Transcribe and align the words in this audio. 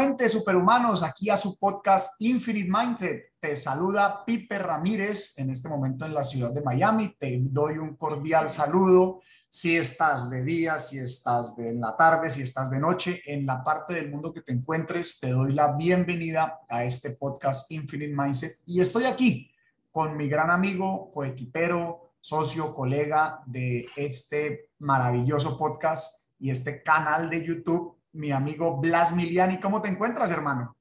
Superhumanos, 0.00 1.02
aquí 1.02 1.28
a 1.28 1.36
su 1.36 1.58
podcast 1.58 2.18
Infinite 2.22 2.70
Mindset. 2.70 3.34
Te 3.38 3.54
saluda 3.54 4.24
Pipe 4.24 4.58
Ramírez 4.58 5.38
en 5.38 5.50
este 5.50 5.68
momento 5.68 6.06
en 6.06 6.14
la 6.14 6.24
ciudad 6.24 6.52
de 6.52 6.62
Miami. 6.62 7.16
Te 7.18 7.38
doy 7.42 7.76
un 7.76 7.96
cordial 7.96 8.48
saludo. 8.48 9.20
Si 9.46 9.76
estás 9.76 10.30
de 10.30 10.42
día, 10.42 10.78
si 10.78 10.98
estás 11.00 11.54
de 11.54 11.68
en 11.68 11.82
la 11.82 11.98
tarde, 11.98 12.30
si 12.30 12.40
estás 12.40 12.70
de 12.70 12.80
noche, 12.80 13.20
en 13.26 13.44
la 13.44 13.62
parte 13.62 13.92
del 13.92 14.10
mundo 14.10 14.32
que 14.32 14.40
te 14.40 14.54
encuentres, 14.54 15.20
te 15.20 15.32
doy 15.32 15.52
la 15.52 15.72
bienvenida 15.72 16.60
a 16.66 16.82
este 16.84 17.10
podcast 17.10 17.70
Infinite 17.70 18.14
Mindset. 18.16 18.52
Y 18.64 18.80
estoy 18.80 19.04
aquí 19.04 19.50
con 19.90 20.16
mi 20.16 20.28
gran 20.28 20.50
amigo, 20.50 21.10
coequipero, 21.12 22.14
socio, 22.22 22.74
colega 22.74 23.42
de 23.44 23.86
este 23.96 24.70
maravilloso 24.78 25.58
podcast 25.58 26.30
y 26.38 26.48
este 26.48 26.82
canal 26.82 27.28
de 27.28 27.44
YouTube 27.44 27.99
mi 28.12 28.30
amigo 28.30 28.78
Blas 28.78 29.14
Miliani. 29.14 29.60
¿Cómo 29.60 29.80
te 29.80 29.88
encuentras, 29.88 30.30
hermano? 30.30 30.76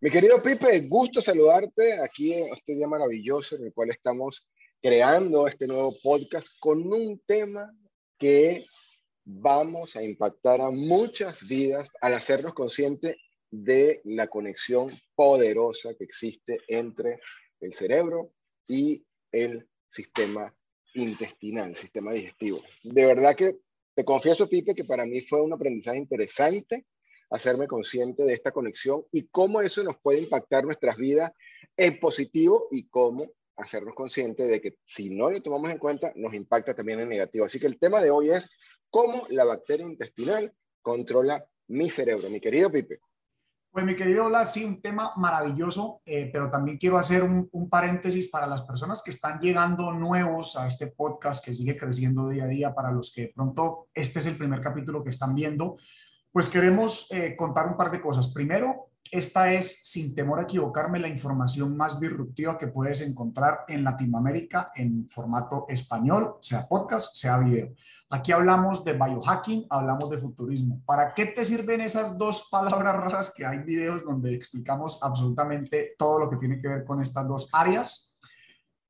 Mi 0.00 0.10
querido 0.10 0.42
Pipe, 0.42 0.80
gusto 0.88 1.20
saludarte 1.20 2.00
aquí 2.00 2.34
en 2.34 2.52
este 2.52 2.74
día 2.74 2.86
maravilloso 2.86 3.56
en 3.56 3.66
el 3.66 3.72
cual 3.72 3.90
estamos 3.90 4.48
creando 4.82 5.46
este 5.46 5.66
nuevo 5.66 5.96
podcast 6.02 6.48
con 6.60 6.92
un 6.92 7.20
tema 7.26 7.72
que 8.18 8.66
vamos 9.24 9.96
a 9.96 10.02
impactar 10.02 10.60
a 10.60 10.70
muchas 10.70 11.46
vidas 11.48 11.88
al 12.02 12.14
hacernos 12.14 12.52
conscientes 12.52 13.16
de 13.50 14.02
la 14.04 14.26
conexión 14.26 14.90
poderosa 15.14 15.94
que 15.96 16.04
existe 16.04 16.58
entre 16.68 17.20
el 17.60 17.72
cerebro 17.72 18.32
y 18.66 19.06
el 19.32 19.66
sistema 19.88 20.54
intestinal, 20.94 21.70
el 21.70 21.76
sistema 21.76 22.12
digestivo. 22.12 22.60
De 22.82 23.06
verdad 23.06 23.34
que 23.34 23.56
te 23.94 24.04
confieso, 24.04 24.48
Pipe, 24.48 24.74
que 24.74 24.84
para 24.84 25.06
mí 25.06 25.20
fue 25.20 25.40
un 25.40 25.52
aprendizaje 25.52 25.98
interesante 25.98 26.86
hacerme 27.30 27.66
consciente 27.66 28.24
de 28.24 28.32
esta 28.32 28.52
conexión 28.52 29.04
y 29.10 29.26
cómo 29.28 29.60
eso 29.60 29.82
nos 29.82 29.96
puede 30.00 30.20
impactar 30.20 30.64
nuestras 30.64 30.96
vidas 30.96 31.32
en 31.76 31.98
positivo 31.98 32.68
y 32.70 32.88
cómo 32.88 33.30
hacernos 33.56 33.94
conscientes 33.94 34.48
de 34.48 34.60
que 34.60 34.76
si 34.84 35.10
no 35.10 35.30
lo 35.30 35.40
tomamos 35.40 35.70
en 35.70 35.78
cuenta, 35.78 36.12
nos 36.16 36.34
impacta 36.34 36.74
también 36.74 37.00
en 37.00 37.08
negativo. 37.08 37.44
Así 37.44 37.58
que 37.58 37.66
el 37.66 37.78
tema 37.78 38.00
de 38.00 38.10
hoy 38.10 38.30
es 38.30 38.48
cómo 38.90 39.26
la 39.30 39.44
bacteria 39.44 39.86
intestinal 39.86 40.52
controla 40.82 41.44
mi 41.68 41.88
cerebro. 41.88 42.28
Mi 42.30 42.40
querido 42.40 42.70
Pipe. 42.70 42.98
Pues 43.74 43.84
mi 43.84 43.96
querido 43.96 44.28
Blas, 44.28 44.52
sí, 44.52 44.64
un 44.64 44.80
tema 44.80 45.14
maravilloso, 45.16 46.00
eh, 46.06 46.30
pero 46.32 46.48
también 46.48 46.78
quiero 46.78 46.96
hacer 46.96 47.24
un, 47.24 47.68
paréntesis 47.68 48.28
para 48.28 48.46
las 48.46 48.62
personas 48.62 49.02
que 49.02 49.10
están 49.10 49.40
llegando 49.40 49.90
nuevos 49.90 50.56
a 50.56 50.68
este 50.68 50.92
podcast 50.96 51.44
que 51.44 51.52
sigue 51.52 51.76
creciendo 51.76 52.28
día 52.28 52.44
a 52.44 52.46
día, 52.46 52.72
para 52.72 52.92
los 52.92 53.12
que 53.12 53.22
de 53.22 53.32
pronto 53.34 53.88
este 53.92 54.20
es 54.20 54.26
el 54.26 54.36
primer 54.36 54.60
capítulo 54.60 55.02
que 55.02 55.10
están 55.10 55.34
viendo, 55.34 55.76
pues 56.30 56.48
queremos 56.48 57.08
eh, 57.10 57.34
contar 57.36 57.66
un 57.66 57.76
par 57.76 57.90
de 57.90 58.00
cosas. 58.00 58.32
Primero, 58.32 58.90
esta 59.10 59.52
es, 59.52 59.80
sin 59.84 60.14
temor 60.14 60.40
a 60.40 60.42
equivocarme, 60.42 60.98
la 60.98 61.08
información 61.08 61.76
más 61.76 62.00
disruptiva 62.00 62.58
que 62.58 62.68
puedes 62.68 63.00
encontrar 63.00 63.60
en 63.68 63.84
Latinoamérica 63.84 64.72
en 64.74 65.08
formato 65.08 65.66
español, 65.68 66.36
sea 66.40 66.66
podcast, 66.66 67.14
sea 67.14 67.38
video. 67.38 67.72
Aquí 68.10 68.32
hablamos 68.32 68.84
de 68.84 68.92
biohacking, 68.92 69.66
hablamos 69.70 70.10
de 70.10 70.18
futurismo. 70.18 70.80
¿Para 70.86 71.14
qué 71.14 71.26
te 71.26 71.44
sirven 71.44 71.80
esas 71.80 72.16
dos 72.16 72.48
palabras 72.50 72.96
raras 72.96 73.32
que 73.34 73.44
hay 73.44 73.58
videos 73.58 74.04
donde 74.04 74.34
explicamos 74.34 74.98
absolutamente 75.02 75.94
todo 75.98 76.18
lo 76.18 76.30
que 76.30 76.36
tiene 76.36 76.60
que 76.60 76.68
ver 76.68 76.84
con 76.84 77.00
estas 77.00 77.26
dos 77.26 77.50
áreas? 77.52 78.13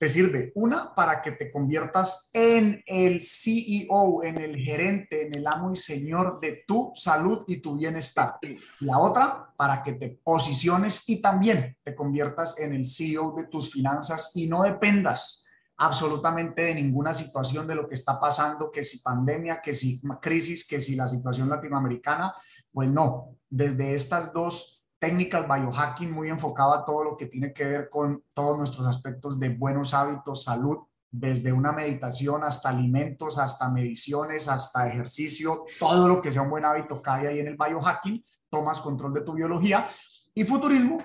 Sirve 0.09 0.53
una 0.54 0.94
para 0.94 1.22
que 1.22 1.32
te 1.32 1.50
conviertas 1.50 2.31
en 2.32 2.82
el 2.87 3.20
CEO, 3.22 4.22
en 4.22 4.38
el 4.38 4.56
gerente, 4.56 5.26
en 5.26 5.34
el 5.34 5.47
amo 5.47 5.72
y 5.72 5.76
señor 5.76 6.38
de 6.41 6.65
tu 6.66 6.92
salud 6.94 7.44
y 7.47 7.59
tu 7.59 7.76
bienestar. 7.76 8.38
La 8.81 8.98
otra 8.98 9.53
para 9.56 9.82
que 9.82 9.94
te 9.94 10.20
posiciones 10.22 11.09
y 11.09 11.20
también 11.20 11.76
te 11.82 11.94
conviertas 11.94 12.59
en 12.59 12.72
el 12.72 12.87
CEO 12.87 13.34
de 13.37 13.44
tus 13.44 13.72
finanzas 13.72 14.32
y 14.34 14.47
no 14.47 14.62
dependas 14.62 15.44
absolutamente 15.76 16.62
de 16.62 16.75
ninguna 16.75 17.12
situación 17.12 17.66
de 17.66 17.75
lo 17.75 17.88
que 17.88 17.94
está 17.94 18.21
pasando, 18.21 18.71
que 18.71 18.84
si 18.84 19.00
pandemia, 19.00 19.60
que 19.60 19.75
si 19.75 20.00
crisis, 20.21 20.66
que 20.66 20.81
si 20.81 20.94
la 20.94 21.09
situación 21.09 21.48
latinoamericana, 21.48 22.34
pues 22.72 22.91
no, 22.91 23.36
desde 23.50 23.94
estas 23.94 24.32
dos 24.32 24.84
técnicas 25.04 25.47
biohacking 25.47 26.10
muy 26.10 26.31
enfocado 26.31 26.72
a 26.72 26.82
todo 26.82 27.04
lo 27.04 27.16
que 27.19 27.26
tiene 27.26 27.53
que 27.53 27.65
ver 27.65 27.91
con 27.91 28.25
todos 28.32 28.56
nuestros 28.56 28.87
aspectos 28.87 29.38
de 29.38 29.50
buenos 29.50 29.92
hábitos, 29.92 30.44
salud, 30.44 30.78
desde 31.10 31.53
una 31.53 31.72
meditación 31.72 32.42
hasta 32.42 32.70
alimentos, 32.70 33.38
hasta 33.38 33.69
mediciones, 33.69 34.48
hasta 34.48 34.88
ejercicio, 34.88 35.66
todo 35.78 36.09
lo 36.09 36.22
que 36.22 36.32
sea 36.32 36.41
un 36.41 36.48
buen 36.48 36.65
hábito 36.65 37.03
cae 37.03 37.28
ahí 37.28 37.38
en 37.38 37.48
el 37.48 37.56
biohacking, 37.59 38.25
tomas 38.48 38.81
control 38.81 39.12
de 39.12 39.20
tu 39.20 39.34
biología. 39.34 39.91
Y 40.32 40.44
futurismo 40.44 40.97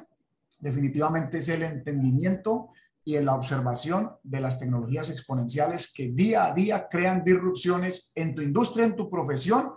definitivamente 0.61 1.39
es 1.39 1.49
el 1.49 1.63
entendimiento 1.63 2.69
y 3.03 3.17
en 3.17 3.25
la 3.25 3.35
observación 3.35 4.13
de 4.23 4.39
las 4.39 4.59
tecnologías 4.59 5.09
exponenciales 5.09 5.91
que 5.91 6.07
día 6.07 6.45
a 6.45 6.53
día 6.53 6.87
crean 6.89 7.21
disrupciones 7.21 8.13
en 8.15 8.33
tu 8.33 8.41
industria, 8.41 8.85
en 8.85 8.95
tu 8.95 9.09
profesión, 9.09 9.73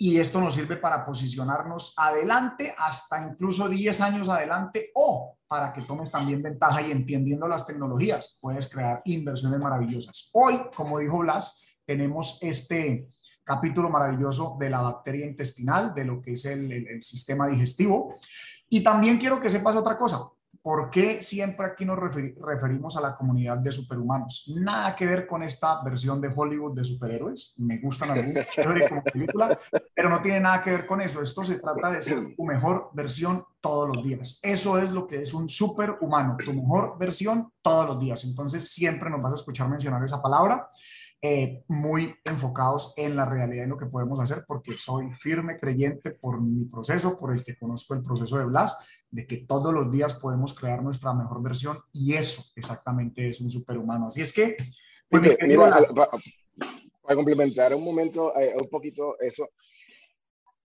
y 0.00 0.18
esto 0.18 0.40
nos 0.40 0.54
sirve 0.54 0.76
para 0.76 1.04
posicionarnos 1.04 1.92
adelante 1.96 2.72
hasta 2.78 3.26
incluso 3.26 3.68
10 3.68 4.00
años 4.00 4.28
adelante 4.28 4.92
o 4.94 5.36
para 5.48 5.72
que 5.72 5.82
tomes 5.82 6.10
también 6.10 6.40
ventaja 6.40 6.82
y 6.82 6.92
entendiendo 6.92 7.48
las 7.48 7.66
tecnologías, 7.66 8.38
puedes 8.40 8.68
crear 8.68 9.02
inversiones 9.06 9.58
maravillosas. 9.58 10.30
Hoy, 10.34 10.60
como 10.74 11.00
dijo 11.00 11.18
Blas, 11.18 11.64
tenemos 11.84 12.38
este 12.42 13.08
capítulo 13.42 13.88
maravilloso 13.88 14.56
de 14.60 14.70
la 14.70 14.82
bacteria 14.82 15.26
intestinal, 15.26 15.94
de 15.94 16.04
lo 16.04 16.20
que 16.20 16.32
es 16.32 16.44
el, 16.44 16.70
el, 16.70 17.02
sistema 17.02 17.48
digestivo. 17.48 18.14
Y 18.68 18.82
también 18.82 19.18
quiero 19.18 19.40
que 19.40 19.50
sepas 19.50 19.74
otra 19.74 19.96
cosa. 19.96 20.28
¿Por 20.68 20.90
qué 20.90 21.22
siempre 21.22 21.64
aquí 21.64 21.86
nos 21.86 21.98
referimos 21.98 22.94
a 22.94 23.00
la 23.00 23.16
comunidad 23.16 23.56
de 23.56 23.72
superhumanos? 23.72 24.52
Nada 24.54 24.94
que 24.94 25.06
ver 25.06 25.26
con 25.26 25.42
esta 25.42 25.82
versión 25.82 26.20
de 26.20 26.28
Hollywood 26.28 26.76
de 26.76 26.84
superhéroes. 26.84 27.54
Me 27.56 27.78
gustan 27.78 28.10
algunos 28.10 28.44
como 28.90 29.02
película, 29.02 29.58
pero 29.94 30.10
no 30.10 30.20
tiene 30.20 30.40
nada 30.40 30.62
que 30.62 30.72
ver 30.72 30.84
con 30.84 31.00
eso. 31.00 31.22
Esto 31.22 31.42
se 31.42 31.58
trata 31.58 31.92
de 31.92 32.02
ser 32.02 32.36
tu 32.36 32.44
mejor 32.44 32.90
versión 32.92 33.46
todos 33.62 33.96
los 33.96 34.04
días. 34.04 34.40
Eso 34.42 34.78
es 34.78 34.92
lo 34.92 35.06
que 35.06 35.22
es 35.22 35.32
un 35.32 35.48
superhumano, 35.48 36.36
tu 36.36 36.52
mejor 36.52 36.98
versión 36.98 37.50
todos 37.62 37.88
los 37.88 37.98
días. 37.98 38.22
Entonces 38.24 38.68
siempre 38.68 39.08
nos 39.08 39.22
vas 39.22 39.32
a 39.32 39.36
escuchar 39.36 39.70
mencionar 39.70 40.04
esa 40.04 40.20
palabra. 40.20 40.68
Eh, 41.20 41.64
muy 41.66 42.14
enfocados 42.24 42.94
en 42.96 43.16
la 43.16 43.24
realidad 43.24 43.64
y 43.64 43.68
lo 43.68 43.76
que 43.76 43.86
podemos 43.86 44.20
hacer, 44.20 44.44
porque 44.46 44.74
soy 44.74 45.10
firme 45.10 45.56
creyente 45.56 46.12
por 46.12 46.40
mi 46.40 46.66
proceso, 46.66 47.18
por 47.18 47.32
el 47.34 47.42
que 47.42 47.58
conozco 47.58 47.94
el 47.94 48.02
proceso 48.02 48.38
de 48.38 48.44
Blas, 48.44 48.76
de 49.10 49.26
que 49.26 49.38
todos 49.38 49.72
los 49.72 49.90
días 49.90 50.14
podemos 50.14 50.54
crear 50.54 50.82
nuestra 50.82 51.14
mejor 51.14 51.42
versión 51.42 51.78
y 51.92 52.14
eso 52.14 52.42
exactamente 52.56 53.28
es 53.28 53.40
un 53.40 53.50
superhumano. 53.50 54.06
Así 54.06 54.20
es 54.20 54.32
que... 54.32 54.56
Pues, 55.08 55.22
mira, 55.40 55.80
para 57.08 57.16
complementar 57.16 57.74
un 57.74 57.82
momento, 57.82 58.38
eh, 58.38 58.54
un 58.60 58.68
poquito 58.68 59.18
eso, 59.18 59.48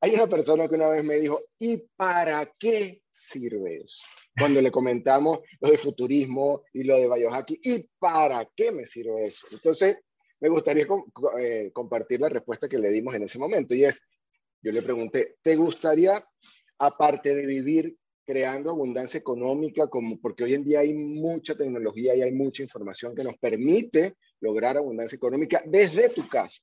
hay 0.01 0.15
una 0.15 0.27
persona 0.27 0.67
que 0.67 0.75
una 0.75 0.89
vez 0.89 1.05
me 1.05 1.15
dijo, 1.21 1.41
¿y 1.61 1.77
para 1.97 2.45
qué 2.59 3.03
sirve 3.09 3.83
eso? 3.85 4.03
Cuando 4.37 4.61
le 4.61 4.73
comentamos 4.73 5.39
lo 5.61 5.71
de 5.71 5.79
futurismo 5.79 6.65
y 6.73 6.83
lo 6.83 6.97
de 6.97 7.09
biohacking, 7.09 7.61
¿y 7.63 7.89
para 8.01 8.45
qué 8.57 8.73
me 8.73 8.87
sirve 8.87 9.27
eso? 9.27 9.47
Entonces, 9.53 9.99
me 10.41 10.49
gustaría 10.49 10.85
eh, 11.39 11.71
compartir 11.73 12.21
la 12.21 12.29
respuesta 12.29 12.69
que 12.69 12.81
le 12.81 12.91
dimos 12.91 13.15
en 13.15 13.23
ese 13.23 13.39
momento 13.39 13.77
y 13.77 13.85
es, 13.85 14.01
yo 14.61 14.73
le 14.73 14.83
pregunté, 14.83 15.37
¿te 15.41 15.55
gustaría, 15.55 16.27
aparte 16.79 17.37
de 17.37 17.47
vivir 17.47 17.97
creando 18.25 18.71
abundancia 18.71 19.19
económica, 19.19 19.89
como 19.89 20.21
porque 20.21 20.45
hoy 20.45 20.55
en 20.55 20.65
día 20.65 20.81
hay 20.81 20.95
mucha 20.95 21.57
tecnología 21.57 22.15
y 22.15 22.23
hay 22.23 22.33
mucha 22.33 22.63
información 22.63 23.15
que 23.15 23.25
nos 23.25 23.37
permite 23.39 24.17
lograr 24.41 24.77
abundancia 24.77 25.17
económica 25.17 25.63
desde 25.67 26.09
tu 26.09 26.29
casa? 26.29 26.63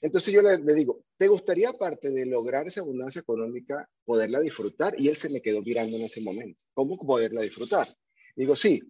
Entonces 0.00 0.32
yo 0.32 0.42
le, 0.42 0.58
le, 0.58 0.74
digo, 0.74 1.02
¿te 1.16 1.26
gustaría 1.26 1.70
aparte 1.70 2.10
de 2.10 2.24
lograr 2.26 2.66
esa 2.68 2.80
abundancia 2.80 3.20
económica 3.20 3.88
poderla 4.04 4.40
disfrutar? 4.40 4.94
Y 4.98 5.08
él 5.08 5.16
se 5.16 5.28
me 5.28 5.42
quedó 5.42 5.62
mirando 5.62 5.96
en 5.96 6.04
ese 6.04 6.20
momento. 6.20 6.62
¿Cómo 6.72 6.96
poderla 6.96 7.42
disfrutar? 7.42 7.88
Digo, 8.36 8.54
sí, 8.54 8.80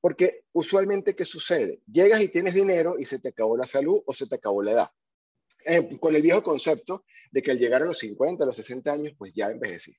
porque 0.00 0.42
usualmente, 0.52 1.14
¿qué 1.14 1.24
sucede? 1.24 1.80
Llegas 1.90 2.20
y 2.20 2.28
tienes 2.28 2.54
dinero 2.54 2.98
y 2.98 3.04
se 3.04 3.18
te 3.18 3.28
acabó 3.28 3.56
la 3.56 3.66
salud 3.66 4.00
o 4.06 4.14
se 4.14 4.26
te 4.26 4.36
acabó 4.36 4.62
la 4.62 4.72
edad. 4.72 4.88
Eh, 5.70 5.98
con 6.00 6.16
el 6.16 6.22
viejo 6.22 6.42
concepto 6.42 7.04
de 7.30 7.42
que 7.42 7.50
al 7.50 7.58
llegar 7.58 7.82
a 7.82 7.84
los 7.84 7.98
50, 7.98 8.42
a 8.42 8.46
los 8.46 8.56
60 8.56 8.90
años, 8.90 9.12
pues 9.18 9.34
ya 9.34 9.50
envejecí. 9.50 9.94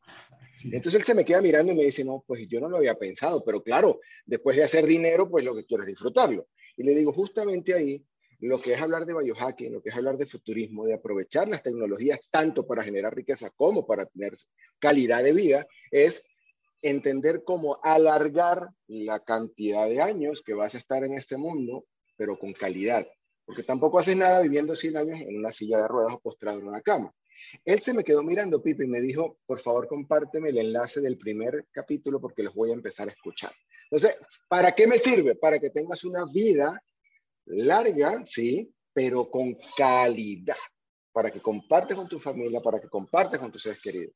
Entonces 0.71 0.95
él 0.95 1.03
se 1.03 1.13
me 1.13 1.23
queda 1.23 1.43
mirando 1.43 1.71
y 1.71 1.75
me 1.75 1.83
dice, 1.83 2.03
no, 2.03 2.23
pues 2.25 2.47
yo 2.47 2.59
no 2.59 2.69
lo 2.69 2.77
había 2.77 2.95
pensado, 2.95 3.43
pero 3.45 3.61
claro, 3.61 3.99
después 4.25 4.57
de 4.57 4.63
hacer 4.63 4.87
dinero, 4.87 5.29
pues 5.29 5.45
lo 5.45 5.53
que 5.53 5.65
quiero 5.65 5.83
es 5.83 5.89
disfrutarlo. 5.89 6.47
Y 6.75 6.81
le 6.81 6.95
digo, 6.95 7.13
justamente 7.13 7.75
ahí, 7.75 8.03
lo 8.39 8.59
que 8.59 8.73
es 8.73 8.81
hablar 8.81 9.05
de 9.05 9.13
biohacking, 9.13 9.71
lo 9.71 9.83
que 9.83 9.89
es 9.89 9.95
hablar 9.95 10.17
de 10.17 10.25
futurismo, 10.25 10.87
de 10.87 10.95
aprovechar 10.95 11.47
las 11.47 11.61
tecnologías 11.61 12.19
tanto 12.31 12.65
para 12.65 12.81
generar 12.81 13.13
riqueza 13.13 13.51
como 13.51 13.85
para 13.85 14.07
tener 14.07 14.33
calidad 14.79 15.23
de 15.23 15.33
vida, 15.33 15.67
es 15.91 16.23
entender 16.81 17.43
cómo 17.45 17.79
alargar 17.83 18.69
la 18.87 19.19
cantidad 19.19 19.87
de 19.87 20.01
años 20.01 20.41
que 20.43 20.55
vas 20.55 20.73
a 20.73 20.79
estar 20.79 21.03
en 21.03 21.13
este 21.13 21.37
mundo, 21.37 21.85
pero 22.17 22.39
con 22.39 22.53
calidad. 22.53 23.07
Porque 23.49 23.63
tampoco 23.63 23.97
haces 23.97 24.15
nada 24.15 24.43
viviendo 24.43 24.75
100 24.75 24.95
años 24.95 25.17
en 25.21 25.39
una 25.39 25.51
silla 25.51 25.79
de 25.79 25.87
ruedas 25.87 26.13
o 26.13 26.19
postrado 26.19 26.59
en 26.59 26.67
una 26.67 26.81
cama. 26.81 27.11
Él 27.65 27.81
se 27.81 27.95
me 27.95 28.03
quedó 28.03 28.21
mirando, 28.21 28.61
Pipe, 28.61 28.85
y 28.85 28.87
me 28.87 29.01
dijo, 29.01 29.39
por 29.47 29.59
favor, 29.59 29.87
compárteme 29.87 30.49
el 30.49 30.59
enlace 30.59 31.01
del 31.01 31.17
primer 31.17 31.65
capítulo 31.71 32.21
porque 32.21 32.43
los 32.43 32.53
voy 32.53 32.69
a 32.69 32.73
empezar 32.73 33.07
a 33.07 33.11
escuchar. 33.11 33.49
Entonces, 33.89 34.19
¿para 34.47 34.73
qué 34.73 34.85
me 34.85 34.99
sirve? 34.99 35.33
Para 35.33 35.57
que 35.57 35.71
tengas 35.71 36.03
una 36.03 36.25
vida 36.31 36.79
larga, 37.45 38.23
sí, 38.23 38.71
pero 38.93 39.31
con 39.31 39.57
calidad, 39.75 40.55
para 41.11 41.31
que 41.31 41.41
compartes 41.41 41.97
con 41.97 42.07
tu 42.07 42.19
familia, 42.19 42.61
para 42.61 42.79
que 42.79 42.87
compartes 42.87 43.39
con 43.39 43.51
tus 43.51 43.63
seres 43.63 43.81
queridos. 43.81 44.13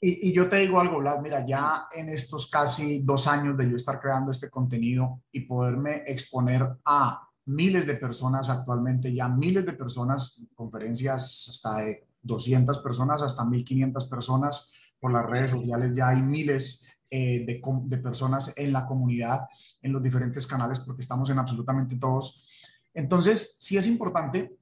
Y, 0.00 0.32
yo 0.32 0.48
te 0.48 0.58
digo 0.58 0.78
algo, 0.78 1.00
Vlad, 1.00 1.22
mira, 1.22 1.44
ya 1.44 1.88
en 1.92 2.10
estos 2.10 2.48
casi 2.48 3.02
dos 3.02 3.26
años 3.26 3.56
de 3.56 3.68
yo 3.68 3.74
estar 3.74 3.98
creando 3.98 4.30
este 4.30 4.48
contenido 4.48 5.22
y 5.32 5.40
poderme 5.40 6.04
exponer 6.06 6.62
a 6.84 7.25
miles 7.46 7.86
de 7.86 7.94
personas 7.94 8.48
actualmente, 8.50 9.14
ya 9.14 9.28
miles 9.28 9.64
de 9.64 9.72
personas, 9.72 10.42
conferencias 10.54 11.46
hasta 11.48 11.78
de 11.78 12.06
200 12.22 12.78
personas, 12.80 13.22
hasta 13.22 13.44
1500 13.44 14.06
personas 14.06 14.72
por 14.98 15.12
las 15.12 15.24
redes 15.24 15.50
sociales, 15.50 15.94
ya 15.94 16.08
hay 16.08 16.22
miles 16.22 16.86
eh, 17.08 17.44
de, 17.46 17.98
personas 17.98 18.52
en 18.56 18.72
la 18.72 18.84
comunidad, 18.84 19.42
en 19.80 19.92
los 19.92 20.02
diferentes 20.02 20.46
canales, 20.46 20.80
porque 20.80 21.02
estamos 21.02 21.30
en 21.30 21.38
absolutamente 21.38 21.96
todos. 21.96 22.50
Entonces, 22.92 23.56
sí 23.60 23.76
es 23.76 23.86
importante 23.86 24.56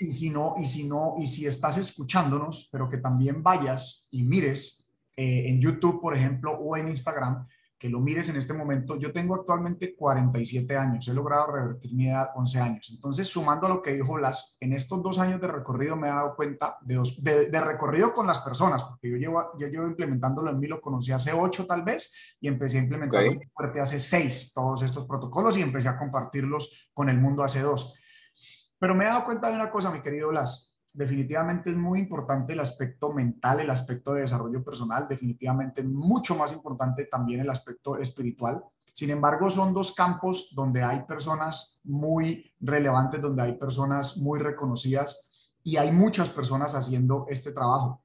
y 0.00 0.12
si 0.12 0.30
no, 0.30 0.54
y 0.58 0.66
si 0.66 0.88
no, 0.88 1.14
y 1.18 1.26
si 1.26 1.46
estás 1.46 1.76
escuchándonos, 1.76 2.68
pero 2.72 2.88
que 2.88 2.98
también 2.98 3.42
vayas 3.42 4.08
y 4.10 4.24
mires 4.24 4.88
eh, 5.16 5.48
en 5.48 5.60
YouTube, 5.60 6.00
por 6.00 6.16
ejemplo, 6.16 6.52
o 6.52 6.76
en 6.76 6.88
Instagram, 6.88 7.46
que 7.78 7.88
lo 7.88 8.00
mires 8.00 8.28
en 8.28 8.36
este 8.36 8.52
momento. 8.52 8.96
Yo 8.96 9.12
tengo 9.12 9.36
actualmente 9.36 9.94
47 9.94 10.76
años, 10.76 11.06
he 11.06 11.14
logrado 11.14 11.52
revertir 11.52 11.94
mi 11.94 12.08
edad 12.08 12.30
11 12.34 12.60
años. 12.60 12.90
Entonces, 12.92 13.28
sumando 13.28 13.66
a 13.66 13.70
lo 13.70 13.82
que 13.82 13.94
dijo 13.94 14.14
Blas, 14.14 14.56
en 14.60 14.72
estos 14.72 15.00
dos 15.02 15.18
años 15.20 15.40
de 15.40 15.46
recorrido 15.46 15.94
me 15.94 16.08
he 16.08 16.10
dado 16.10 16.34
cuenta 16.34 16.76
de, 16.80 17.00
de, 17.50 17.60
recorrido 17.60 18.12
con 18.12 18.26
las 18.26 18.40
personas, 18.40 18.82
porque 18.82 19.10
yo 19.10 19.16
llevo, 19.16 19.52
yo 19.58 19.68
llevo 19.68 19.86
implementándolo 19.86 20.50
en 20.50 20.58
mí, 20.58 20.66
lo 20.66 20.80
conocí 20.80 21.12
hace 21.12 21.32
8 21.32 21.66
tal 21.66 21.84
vez, 21.84 22.36
y 22.40 22.48
empecé 22.48 22.78
a 22.78 22.82
implementarlo 22.82 23.38
fuerte 23.54 23.80
hace 23.80 24.00
6, 24.00 24.52
todos 24.52 24.82
estos 24.82 25.06
protocolos, 25.06 25.56
y 25.56 25.62
empecé 25.62 25.88
a 25.88 25.98
compartirlos 25.98 26.90
con 26.92 27.08
el 27.08 27.18
mundo 27.18 27.44
hace 27.44 27.60
2. 27.60 27.94
Pero 28.80 28.94
me 28.94 29.04
he 29.04 29.08
dado 29.08 29.24
cuenta 29.24 29.48
de 29.48 29.54
una 29.54 29.70
cosa, 29.70 29.90
mi 29.92 30.02
querido 30.02 30.28
Blas. 30.28 30.67
Definitivamente 30.94 31.70
es 31.70 31.76
muy 31.76 32.00
importante 32.00 32.54
el 32.54 32.60
aspecto 32.60 33.12
mental, 33.12 33.60
el 33.60 33.70
aspecto 33.70 34.14
de 34.14 34.22
desarrollo 34.22 34.64
personal, 34.64 35.06
definitivamente 35.06 35.82
mucho 35.82 36.34
más 36.34 36.52
importante 36.52 37.04
también 37.04 37.40
el 37.40 37.50
aspecto 37.50 37.96
espiritual. 37.96 38.64
Sin 38.84 39.10
embargo, 39.10 39.48
son 39.50 39.72
dos 39.74 39.92
campos 39.92 40.50
donde 40.54 40.82
hay 40.82 41.04
personas 41.04 41.80
muy 41.84 42.52
relevantes, 42.60 43.20
donde 43.20 43.42
hay 43.42 43.52
personas 43.52 44.16
muy 44.16 44.40
reconocidas 44.40 45.52
y 45.62 45.76
hay 45.76 45.92
muchas 45.92 46.30
personas 46.30 46.74
haciendo 46.74 47.26
este 47.28 47.52
trabajo. 47.52 48.02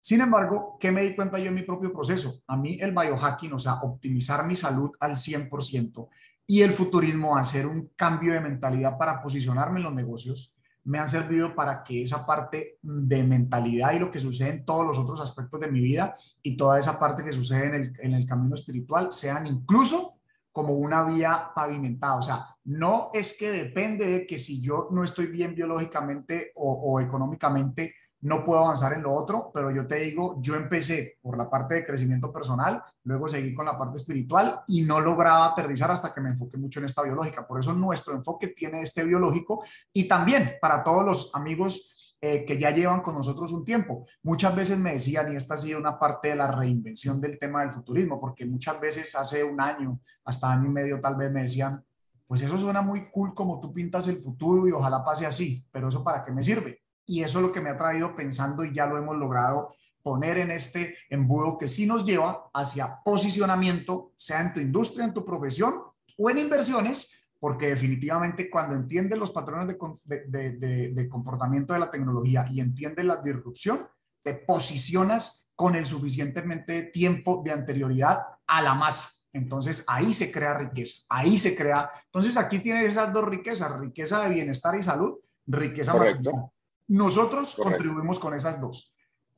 Sin 0.00 0.20
embargo, 0.20 0.76
¿qué 0.80 0.90
me 0.90 1.02
di 1.02 1.14
cuenta 1.14 1.38
yo 1.38 1.46
en 1.46 1.54
mi 1.54 1.62
propio 1.62 1.92
proceso? 1.92 2.42
A 2.46 2.56
mí 2.56 2.76
el 2.80 2.92
biohacking, 2.92 3.52
o 3.52 3.58
sea, 3.58 3.74
optimizar 3.74 4.46
mi 4.46 4.56
salud 4.56 4.90
al 5.00 5.12
100%, 5.12 6.08
y 6.46 6.60
el 6.60 6.72
futurismo, 6.72 7.36
hacer 7.36 7.66
un 7.66 7.90
cambio 7.96 8.34
de 8.34 8.40
mentalidad 8.40 8.98
para 8.98 9.22
posicionarme 9.22 9.78
en 9.78 9.84
los 9.84 9.94
negocios, 9.94 10.53
me 10.84 10.98
han 10.98 11.08
servido 11.08 11.54
para 11.54 11.82
que 11.82 12.02
esa 12.02 12.26
parte 12.26 12.78
de 12.82 13.24
mentalidad 13.24 13.92
y 13.92 13.98
lo 13.98 14.10
que 14.10 14.18
sucede 14.18 14.50
en 14.50 14.64
todos 14.64 14.86
los 14.86 14.98
otros 14.98 15.20
aspectos 15.20 15.60
de 15.60 15.70
mi 15.70 15.80
vida 15.80 16.14
y 16.42 16.56
toda 16.56 16.78
esa 16.78 16.98
parte 16.98 17.24
que 17.24 17.32
sucede 17.32 17.66
en 17.66 17.74
el, 17.74 17.92
en 18.00 18.14
el 18.14 18.26
camino 18.26 18.54
espiritual 18.54 19.10
sean 19.10 19.46
incluso 19.46 20.18
como 20.52 20.74
una 20.74 21.02
vía 21.02 21.50
pavimentada. 21.54 22.16
O 22.16 22.22
sea, 22.22 22.56
no 22.64 23.10
es 23.12 23.36
que 23.36 23.50
depende 23.50 24.06
de 24.06 24.26
que 24.26 24.38
si 24.38 24.62
yo 24.62 24.88
no 24.92 25.02
estoy 25.02 25.26
bien 25.26 25.54
biológicamente 25.54 26.52
o, 26.54 26.72
o 26.72 27.00
económicamente, 27.00 27.94
no 28.24 28.42
puedo 28.42 28.60
avanzar 28.60 28.94
en 28.94 29.02
lo 29.02 29.12
otro, 29.12 29.50
pero 29.52 29.70
yo 29.70 29.86
te 29.86 29.96
digo, 29.96 30.36
yo 30.40 30.54
empecé 30.54 31.18
por 31.20 31.36
la 31.36 31.50
parte 31.50 31.74
de 31.74 31.84
crecimiento 31.84 32.32
personal, 32.32 32.82
luego 33.02 33.28
seguí 33.28 33.54
con 33.54 33.66
la 33.66 33.76
parte 33.76 33.96
espiritual 33.96 34.62
y 34.66 34.80
no 34.82 34.98
lograba 34.98 35.46
aterrizar 35.46 35.90
hasta 35.90 36.12
que 36.12 36.22
me 36.22 36.30
enfoqué 36.30 36.56
mucho 36.56 36.78
en 36.78 36.86
esta 36.86 37.02
biológica. 37.02 37.46
Por 37.46 37.60
eso 37.60 37.74
nuestro 37.74 38.14
enfoque 38.14 38.48
tiene 38.48 38.80
este 38.80 39.04
biológico 39.04 39.62
y 39.92 40.08
también 40.08 40.54
para 40.58 40.82
todos 40.82 41.04
los 41.04 41.34
amigos 41.34 42.16
eh, 42.18 42.46
que 42.46 42.58
ya 42.58 42.70
llevan 42.70 43.02
con 43.02 43.14
nosotros 43.14 43.52
un 43.52 43.62
tiempo. 43.62 44.06
Muchas 44.22 44.56
veces 44.56 44.78
me 44.78 44.92
decían, 44.92 45.30
y 45.30 45.36
esta 45.36 45.52
ha 45.52 45.58
sido 45.58 45.78
una 45.78 45.98
parte 45.98 46.28
de 46.28 46.36
la 46.36 46.50
reinvención 46.50 47.20
del 47.20 47.38
tema 47.38 47.60
del 47.60 47.72
futurismo, 47.72 48.18
porque 48.18 48.46
muchas 48.46 48.80
veces 48.80 49.14
hace 49.16 49.44
un 49.44 49.60
año, 49.60 50.00
hasta 50.24 50.50
año 50.50 50.64
y 50.64 50.72
medio 50.72 50.98
tal 50.98 51.16
vez 51.16 51.30
me 51.30 51.42
decían, 51.42 51.84
pues 52.26 52.40
eso 52.40 52.56
suena 52.56 52.80
muy 52.80 53.10
cool 53.10 53.34
como 53.34 53.60
tú 53.60 53.74
pintas 53.74 54.08
el 54.08 54.16
futuro 54.16 54.66
y 54.66 54.72
ojalá 54.72 55.04
pase 55.04 55.26
así, 55.26 55.62
pero 55.70 55.88
eso 55.88 56.02
para 56.02 56.24
qué 56.24 56.32
me 56.32 56.42
sirve? 56.42 56.83
Y 57.06 57.22
eso 57.22 57.38
es 57.38 57.44
lo 57.44 57.52
que 57.52 57.60
me 57.60 57.70
ha 57.70 57.76
traído 57.76 58.14
pensando 58.16 58.64
y 58.64 58.74
ya 58.74 58.86
lo 58.86 58.98
hemos 58.98 59.16
logrado 59.16 59.74
poner 60.04 60.36
en 60.38 60.50
este 60.50 60.98
embudo 61.08 61.56
que 61.56 61.66
sí 61.66 61.86
nos 61.86 62.04
lleva 62.04 62.50
hacia 62.52 63.00
posicionamiento, 63.02 64.12
sea 64.16 64.42
en 64.42 64.52
tu 64.52 64.60
industria, 64.60 65.06
en 65.06 65.14
tu 65.14 65.24
profesión 65.24 65.74
o 66.18 66.30
en 66.30 66.38
inversiones, 66.38 67.30
porque 67.40 67.68
definitivamente 67.68 68.50
cuando 68.50 68.76
entiendes 68.76 69.18
los 69.18 69.30
patrones 69.30 69.76
de, 70.04 70.92
de, 70.92 71.08
comportamiento 71.08 71.72
de 71.72 71.78
la 71.78 71.90
tecnología 71.90 72.46
y 72.50 72.60
entiendes 72.60 73.04
la 73.04 73.16
disrupción, 73.16 73.88
te 74.22 74.34
posicionas 74.34 75.52
con 75.54 75.74
el 75.74 75.86
suficientemente 75.86 76.82
tiempo 76.84 77.42
de 77.44 77.52
anterioridad 77.52 78.22
a 78.46 78.62
la 78.62 78.74
masa. 78.74 79.08
Entonces 79.32 79.84
ahí 79.88 80.14
se 80.14 80.30
crea 80.30 80.54
riqueza, 80.54 81.06
ahí 81.08 81.38
se 81.38 81.56
crea. 81.56 81.90
Entonces 82.06 82.36
aquí 82.36 82.58
tienes 82.58 82.90
esas 82.90 83.12
dos 83.12 83.24
riquezas, 83.24 83.78
riqueza 83.80 84.22
de 84.22 84.30
bienestar 84.30 84.78
y 84.78 84.82
salud, 84.82 85.18
riqueza 85.46 85.92
Correcto. 85.92 86.53
Nosotros 86.88 87.54
contribuimos 87.56 88.18
con 88.18 88.34
esas 88.34 88.60
dos. 88.60 88.94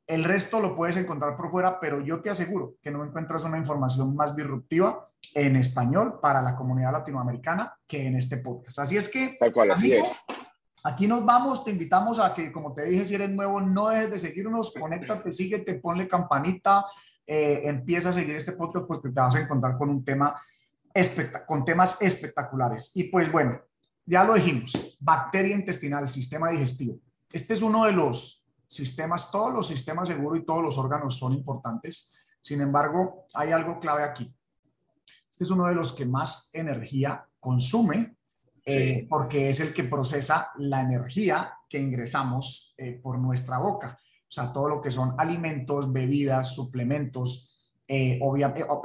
El 0.06 0.22
resto 0.24 0.60
lo 0.60 0.74
puedes 0.74 0.96
encontrar 0.96 1.34
por 1.34 1.50
fuera, 1.50 1.80
pero 1.80 2.00
yo 2.00 2.20
te 2.20 2.30
aseguro 2.30 2.76
que 2.80 2.90
no 2.90 3.04
encuentras 3.04 3.42
una 3.42 3.58
información 3.58 4.14
más 4.14 4.36
disruptiva 4.36 5.08
en 5.34 5.56
español 5.56 6.20
para 6.20 6.40
la 6.40 6.54
comunidad 6.54 6.92
latinoamericana 6.92 7.76
que 7.86 8.06
en 8.06 8.16
este 8.16 8.36
podcast. 8.38 8.78
Así 8.78 8.96
es 8.96 9.08
que, 9.08 9.36
Tal 9.38 9.52
cual, 9.52 9.72
así 9.72 9.92
es. 9.92 10.06
aquí 10.84 11.08
nos 11.08 11.24
vamos, 11.24 11.64
te 11.64 11.72
invitamos 11.72 12.20
a 12.20 12.32
que, 12.32 12.52
como 12.52 12.72
te 12.72 12.84
dije, 12.84 13.04
si 13.04 13.14
eres 13.16 13.30
nuevo, 13.30 13.60
no 13.60 13.88
dejes 13.88 14.10
de 14.12 14.18
seguirnos, 14.18 14.72
conéctate, 14.72 15.32
síguete, 15.32 15.74
ponle 15.74 16.06
campanita, 16.06 16.86
eh, 17.26 17.62
empieza 17.64 18.10
a 18.10 18.12
seguir 18.12 18.36
este 18.36 18.52
podcast 18.52 18.86
porque 18.86 19.08
te 19.08 19.20
vas 19.20 19.34
a 19.34 19.40
encontrar 19.40 19.76
con 19.76 19.90
un 19.90 20.04
tema, 20.04 20.40
con 21.46 21.64
temas 21.64 22.00
espectaculares. 22.00 22.92
Y 22.94 23.04
pues 23.04 23.30
bueno, 23.30 23.60
ya 24.04 24.22
lo 24.22 24.34
dijimos, 24.34 24.96
bacteria 25.00 25.56
intestinal, 25.56 26.08
sistema 26.08 26.50
digestivo. 26.50 27.00
Este 27.36 27.52
es 27.52 27.60
uno 27.60 27.84
de 27.84 27.92
los 27.92 28.46
sistemas, 28.66 29.30
todos 29.30 29.52
los 29.52 29.68
sistemas 29.68 30.08
seguros 30.08 30.38
y 30.38 30.46
todos 30.46 30.62
los 30.62 30.78
órganos 30.78 31.18
son 31.18 31.34
importantes. 31.34 32.14
Sin 32.40 32.62
embargo, 32.62 33.26
hay 33.34 33.52
algo 33.52 33.78
clave 33.78 34.04
aquí. 34.04 34.34
Este 35.30 35.44
es 35.44 35.50
uno 35.50 35.66
de 35.66 35.74
los 35.74 35.92
que 35.92 36.06
más 36.06 36.48
energía 36.54 37.28
consume 37.38 38.16
eh, 38.64 39.06
porque 39.10 39.50
es 39.50 39.60
el 39.60 39.74
que 39.74 39.84
procesa 39.84 40.50
la 40.56 40.80
energía 40.80 41.52
que 41.68 41.78
ingresamos 41.78 42.74
eh, 42.78 42.98
por 43.02 43.18
nuestra 43.18 43.58
boca. 43.58 43.98
O 44.22 44.30
sea, 44.30 44.50
todo 44.50 44.70
lo 44.70 44.80
que 44.80 44.90
son 44.90 45.14
alimentos, 45.18 45.92
bebidas, 45.92 46.54
suplementos, 46.54 47.70
eh, 47.86 48.18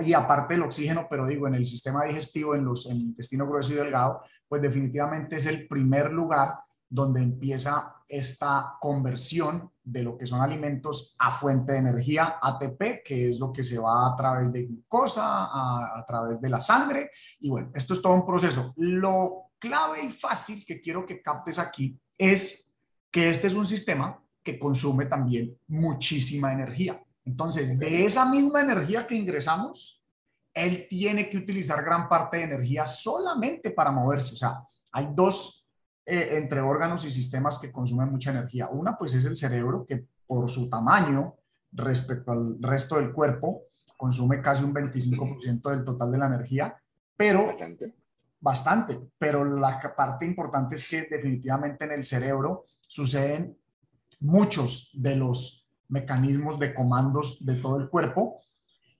y 0.01 0.13
aparte 0.13 0.55
el 0.55 0.63
oxígeno, 0.63 1.07
pero 1.09 1.25
digo, 1.25 1.47
en 1.47 1.55
el 1.55 1.65
sistema 1.65 2.03
digestivo, 2.03 2.53
en, 2.53 2.65
los, 2.65 2.85
en 2.87 2.97
el 2.97 3.01
intestino 3.03 3.47
grueso 3.47 3.71
y 3.71 3.77
delgado, 3.77 4.21
pues 4.45 4.61
definitivamente 4.61 5.37
es 5.37 5.45
el 5.45 5.69
primer 5.69 6.11
lugar 6.11 6.55
donde 6.91 7.21
empieza 7.21 8.03
esta 8.05 8.75
conversión 8.81 9.71
de 9.81 10.03
lo 10.03 10.17
que 10.17 10.25
son 10.25 10.41
alimentos 10.41 11.15
a 11.19 11.31
fuente 11.31 11.71
de 11.71 11.79
energía 11.79 12.37
ATP, 12.41 13.01
que 13.03 13.29
es 13.29 13.39
lo 13.39 13.53
que 13.53 13.63
se 13.63 13.79
va 13.79 14.11
a 14.11 14.15
través 14.17 14.51
de 14.51 14.65
glucosa, 14.65 15.23
a, 15.23 16.03
través 16.05 16.41
de 16.41 16.49
la 16.49 16.59
sangre. 16.59 17.11
Y 17.39 17.49
bueno, 17.49 17.71
esto 17.73 17.93
es 17.93 18.01
todo 18.01 18.13
un 18.13 18.25
proceso. 18.25 18.73
Lo 18.75 19.51
clave 19.57 20.03
y 20.03 20.11
fácil 20.11 20.65
que 20.67 20.81
quiero 20.81 21.05
que 21.05 21.21
captes 21.21 21.59
aquí 21.59 21.97
es 22.17 22.75
que 23.09 23.29
este 23.29 23.47
es 23.47 23.53
un 23.53 23.65
sistema 23.65 24.21
que 24.43 24.59
consume 24.59 25.05
también 25.05 25.57
muchísima 25.67 26.51
energía. 26.51 27.01
Entonces, 27.23 27.79
de 27.79 28.05
esa 28.05 28.25
misma 28.25 28.59
energía 28.59 29.07
que 29.07 29.15
ingresamos, 29.15 30.03
él 30.53 30.87
tiene 30.89 31.29
que 31.29 31.37
utilizar 31.37 31.85
gran 31.85 32.09
parte 32.09 32.37
de 32.37 32.43
energía 32.43 32.85
solamente 32.85 33.71
para 33.71 33.91
moverse. 33.91 34.33
O 34.33 34.37
sea, 34.37 34.61
hay 34.91 35.07
dos 35.13 35.60
eh, 36.11 36.35
entre 36.35 36.59
órganos 36.59 37.05
y 37.05 37.09
sistemas 37.09 37.57
que 37.57 37.71
consumen 37.71 38.11
mucha 38.11 38.31
energía. 38.31 38.67
Una, 38.67 38.97
pues 38.97 39.13
es 39.13 39.23
el 39.23 39.37
cerebro, 39.37 39.85
que 39.85 40.07
por 40.27 40.49
su 40.49 40.69
tamaño 40.69 41.37
respecto 41.71 42.33
al 42.33 42.57
resto 42.61 42.97
del 42.97 43.13
cuerpo, 43.13 43.61
consume 43.95 44.41
casi 44.41 44.61
un 44.65 44.73
25% 44.73 45.69
del 45.69 45.85
total 45.85 46.11
de 46.11 46.17
la 46.17 46.25
energía, 46.25 46.75
pero 47.15 47.45
bastante. 47.45 47.95
bastante. 48.41 48.99
Pero 49.17 49.45
la 49.45 49.79
parte 49.95 50.25
importante 50.25 50.75
es 50.75 50.85
que 50.85 51.03
definitivamente 51.03 51.85
en 51.85 51.93
el 51.93 52.03
cerebro 52.03 52.65
suceden 52.89 53.57
muchos 54.19 54.89
de 54.91 55.15
los 55.15 55.69
mecanismos 55.87 56.59
de 56.59 56.73
comandos 56.73 57.45
de 57.45 57.55
todo 57.55 57.77
el 57.77 57.87
cuerpo, 57.87 58.41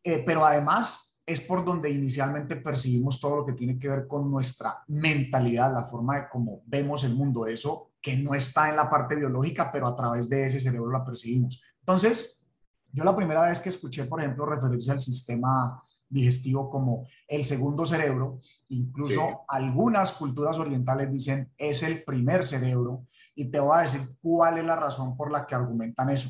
eh, 0.01 0.24
pero 0.25 0.46
además 0.46 1.11
es 1.25 1.42
por 1.42 1.63
donde 1.63 1.90
inicialmente 1.90 2.56
percibimos 2.56 3.20
todo 3.20 3.38
lo 3.38 3.46
que 3.46 3.54
tiene 3.54 3.78
que 3.78 3.90
ver 3.90 4.08
con 4.08 4.30
nuestra 4.30 4.84
mentalidad, 4.88 5.74
la 5.74 5.84
forma 5.84 6.18
de 6.18 6.30
cómo 6.30 6.62
vemos 6.66 7.04
el 7.04 7.13
mundo. 7.13 7.46
Eso 7.46 7.92
que 8.01 8.18
no 8.18 8.34
está 8.34 8.70
en 8.70 8.75
la 8.75 8.90
parte 8.90 9.16
biológica, 9.16 9.72
pero 9.72 9.88
a 9.88 9.96
través 9.96 10.28
de 10.28 10.46
ese 10.46 10.60
cerebro 10.60 10.92
la 10.92 11.06
percibimos. 11.06 11.62
Entonces, 11.80 12.48
yo 12.92 13.04
la 13.04 13.16
primera 13.16 13.48
vez 13.48 13.62
que 13.62 13.70
escuché, 13.70 14.06
por 14.06 14.20
ejemplo, 14.20 14.46
referirse 14.46 14.92
al 14.92 15.00
sistema 15.00 15.82
digestivo 16.10 16.70
como 16.70 17.08
el 17.28 17.46
segundo 17.46 17.86
cerebro, 17.86 18.40
incluso 18.68 19.46
algunas 19.48 20.12
culturas 20.13 20.58
orientales 20.58 21.10
dicen 21.10 21.51
es 21.58 21.84
el 21.84 22.04
primer 22.04 22.46
cerebro, 22.46 23.06
y 23.34 23.46
te 23.46 23.60
voy 23.60 23.78
a 23.78 23.84
decir 23.84 24.18
cuál 24.22 24.58
es 24.58 24.66
la 24.66 24.75
razón 24.75 25.16
por 25.16 25.32
la 25.32 25.46
que 25.48 25.56
argumentan 25.56 26.10
eso. 26.10 26.30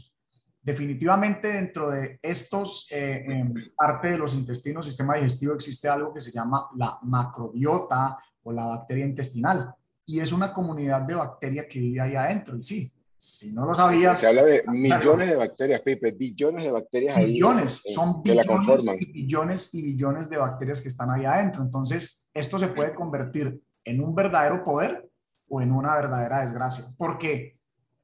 Definitivamente 0.63 1.47
dentro 1.47 1.89
de 1.89 2.19
estos, 2.21 2.87
eh, 2.91 3.23
en 3.25 3.53
parte 3.75 4.11
de 4.11 4.17
los 4.17 4.35
intestinos, 4.35 4.85
sistema 4.85 5.15
digestivo, 5.15 5.55
existe 5.55 5.89
algo 5.89 6.13
que 6.13 6.21
se 6.21 6.31
llama 6.31 6.69
la 6.75 6.99
macrobiota 7.01 8.19
o 8.43 8.51
la 8.51 8.67
bacteria 8.67 9.05
intestinal. 9.05 9.73
Y 10.05 10.19
es 10.19 10.31
una 10.31 10.53
comunidad 10.53 11.01
de 11.01 11.15
bacterias 11.15 11.65
que 11.67 11.79
vive 11.79 12.01
ahí 12.01 12.15
adentro. 12.15 12.55
Y 12.57 12.63
sí, 12.63 12.93
si 13.17 13.53
no 13.53 13.65
lo 13.65 13.75
sabías. 13.75 14.19
Se 14.19 14.27
habla 14.27 14.43
de 14.43 14.63
millones 14.67 15.29
de 15.29 15.35
bacterias, 15.35 15.81
Pipe, 15.81 16.11
billones 16.11 16.63
de 16.63 16.71
bacterias 16.71 17.17
ahí. 17.17 17.33
Billones, 17.33 17.81
son 17.93 18.21
billones 18.23 18.83
y 18.99 19.11
billones 19.11 19.73
y 19.73 19.81
billones 19.81 20.29
de 20.29 20.37
bacterias 20.37 20.81
que 20.81 20.87
están 20.87 21.11
ahí 21.11 21.25
adentro. 21.25 21.63
Entonces, 21.63 22.31
esto 22.33 22.57
se 22.57 22.69
puede 22.69 22.95
convertir 22.95 23.61
en 23.83 24.03
un 24.03 24.15
verdadero 24.15 24.63
poder 24.63 25.07
o 25.47 25.61
en 25.61 25.71
una 25.71 25.95
verdadera 25.95 26.41
desgracia. 26.41 26.85
Porque 26.97 27.59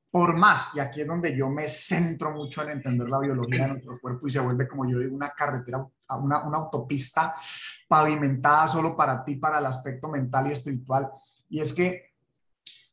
por 0.09 0.35
más, 0.35 0.71
y 0.75 0.79
aquí 0.79 1.01
es 1.01 1.07
donde 1.07 1.35
yo 1.35 1.49
me 1.49 1.67
centro 1.67 2.31
mucho 2.31 2.63
en 2.63 2.69
entender 2.69 3.09
la 3.09 3.19
biología 3.19 3.63
de 3.63 3.73
nuestro 3.73 3.99
cuerpo 3.99 4.27
y 4.27 4.29
se 4.29 4.39
vuelve, 4.39 4.67
como 4.67 4.89
yo 4.89 4.99
digo, 4.99 5.15
una 5.15 5.31
carretera, 5.31 5.85
una, 6.21 6.37
autopista 6.37 7.35
pavimentada 7.87 8.67
solo 8.67 8.95
para 8.95 9.23
ti, 9.23 9.35
para 9.35 9.59
el 9.59 9.65
aspecto 9.65 10.07
mental 10.07 10.47
y 10.47 10.53
espiritual. 10.53 11.11
Y 11.49 11.59
es 11.59 11.73
que 11.73 12.13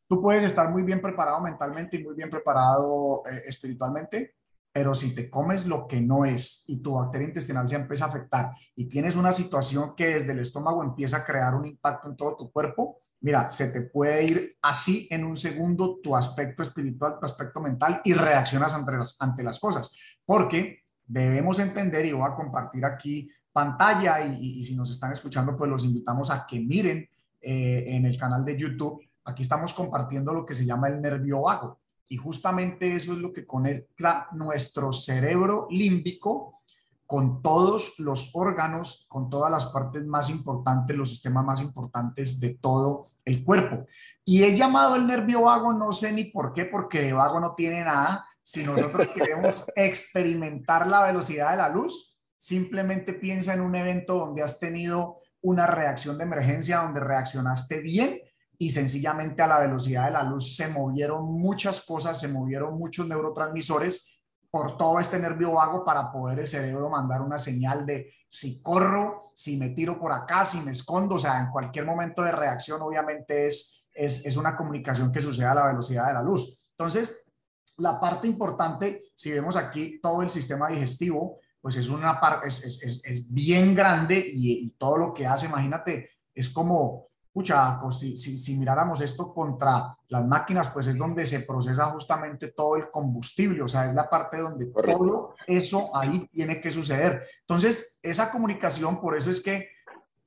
tú 0.09 0.21
puedes 0.21 0.45
estar 0.45 0.71
muy 0.71 0.83
bien 0.83 1.01
preparado 1.01 1.41
mentalmente 1.41 1.97
y 1.97 2.05
muy 2.05 2.15
bien 2.15 2.31
preparado 2.31 3.23
eh, 3.27 3.43
espiritualmente, 3.47 4.35
pero 4.75 4.93
si 4.93 5.15
te 5.15 5.31
comes 5.31 5.67
lo 5.67 5.87
que 5.87 6.01
no 6.01 6.25
es 6.25 6.65
y 6.67 6.79
tu 6.79 6.95
bacteria 6.95 7.29
intestinal 7.29 7.69
se 7.69 7.77
empieza 7.77 8.07
a 8.07 8.09
afectar 8.09 8.51
y 8.75 8.87
tienes 8.87 9.15
una 9.15 9.31
situación 9.31 9.95
que 9.95 10.15
desde 10.15 10.33
el 10.33 10.41
estómago 10.41 10.83
empieza 10.83 11.19
a 11.19 11.25
crear 11.25 11.55
un 11.55 11.65
impacto 11.65 12.09
en 12.09 12.17
todo 12.17 12.35
tu 12.35 12.51
cuerpo, 12.51 12.97
mira, 13.21 13.49
se 13.49 13.69
te 13.69 13.83
puede 13.83 14.25
ir 14.25 14.59
así 14.63 15.07
en 15.13 15.23
un 15.23 15.37
segundo 15.37 16.01
tu 16.03 16.17
aspecto 16.17 16.65
espiritual, 16.65 17.21
tu 17.21 17.25
aspecto 17.25 17.61
mental 17.61 18.01
y 18.03 18.15
reaccionas 18.15 18.75
ante 18.75 18.97
las, 18.97 19.17
ante 19.21 19.45
las 19.45 19.61
cosas. 19.61 19.93
Porque 20.27 20.81
debemos 21.07 21.61
entender, 21.61 22.05
y 22.07 22.13
voy 22.13 22.29
a 22.29 22.35
compartir 22.35 22.85
aquí 22.85 23.31
pantalla 23.53 24.27
y, 24.27 24.65
si 24.65 24.75
nos 24.75 24.91
están 24.91 25.13
escuchando, 25.13 25.57
pues 25.57 25.71
los 25.71 25.85
invitamos 25.85 26.33
a 26.33 26.49
que 26.49 26.59
miren 26.59 27.09
eh, 27.41 27.85
en 27.87 28.07
el 28.07 28.19
canal 28.19 28.45
de 28.45 28.59
YouTube. 28.59 29.09
Aquí 29.25 29.43
estamos 29.43 29.73
compartiendo 29.73 30.35
lo 30.35 30.45
que 30.45 30.57
se 30.57 30.67
llama 30.67 30.89
el 30.89 31.01
nervio 31.01 31.43
vago. 31.43 31.79
Y 32.09 32.17
justamente 32.17 32.95
eso 32.95 33.13
es 33.13 33.19
lo 33.19 33.33
que 33.33 33.47
conecta 33.47 34.29
nuestro 34.33 34.93
cerebro 34.93 35.67
límbico 35.71 36.63
con 37.07 37.43
todos 37.43 37.99
los 37.99 38.31
órganos, 38.35 39.07
con 39.09 39.29
todas 39.29 39.51
las 39.51 39.67
partes 39.67 40.05
más 40.07 40.31
importantes, 40.31 40.97
los 40.97 41.11
sistemas 41.11 41.45
más 41.45 41.61
importantes 41.61 42.41
de 42.41 42.55
todo 42.55 43.07
el 43.25 43.45
cuerpo. 43.45 43.87
Y 44.25 44.43
es 44.43 44.59
llamado 44.59 44.97
el 44.97 45.07
nervio 45.07 45.43
vago, 45.43 45.73
no 45.73 45.93
sé 45.93 46.13
ni 46.13 46.25
por 46.25 46.53
qué, 46.53 46.65
porque 46.65 47.03
de 47.03 47.13
vago 47.13 47.41
no 47.41 47.55
tiene 47.55 47.85
nada. 47.85 48.27
Si 48.41 48.65
nosotros 48.65 49.11
queremos 49.11 49.71
experimentar 49.77 50.87
la 50.87 51.05
velocidad 51.05 51.51
de 51.51 51.59
la 51.59 51.69
luz, 51.69 52.19
simplemente 52.39 53.13
piensa 53.13 53.55
en 53.55 53.61
un 53.61 53.75
evento 53.75 54.15
donde 54.15 54.43
has 54.43 54.59
tenido 54.59 55.21
una 55.43 55.67
reacción 55.67 56.17
de 56.17 56.25
emergencia, 56.25 56.79
donde 56.79 57.01
reaccionaste 57.01 57.81
bien 57.81 58.19
y 58.65 58.71
sencillamente 58.71 59.43
a 59.43 59.47
la 59.47 59.59
velocidad 59.59 60.07
de 60.07 60.13
la 60.13 60.23
luz 60.23 60.57
se 60.57 60.69
movieron 60.69 61.23
muchas 61.39 61.83
cosas, 61.83 62.19
se 62.19 62.29
movieron 62.29 62.79
muchos 62.79 63.07
neurotransmisores 63.07 64.23
por 64.51 64.79
todo 64.79 64.99
este 65.01 65.19
nervio 65.19 65.53
vago 65.53 65.85
para 65.85 66.11
poder 66.11 66.39
el 66.39 66.47
cerebro 66.47 66.89
mandar 66.89 67.21
una 67.21 67.37
señal 67.37 67.85
de 67.85 68.11
si 68.27 68.63
corro, 68.63 69.21
si 69.35 69.59
me 69.59 69.71
tiro 69.71 70.01
por 70.01 70.13
acá, 70.13 70.47
si 70.47 70.63
me 70.63 70.73
escondo, 70.73 71.17
o 71.17 71.19
sea, 71.19 71.41
en 71.41 71.51
cualquier 71.51 71.85
momento 71.85 72.23
de 72.23 72.33
reacción 72.33 72.81
obviamente 72.81 73.49
es, 73.49 73.91
es, 73.93 74.35
una 74.39 74.57
comunicación 74.57 75.13
que 75.13 75.21
sucede 75.21 75.45
a 75.45 75.55
la 75.55 75.67
velocidad 75.67 76.07
de 76.07 76.15
la 76.15 76.23
luz. 76.23 76.59
Entonces, 76.71 77.35
la 77.77 78.01
parte 78.01 78.27
importante, 78.27 79.03
si 79.15 79.31
vemos 79.31 79.57
aquí 79.57 80.01
todo 80.01 80.23
el 80.23 80.31
sistema 80.31 80.69
digestivo, 80.69 81.39
pues 81.61 81.77
es 81.77 81.89
una 81.89 82.19
parte, 82.19 82.49
es, 82.49 82.65
es, 82.65 83.05
es, 83.05 83.31
bien 83.31 83.75
grande 83.75 84.19
y, 84.19 84.67
y, 84.67 84.71
todo 84.79 84.97
lo 84.97 85.13
que 85.13 85.27
hace, 85.27 85.47
imagínate, 85.47 86.09
es 86.35 86.49
como 86.49 87.09
pucha, 87.35 87.77
si, 87.91 88.17
si, 88.17 88.57
miráramos 88.57 89.01
esto 89.01 89.35
contra 89.35 89.99
las 90.09 90.25
máquinas, 90.25 90.69
pues 90.69 90.87
es 90.87 90.97
donde 90.97 91.27
se 91.27 91.41
procesa 91.41 91.87
justamente 91.87 92.53
todo 92.53 92.77
el 92.77 92.89
combustible, 92.91 93.61
o 93.61 93.67
sea, 93.67 93.87
es 93.87 93.93
la 93.93 94.09
parte 94.09 94.39
donde 94.39 94.67
todo 94.67 95.35
eso 95.45 95.91
ahí 95.97 96.29
tiene 96.33 96.61
que 96.61 96.71
suceder. 96.71 97.27
Entonces, 97.41 97.99
esa 98.05 98.31
comunicación, 98.31 99.01
por 99.01 99.17
eso 99.17 99.31
es 99.31 99.41
que 99.41 99.69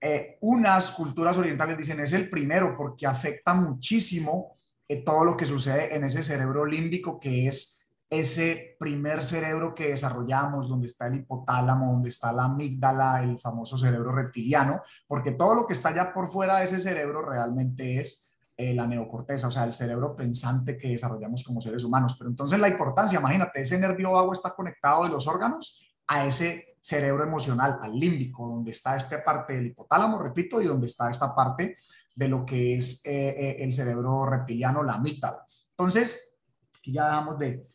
eh, 0.01 0.37
unas 0.41 0.91
culturas 0.91 1.37
orientales 1.37 1.77
dicen 1.77 2.01
es 2.01 2.11
el 2.11 2.29
primero, 2.29 2.75
porque 2.75 3.07
afecta 3.07 3.53
muchísimo 3.53 4.57
eh, 4.85 5.01
todo 5.01 5.23
lo 5.23 5.37
que 5.37 5.45
sucede 5.45 5.95
en 5.95 6.03
ese 6.03 6.23
cerebro 6.23 6.65
límbico 6.65 7.21
que 7.21 7.47
es 7.47 7.76
ese 8.09 8.77
primer 8.79 9.23
cerebro 9.23 9.75
que 9.75 9.89
desarrollamos, 9.89 10.69
donde 10.69 10.87
está 10.87 11.07
el 11.07 11.15
hipotálamo, 11.15 11.91
donde 11.91 12.09
está 12.09 12.31
la 12.31 12.45
amígdala, 12.45 13.21
el 13.21 13.37
famoso 13.37 13.77
cerebro 13.77 14.13
reptiliano, 14.13 14.81
porque 15.07 15.33
todo 15.33 15.55
lo 15.55 15.67
que 15.67 15.73
está 15.73 15.89
allá 15.89 16.13
por 16.13 16.29
fuera 16.29 16.57
de 16.57 16.65
ese 16.65 16.79
cerebro 16.79 17.21
realmente 17.21 17.99
es 17.99 18.33
eh, 18.55 18.73
la 18.73 18.87
neocorteza, 18.87 19.49
o 19.49 19.51
sea, 19.51 19.65
el 19.65 19.73
cerebro 19.73 20.15
pensante 20.15 20.77
que 20.77 20.89
desarrollamos 20.89 21.43
como 21.43 21.61
seres 21.61 21.83
humanos. 21.83 22.15
Pero 22.17 22.29
entonces 22.29 22.57
la 22.59 22.69
importancia, 22.69 23.19
imagínate, 23.19 23.61
ese 23.61 23.77
nervio 23.77 24.13
vago 24.13 24.33
está 24.33 24.55
conectado 24.55 25.03
de 25.03 25.09
los 25.09 25.27
órganos 25.27 25.93
a 26.07 26.25
ese 26.25 26.77
cerebro 26.79 27.23
emocional, 27.25 27.77
al 27.81 27.99
límbico, 27.99 28.47
donde 28.47 28.71
está 28.71 28.95
esta 28.95 29.21
parte 29.23 29.53
del 29.53 29.67
hipotálamo, 29.67 30.17
repito, 30.19 30.61
y 30.61 30.65
donde 30.65 30.87
está 30.87 31.09
esta 31.09 31.35
parte 31.35 31.75
de 32.15 32.27
lo 32.29 32.45
que 32.45 32.77
es 32.77 33.05
eh, 33.05 33.35
eh, 33.37 33.57
el 33.59 33.73
cerebro 33.73 34.25
reptiliano, 34.25 34.81
la 34.81 34.93
amígdala. 34.93 35.45
Entonces, 35.71 36.39
aquí 36.79 36.93
ya 36.93 37.05
dejamos 37.05 37.37
de, 37.37 37.67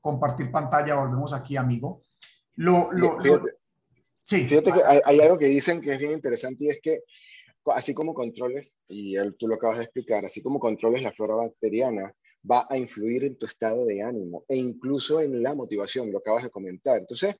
compartir 0.00 0.50
pantalla, 0.50 0.96
volvemos 0.96 1.32
aquí, 1.32 1.56
amigo. 1.56 2.02
Lo, 2.56 2.92
lo, 2.92 3.20
fíjate, 3.20 3.50
sí. 4.22 4.44
Fíjate 4.46 4.72
que 4.72 4.80
hay, 5.04 5.20
algo 5.20 5.38
que 5.38 5.46
dicen 5.46 5.80
que 5.80 5.94
es 5.94 5.98
bien 5.98 6.12
interesante 6.12 6.64
y 6.64 6.68
es 6.68 6.80
que 6.82 7.00
así 7.66 7.94
como 7.94 8.14
controles, 8.14 8.76
y 8.88 9.14
tú 9.38 9.46
lo 9.46 9.54
acabas 9.56 9.78
de 9.78 9.84
explicar, 9.84 10.24
así 10.24 10.42
como 10.42 10.58
controles 10.58 11.02
la 11.02 11.12
flora 11.12 11.34
bacteriana, 11.34 12.12
va 12.50 12.66
a 12.68 12.76
influir 12.76 13.24
en 13.24 13.36
tu 13.36 13.46
estado 13.46 13.84
de 13.84 14.02
ánimo 14.02 14.44
e 14.48 14.56
incluso 14.56 15.20
en 15.20 15.42
la 15.42 15.54
motivación, 15.54 16.10
lo 16.10 16.18
acabas 16.18 16.44
de 16.44 16.50
comentar. 16.50 16.98
Entonces, 16.98 17.36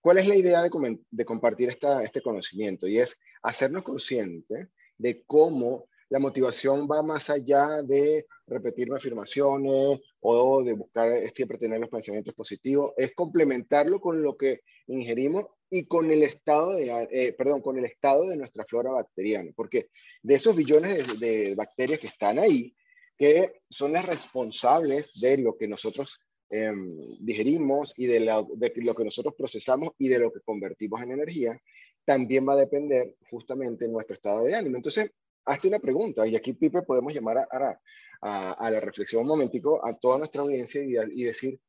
¿cuál 0.00 0.18
es 0.18 0.26
la 0.26 0.34
idea 0.34 0.62
de, 0.62 0.98
de 1.10 1.24
compartir 1.24 1.68
esta, 1.68 2.02
este 2.02 2.20
conocimiento? 2.20 2.88
Y 2.88 2.98
es 2.98 3.20
hacernos 3.42 3.82
conscientes 3.82 4.68
de 4.98 5.22
cómo 5.24 5.86
la 6.12 6.18
motivación 6.18 6.86
va 6.86 7.02
más 7.02 7.30
allá 7.30 7.80
de 7.82 8.26
repetirme 8.46 8.96
afirmaciones 8.96 9.98
o 10.20 10.62
de 10.62 10.74
buscar 10.74 11.10
siempre 11.34 11.56
tener 11.56 11.80
los 11.80 11.88
pensamientos 11.88 12.34
positivos, 12.34 12.92
es 12.98 13.14
complementarlo 13.14 13.98
con 13.98 14.22
lo 14.22 14.36
que 14.36 14.60
ingerimos 14.88 15.46
y 15.70 15.86
con 15.86 16.10
el 16.10 16.22
estado 16.22 16.74
de, 16.74 17.08
eh, 17.10 17.32
perdón, 17.32 17.62
con 17.62 17.78
el 17.78 17.86
estado 17.86 18.28
de 18.28 18.36
nuestra 18.36 18.66
flora 18.66 18.90
bacteriana, 18.90 19.52
porque 19.56 19.88
de 20.22 20.34
esos 20.34 20.54
billones 20.54 21.18
de, 21.18 21.54
bacterias 21.54 21.98
que 21.98 22.08
están 22.08 22.38
ahí, 22.38 22.74
que 23.16 23.62
son 23.70 23.94
las 23.94 24.04
responsables 24.04 25.18
de 25.18 25.38
lo 25.38 25.56
que 25.56 25.66
nosotros 25.66 26.20
em, 26.50 26.94
digerimos 27.20 27.94
y 27.96 28.04
de, 28.04 28.20
de 28.20 28.72
lo 28.84 28.94
que 28.94 29.04
nosotros 29.04 29.32
procesamos 29.34 29.92
y 29.96 30.08
de 30.08 30.18
lo 30.18 30.30
que 30.30 30.40
convertimos 30.40 31.00
en 31.00 31.12
energía, 31.12 31.58
también 32.04 32.46
va 32.46 32.52
a 32.52 32.56
depender 32.56 33.16
justamente 33.30 33.88
nuestro 33.88 34.14
estado 34.14 34.44
de 34.44 34.54
ánimo. 34.54 34.76
Entonces, 34.76 35.10
hazte 35.44 35.68
una 35.68 35.78
pregunta 35.78 36.26
y 36.26 36.36
aquí, 36.36 36.52
Pipe, 36.52 36.82
podemos 36.82 37.12
llamar 37.12 37.46
a, 37.50 38.70
la 38.70 38.80
reflexión 38.80 39.22
un 39.22 39.28
momentico 39.28 39.84
a 39.84 39.94
toda 39.98 40.18
nuestra 40.18 40.42
audiencia 40.42 40.82
y, 40.82 41.24
decir, 41.24 41.60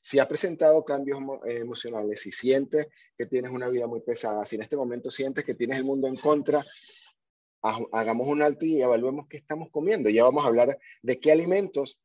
si 0.00 0.18
has 0.18 0.26
presentado 0.26 0.84
cambios 0.84 1.18
eh, 1.46 1.58
emocionales, 1.58 2.20
si 2.20 2.30
sientes 2.30 2.88
que 3.16 3.26
tienes 3.26 3.50
una 3.50 3.68
vida 3.68 3.86
muy 3.86 4.00
pesada, 4.00 4.46
si 4.46 4.56
en 4.56 4.62
este 4.62 4.76
momento 4.76 5.10
sientes 5.10 5.44
que 5.44 5.54
tienes 5.54 5.78
el 5.78 5.84
mundo 5.84 6.06
en 6.06 6.16
contra, 6.16 6.64
hagamos 7.92 8.28
un 8.28 8.42
alto 8.42 8.64
y 8.64 8.80
evaluemos 8.80 9.26
qué 9.28 9.38
estamos 9.38 9.68
comiendo. 9.70 10.08
Ya 10.08 10.22
vamos 10.22 10.44
a 10.44 10.48
hablar 10.48 10.78
de 11.02 11.18
qué 11.18 11.32
alimentos 11.32 11.98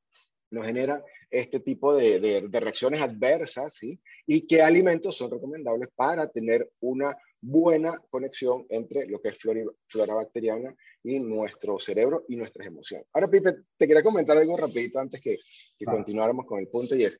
nos 0.50 0.66
generan 0.66 1.04
este 1.30 1.60
tipo 1.60 1.96
de, 1.96 2.48
reacciones 2.52 3.02
adversas. 3.02 3.80
Y 4.26 4.48
qué 4.48 4.62
alimentos 4.62 5.16
son 5.18 5.32
recomendables 5.32 5.90
para 5.96 6.28
tener 6.30 6.70
una 6.80 7.16
buena 7.42 7.98
conexión 8.10 8.66
entre 8.70 9.08
lo 9.08 9.20
que 9.20 9.30
es 9.30 9.38
flora, 9.38 10.14
bacteriana 10.14 10.76
y 11.04 11.20
nuestro 11.20 11.78
cerebro 11.80 12.26
y 12.30 12.36
nuestras 12.36 12.68
emociones. 12.68 13.08
Ahora, 13.14 13.28
Pipe, 13.28 13.54
te 13.78 13.88
quería 13.88 14.04
comentar 14.04 14.38
algo 14.38 14.56
rapidito 14.56 15.00
antes 15.00 15.20
que, 15.20 15.38
que 15.78 15.86
continuáramos 15.86 16.46
con 16.46 16.60
el 16.60 16.68
punto 16.68 16.96
y 16.96 17.06
es, 17.06 17.20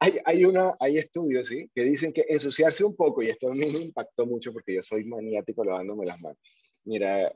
hay, 0.00 0.18
hay, 0.24 0.44
una, 0.44 0.74
hay 0.80 0.98
estudios 0.98 1.46
¿sí? 1.46 1.70
que 1.74 1.82
dicen 1.82 2.12
que 2.12 2.26
ensuciarse 2.28 2.84
un 2.84 2.96
poco, 2.96 3.22
y 3.22 3.28
esto 3.28 3.50
a 3.50 3.54
mí 3.54 3.70
me 3.70 3.78
impactó 3.78 4.26
mucho 4.26 4.52
porque 4.52 4.74
yo 4.74 4.82
soy 4.82 5.04
maniático 5.04 5.64
lavándome 5.64 6.04
las 6.04 6.20
manos. 6.20 6.38
Mira, 6.84 7.32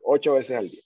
ocho 0.00 0.34
veces 0.34 0.56
al 0.56 0.68
día. 0.70 0.82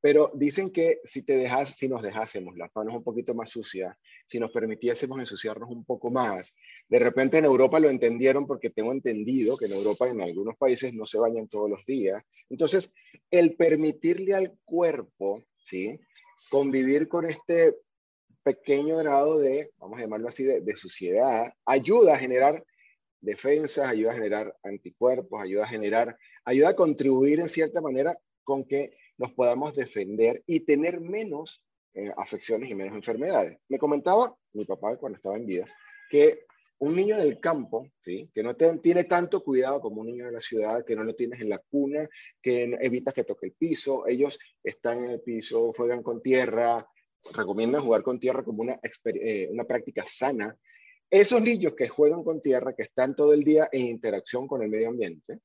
Pero 0.00 0.30
dicen 0.34 0.70
que 0.70 1.00
si 1.04 1.22
te 1.22 1.36
dejas, 1.36 1.76
si 1.76 1.88
nos 1.88 2.02
dejásemos 2.02 2.56
las 2.56 2.70
manos 2.74 2.94
un 2.94 3.02
poquito 3.02 3.34
más 3.34 3.50
sucias, 3.50 3.96
si 4.30 4.38
nos 4.38 4.52
permitiésemos 4.52 5.18
ensuciarnos 5.18 5.68
un 5.70 5.84
poco 5.84 6.08
más, 6.08 6.54
de 6.88 7.00
repente 7.00 7.38
en 7.38 7.46
Europa 7.46 7.80
lo 7.80 7.90
entendieron 7.90 8.46
porque 8.46 8.70
tengo 8.70 8.92
entendido 8.92 9.56
que 9.56 9.66
en 9.66 9.72
Europa 9.72 10.08
en 10.08 10.20
algunos 10.20 10.56
países 10.56 10.94
no 10.94 11.04
se 11.04 11.18
bañan 11.18 11.48
todos 11.48 11.68
los 11.68 11.84
días. 11.84 12.22
Entonces, 12.48 12.92
el 13.32 13.56
permitirle 13.56 14.34
al 14.34 14.56
cuerpo, 14.64 15.42
¿sí? 15.64 15.98
Convivir 16.48 17.08
con 17.08 17.26
este 17.26 17.74
pequeño 18.44 18.98
grado 18.98 19.40
de, 19.40 19.72
vamos 19.78 19.98
a 19.98 20.02
llamarlo 20.02 20.28
así, 20.28 20.44
de, 20.44 20.76
suciedad, 20.76 21.52
ayuda 21.66 22.14
a 22.14 22.18
generar 22.18 22.64
defensas, 23.20 23.88
ayuda 23.88 24.12
a 24.12 24.14
generar 24.14 24.56
anticuerpos, 24.62 25.42
ayuda 25.42 25.64
a 25.64 25.68
generar, 25.68 26.16
ayuda 26.44 26.68
a 26.68 26.76
contribuir 26.76 27.40
en 27.40 27.48
cierta 27.48 27.80
manera 27.80 28.16
con 28.44 28.64
que 28.64 28.92
nos 29.18 29.32
podamos 29.32 29.74
defender 29.74 30.44
y 30.46 30.60
tener 30.60 31.00
menos 31.00 31.64
eh, 31.94 32.10
afecciones 32.16 32.70
y 32.70 32.74
menos 32.74 32.94
enfermedades. 32.94 33.58
Me 33.68 33.78
comentaba 33.78 34.36
mi 34.52 34.64
papá 34.64 34.96
cuando 34.96 35.16
estaba 35.16 35.36
en 35.36 35.46
vida 35.46 35.66
que 36.10 36.46
un 36.80 36.96
niño 36.96 37.16
del 37.18 37.38
campo, 37.40 37.88
¿sí? 38.00 38.30
que 38.34 38.42
no 38.42 38.54
tiene 38.54 39.04
tanto 39.04 39.44
cuidado 39.44 39.80
como 39.80 40.00
un 40.00 40.06
niño 40.06 40.26
de 40.26 40.32
la 40.32 40.40
ciudad, 40.40 40.84
que 40.84 40.96
no 40.96 41.04
lo 41.04 41.14
tienes 41.14 41.40
en 41.40 41.50
la 41.50 41.58
cuna, 41.58 42.08
que 42.42 42.74
evitas 42.80 43.12
que 43.12 43.24
toque 43.24 43.46
el 43.46 43.52
piso, 43.52 44.06
ellos 44.06 44.38
están 44.64 45.04
en 45.04 45.10
el 45.10 45.20
piso, 45.20 45.72
juegan 45.76 46.02
con 46.02 46.22
tierra, 46.22 46.86
recomiendan 47.34 47.82
jugar 47.82 48.02
con 48.02 48.18
tierra 48.18 48.42
como 48.42 48.62
una, 48.62 48.80
eh, 49.04 49.48
una 49.50 49.64
práctica 49.64 50.04
sana. 50.08 50.56
Esos 51.10 51.42
niños 51.42 51.74
que 51.74 51.88
juegan 51.88 52.24
con 52.24 52.40
tierra, 52.40 52.74
que 52.74 52.84
están 52.84 53.14
todo 53.14 53.34
el 53.34 53.44
día 53.44 53.68
en 53.72 53.82
interacción 53.86 54.48
con 54.48 54.62
el 54.62 54.70
medio 54.70 54.88
ambiente, 54.88 55.40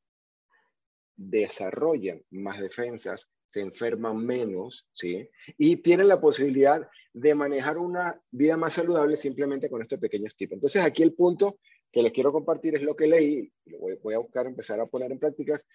desarrollan 1.17 2.21
más 2.31 2.61
defensas, 2.61 3.29
se 3.47 3.61
enferman 3.61 4.17
menos, 4.17 4.87
¿sí? 4.93 5.29
Y 5.57 5.77
tienen 5.77 6.07
la 6.07 6.19
posibilidad 6.19 6.87
de 7.13 7.35
manejar 7.35 7.77
una 7.77 8.21
vida 8.31 8.57
más 8.57 8.73
saludable 8.73 9.15
simplemente 9.15 9.69
con 9.69 9.81
estos 9.81 9.99
pequeños 9.99 10.35
tipos. 10.35 10.55
Entonces, 10.55 10.83
aquí 10.83 11.03
el 11.03 11.13
punto 11.13 11.59
que 11.91 12.03
les 12.03 12.11
quiero 12.11 12.33
compartir 12.33 12.75
es 12.75 12.81
lo 12.81 12.93
que 12.95 13.07
leí, 13.07 13.49
lo 13.67 13.79
voy, 13.79 14.13
a 14.13 14.19
buscar, 14.19 14.47
empezar 14.47 14.81
a 14.81 14.85
poner 14.85 15.13
en 15.13 15.19
prácticas. 15.19 15.65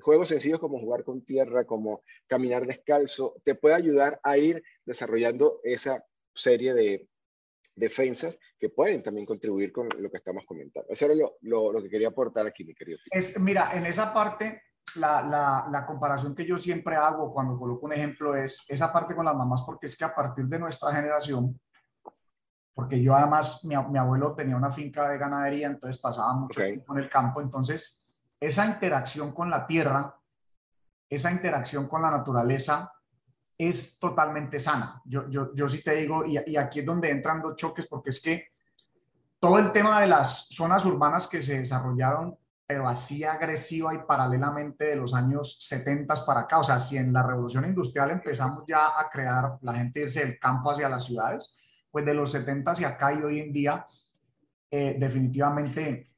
Juegos 0.00 0.28
sencillos 0.28 0.60
como 0.60 0.78
jugar 0.78 1.02
con 1.02 1.24
tierra, 1.24 1.64
como 1.64 2.04
caminar 2.28 2.66
descalzo, 2.66 3.34
te 3.42 3.56
puede 3.56 3.74
ayudar 3.74 4.20
a 4.22 4.38
ir 4.38 4.62
desarrollando 4.84 5.60
esa 5.64 6.04
serie 6.32 6.72
de 6.72 7.08
defensas 7.74 8.38
que 8.60 8.68
pueden 8.68 9.02
también 9.02 9.26
contribuir 9.26 9.72
con 9.72 9.88
lo 9.98 10.08
que 10.08 10.18
estamos 10.18 10.44
comentando. 10.46 10.88
Eso 10.88 11.06
era 11.06 11.14
lo 11.40 11.82
que 11.82 11.90
quería 11.90 12.08
aportar 12.08 12.46
aquí, 12.46 12.64
mi 12.64 12.72
querido. 12.72 12.98
Es, 13.10 13.40
mira, 13.40 13.76
en 13.76 13.86
esa 13.86 14.14
parte 14.14 14.62
la, 14.94 15.66
la, 15.70 15.84
comparación 15.84 16.34
que 16.34 16.46
yo 16.46 16.56
siempre 16.56 16.96
hago 16.96 17.32
cuando 17.32 17.58
coloco 17.58 17.86
un 17.86 17.92
ejemplo 17.92 18.34
es 18.34 18.64
esa 18.68 18.92
parte 18.92 19.14
con 19.14 19.24
las 19.24 19.34
mamás, 19.34 19.62
porque 19.62 19.86
es 19.86 19.96
que 19.96 20.04
a 20.04 20.14
partir 20.14 20.46
de 20.46 20.58
nuestra 20.58 20.92
generación, 20.92 21.60
porque 22.74 23.02
yo 23.02 23.14
además, 23.14 23.64
mi, 23.64 23.76
mi 23.90 23.98
abuelo 23.98 24.34
tenía 24.34 24.56
una 24.56 24.70
finca 24.70 25.08
de 25.08 25.18
ganadería, 25.18 25.66
entonces 25.66 26.00
pasaba 26.00 26.34
mucho 26.34 26.62
tiempo 26.62 26.96
en 26.96 27.04
el 27.04 27.10
campo, 27.10 27.40
entonces 27.40 28.22
esa 28.40 28.66
interacción 28.66 29.32
con 29.32 29.50
la 29.50 29.66
tierra, 29.66 30.14
esa 31.08 31.30
interacción 31.30 31.88
con 31.88 32.02
la 32.02 32.10
naturaleza 32.10 32.92
es 33.58 33.98
totalmente 33.98 34.58
sana. 34.58 35.02
Yo, 35.04 35.28
yo, 35.28 35.54
yo 35.54 35.68
sí 35.68 35.82
te 35.82 35.94
digo, 35.94 36.24
y, 36.24 36.38
y 36.46 36.56
aquí 36.56 36.80
es 36.80 36.86
donde 36.86 37.10
entran 37.10 37.42
dos 37.42 37.56
choques, 37.56 37.86
porque 37.86 38.10
es 38.10 38.20
que 38.20 38.48
todo 39.38 39.58
el 39.58 39.72
tema 39.72 40.00
de 40.00 40.06
las 40.06 40.48
zonas 40.48 40.84
urbanas 40.84 41.26
que 41.26 41.42
se 41.42 41.58
desarrollaron 41.58 42.36
pero 42.66 42.88
así 42.88 43.22
agresiva 43.22 43.94
y 43.94 43.98
paralelamente 43.98 44.86
de 44.86 44.96
los 44.96 45.14
años 45.14 45.58
70 45.60 46.14
para 46.26 46.40
acá. 46.40 46.58
O 46.58 46.64
sea, 46.64 46.80
si 46.80 46.96
en 46.96 47.12
la 47.12 47.22
revolución 47.22 47.64
industrial 47.64 48.10
empezamos 48.10 48.64
ya 48.66 48.88
a 48.98 49.08
crear 49.08 49.58
la 49.62 49.74
gente 49.74 50.00
irse 50.00 50.20
del 50.20 50.38
campo 50.38 50.70
hacia 50.70 50.88
las 50.88 51.04
ciudades, 51.04 51.56
pues 51.90 52.04
de 52.04 52.14
los 52.14 52.30
70 52.32 52.72
hacia 52.72 52.88
acá 52.88 53.12
y 53.12 53.22
hoy 53.22 53.40
en 53.40 53.52
día, 53.52 53.86
eh, 54.70 54.96
definitivamente 54.98 56.10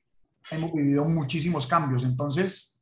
hemos 0.50 0.72
vivido 0.72 1.04
muchísimos 1.04 1.66
cambios. 1.66 2.04
Entonces, 2.04 2.80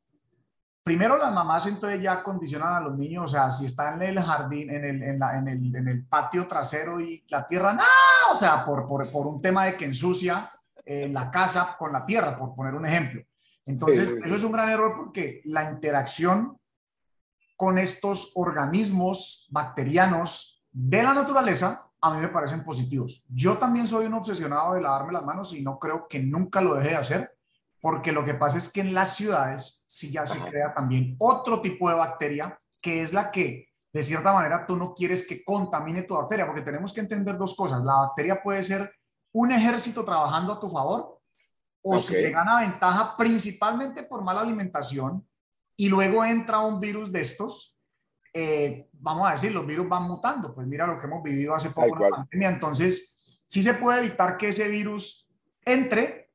primero 0.81 1.17
las 1.17 1.33
mamás 1.33 1.67
entonces 1.67 2.01
ya 2.01 2.23
condicionan 2.23 2.75
a 2.75 2.79
los 2.79 2.97
niños, 2.97 3.25
o 3.25 3.27
sea, 3.27 3.51
si 3.51 3.65
están 3.65 4.01
en 4.01 4.17
el 4.17 4.23
jardín, 4.23 4.69
en 4.69 4.85
el, 4.85 5.03
en 5.03 5.19
la, 5.19 5.37
en 5.37 5.47
el, 5.49 5.75
en 5.75 5.87
el 5.89 6.05
patio 6.05 6.47
trasero 6.47 7.01
y 7.01 7.25
la 7.27 7.45
tierra, 7.45 7.73
no, 7.73 7.83
o 8.31 8.35
sea, 8.35 8.63
por, 8.65 8.87
por, 8.87 9.11
por 9.11 9.27
un 9.27 9.41
tema 9.41 9.65
de 9.65 9.75
que 9.75 9.83
ensucia 9.83 10.49
eh, 10.85 11.09
la 11.09 11.29
casa 11.29 11.75
con 11.77 11.91
la 11.91 12.05
tierra, 12.05 12.37
por 12.37 12.55
poner 12.55 12.73
un 12.73 12.85
ejemplo. 12.85 13.21
Entonces, 13.67 14.17
eso 14.23 14.35
es 14.35 14.43
un 14.43 14.51
gran 14.53 14.69
error 14.69 14.93
porque 14.97 15.41
la 15.43 15.69
interacción 15.69 16.57
con 17.57 17.77
estos 17.77 18.31
organismos 18.35 19.47
bacterianos 19.51 20.65
de 20.71 21.03
la 21.03 21.13
naturaleza 21.13 21.87
a 21.99 22.13
mí 22.13 22.21
me 22.21 22.29
parecen 22.29 22.63
positivos. 22.63 23.25
Yo 23.29 23.57
también 23.57 23.87
soy 23.87 24.05
un 24.05 24.13
obsesionado 24.13 24.73
de 24.73 24.81
lavarme 24.81 25.13
las 25.13 25.25
manos 25.25 25.53
y 25.53 25.63
no 25.63 25.79
creo 25.79 26.07
que 26.07 26.19
nunca 26.19 26.61
lo 26.61 26.75
deje 26.75 26.89
de 26.89 26.95
hacer, 26.95 27.37
porque 27.81 28.11
lo 28.11 28.23
que 28.23 28.35
pasa 28.35 28.57
es 28.57 28.71
que 28.71 28.81
en 28.81 28.93
las 28.93 29.15
ciudades 29.15 29.83
sí 29.87 30.11
ya 30.11 30.25
se 30.25 30.39
crea 30.39 30.73
también 30.73 31.15
otro 31.19 31.59
tipo 31.59 31.89
de 31.89 31.95
bacteria, 31.95 32.57
que 32.79 33.01
es 33.01 33.11
la 33.11 33.31
que 33.31 33.67
de 33.91 34.03
cierta 34.03 34.31
manera 34.31 34.65
tú 34.65 34.77
no 34.77 34.93
quieres 34.93 35.27
que 35.27 35.43
contamine 35.43 36.03
tu 36.03 36.13
bacteria, 36.13 36.45
porque 36.45 36.61
tenemos 36.61 36.93
que 36.93 37.01
entender 37.01 37.37
dos 37.37 37.55
cosas. 37.55 37.83
La 37.83 37.95
bacteria 37.95 38.41
puede 38.41 38.61
ser 38.61 38.93
un 39.33 39.51
ejército 39.51 40.05
trabajando 40.05 40.53
a 40.53 40.59
tu 40.59 40.69
favor 40.69 41.16
o 41.95 41.99
se 41.99 42.21
te 42.21 42.29
gana 42.31 42.59
ventaja 42.59 43.15
principalmente 43.17 44.03
por 44.03 44.23
mala 44.23 44.41
alimentación 44.41 45.25
y 45.75 45.89
luego 45.89 46.25
entra 46.25 46.59
un 46.59 46.79
virus 46.79 47.11
de 47.11 47.21
estos, 47.21 47.77
eh, 48.33 48.89
vamos 48.93 49.27
a 49.27 49.33
decir, 49.33 49.51
los 49.51 49.65
virus 49.65 49.87
van 49.87 50.03
mutando. 50.03 50.53
Pues 50.53 50.67
mira 50.67 50.87
lo 50.87 50.99
que 50.99 51.05
hemos 51.05 51.23
vivido 51.23 51.53
hace 51.53 51.69
poco 51.69 51.95
en 51.95 52.01
la 52.01 52.09
pandemia. 52.09 52.49
Entonces, 52.49 53.43
sí 53.45 53.61
se 53.61 53.75
puede 53.75 53.99
evitar 53.99 54.37
que 54.37 54.49
ese 54.49 54.67
virus 54.67 55.31
entre, 55.63 56.31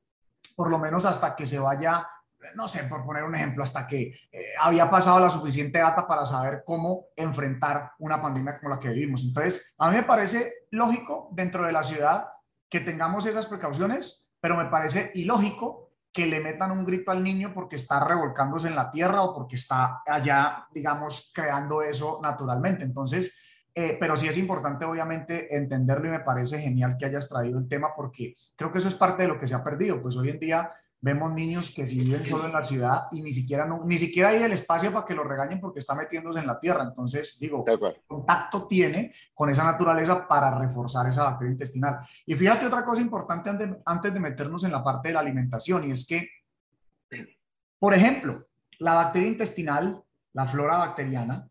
por 0.55 0.71
lo 0.71 0.79
menos 0.79 1.05
hasta 1.05 1.35
que 1.35 1.47
se 1.47 1.59
vaya, 1.59 2.07
no 2.55 2.69
sé, 2.69 2.85
por 2.85 3.05
poner 3.05 3.25
un 3.25 3.35
ejemplo, 3.35 3.65
hasta 3.65 3.87
que 3.87 4.15
eh, 4.31 4.45
había 4.61 4.89
pasado 4.89 5.19
la 5.19 5.31
suficiente 5.31 5.79
data 5.79 6.07
para 6.07 6.25
saber 6.25 6.63
cómo 6.65 7.07
enfrentar 7.17 7.93
una 7.99 8.23
pandemia 8.23 8.59
como 8.59 8.75
la 8.75 8.81
que 8.81 8.91
vivimos. 8.91 9.25
Entonces, 9.25 9.75
a 9.79 9.91
mí 9.91 9.97
me 9.97 10.03
parece 10.05 10.67
lógico 10.71 11.31
dentro 11.33 11.67
de 11.67 11.73
la 11.73 11.83
ciudad 11.83 12.29
que 12.73 12.81
tengamos 12.81 13.27
esas 13.27 13.47
precauciones 13.47 14.33
pero 14.43 14.57
me 14.57 14.65
parece 14.65 15.13
ilógico 15.15 15.93
que 16.13 16.27
le 16.27 16.41
metan 16.41 16.73
un 16.73 16.85
grito 16.85 17.13
al 17.13 17.23
niño 17.23 17.53
porque 17.55 17.77
está 17.77 18.05
revolcándose 18.05 18.67
en 18.67 18.75
la 18.75 18.91
tierra 18.91 19.23
o 19.23 19.33
porque 19.33 19.55
está 19.55 20.03
allá, 20.05 20.67
digamos, 20.75 21.31
creando 21.33 21.81
eso 21.81 22.19
naturalmente. 22.21 22.85
Entonces, 22.85 23.39
eh, 23.73 23.97
pero 23.99 24.17
sí 24.17 24.27
es 24.27 24.37
importante, 24.37 24.85
obviamente, 24.85 25.57
entenderlo 25.57 26.09
y 26.09 26.11
me 26.11 26.21
parece 26.21 26.59
genial 26.59 26.97
que 26.99 27.07
hayas 27.07 27.29
traído 27.29 27.59
el 27.61 27.69
tema 27.69 27.95
porque 27.97 28.35
creo 28.57 28.73
que 28.73 28.79
eso 28.79 28.89
es 28.89 28.95
parte 28.95 29.23
de 29.23 29.29
lo 29.29 29.39
que 29.39 29.47
se 29.47 29.55
ha 29.55 29.63
perdido. 29.63 30.03
Pues 30.03 30.17
hoy 30.17 30.31
en 30.31 30.41
día 30.41 30.73
vemos 31.03 31.33
niños 31.33 31.73
que 31.75 31.85
si 31.85 31.99
viven 31.99 32.25
solo 32.25 32.47
en 32.47 32.53
la 32.53 32.65
ciudad 32.65 33.09
y 33.11 33.21
ni 33.23 33.33
siquiera, 33.33 33.69
ni 33.85 33.99
siquiera 33.99 34.29
hay 34.29 34.45
el 34.45 34.53
espacio 34.53 34.93
para 34.93 35.05
que 35.05 35.15
lo 35.15 35.25
regañen 35.25 35.61
porque 35.61 35.81
está 35.81 35.97
metiéndose 35.97 36.39
en 36.39 36.47
la 36.47 36.61
tierra. 36.61 36.85
Entonces, 36.85 37.39
digo, 37.41 37.65
contacto 38.07 38.69
tiene 38.69 39.13
con 39.35 39.51
esa 39.51 39.65
naturaleza 39.65 40.29
para 40.29 40.57
reforzar 40.57 41.09
esa 41.09 41.25
bacteria 41.25 41.53
intestinal. 41.53 41.99
Y 42.25 42.37
fíjate 42.37 42.67
otra 42.67 42.85
cosa 42.85 43.01
importante 43.01 43.51
antes, 43.85 44.15
de 44.15 44.21
meternos 44.21 44.63
en 44.63 44.71
la 44.71 44.85
parte 44.85 45.09
de 45.09 45.15
la 45.15 45.21
alimentación, 45.21 45.89
y 45.89 45.93
es 45.93 46.07
que, 46.07 46.29
por 47.81 47.95
ejemplo, 47.95 48.45
la 48.79 48.95
bacteria 48.95 49.29
intestinal, 49.29 50.01
la 50.35 50.47
flora 50.47 50.79
bacteriana, 50.79 51.49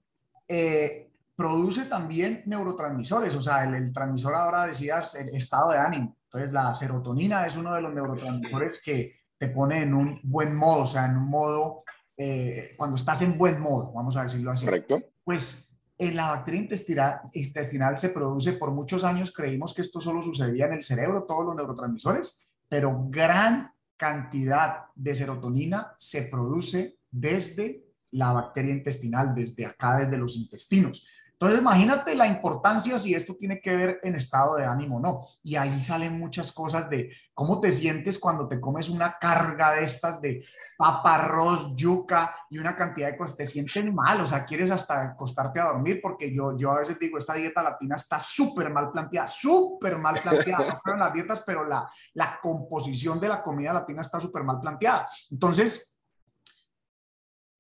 eh, 0.48 1.12
produce 1.36 1.86
también 1.86 2.44
neurotransmisores, 2.46 3.36
o 3.36 3.42
sea, 3.42 3.66
el, 3.66 3.76
el, 3.76 3.92
transmisor 3.92 4.34
ahora 4.34 4.68
decías 4.68 5.16
el 5.16 5.36
estado 5.36 5.72
de 5.72 5.80
ánimo. 5.80 6.16
Entonces, 6.26 6.54
la 6.54 6.74
serotonina 6.74 7.46
es 7.46 7.58
uno 7.58 7.74
de 7.74 7.82
los 7.82 7.94
neurotransmisores 7.94 8.82
que 8.82 9.21
te 9.42 9.48
pone 9.48 9.82
en 9.82 9.96
un 9.96 10.20
buen 10.22 10.56
modo, 10.56 10.84
o 10.84 10.86
sea, 10.86 11.08
en 11.08 11.18
un 11.18 11.28
modo, 11.28 11.84
eh, 12.16 12.76
cuando 12.78 12.96
estás 12.96 13.24
en 13.24 13.40
buen 13.40 13.60
modo, 13.60 13.92
vamos 13.92 14.16
a 14.16 14.22
decirlo 14.22 14.52
así. 14.52 14.66
Correcto. 14.66 15.02
Pues 15.24 15.82
en 15.98 16.16
la 16.16 16.30
bacteria 16.30 16.62
intestinal, 16.62 17.22
intestinal 17.34 17.98
se 17.98 18.10
produce, 18.10 18.54
por 18.54 18.70
muchos 18.70 19.04
años 19.04 19.32
creímos 19.32 19.74
que 19.74 19.82
esto 19.82 20.00
solo 20.00 20.22
sucedía 20.22 20.68
en 20.68 20.74
el 20.74 20.84
cerebro, 20.84 21.24
todos 21.24 21.44
los 21.44 21.56
neurotransmisores, 21.56 22.54
pero 22.70 23.08
gran 23.10 23.72
cantidad 23.98 24.84
de 24.94 25.16
serotonina 25.16 25.96
se 25.98 26.22
produce 26.26 27.00
desde 27.10 27.84
la 28.12 28.34
bacteria 28.34 28.74
intestinal, 28.74 29.34
desde 29.34 29.66
acá, 29.66 29.98
desde 29.98 30.20
los 30.20 30.38
intestinos. 30.38 31.08
Entonces, 31.42 31.60
imagínate 31.60 32.14
la 32.14 32.28
importancia 32.28 33.00
si 33.00 33.16
esto 33.16 33.34
tiene 33.34 33.60
que 33.60 33.76
ver 33.76 34.00
en 34.04 34.14
estado 34.14 34.58
de 34.58 34.66
ánimo 34.66 34.98
o 34.98 35.00
no. 35.00 35.22
Y 35.42 35.56
ahí 35.56 35.82
salen 35.82 36.20
muchas 36.20 36.52
cosas 36.52 36.88
de 36.88 37.12
cómo 37.34 37.60
te 37.60 37.72
sientes 37.72 38.20
cuando 38.20 38.48
te 38.48 38.62
comes 38.62 38.90
una 38.90 39.18
carga 39.20 39.72
de 39.72 39.84
estas 39.84 40.22
de 40.22 40.46
papa, 40.78 41.16
arroz, 41.16 41.76
yuca 41.76 42.32
y 42.48 42.60
una 42.60 42.76
cantidad 42.76 43.10
de 43.10 43.18
cosas. 43.18 43.38
Te 43.38 43.48
sientes 43.48 43.92
mal, 43.92 44.22
o 44.22 44.28
sea, 44.28 44.46
quieres 44.46 44.70
hasta 44.70 45.02
acostarte 45.02 45.60
a 45.60 45.70
dormir 45.70 46.00
porque 46.00 46.32
yo, 46.32 46.56
yo 46.56 46.74
a 46.74 46.78
veces 46.78 47.00
digo, 47.00 47.18
esta 47.18 47.34
dieta 47.34 47.64
latina 47.64 47.96
está 47.96 48.20
súper 48.20 48.70
mal 48.70 48.92
planteada, 48.92 49.26
súper 49.26 49.98
mal 49.98 50.22
planteada. 50.22 50.80
No 50.86 50.96
las 50.96 51.12
dietas, 51.12 51.42
pero 51.44 51.66
la, 51.66 51.92
la 52.14 52.40
composición 52.40 53.20
de 53.20 53.30
la 53.30 53.42
comida 53.42 53.74
latina 53.74 54.04
está 54.04 54.20
súper 54.20 54.44
mal 54.44 54.60
planteada. 54.60 55.08
Entonces, 55.32 56.00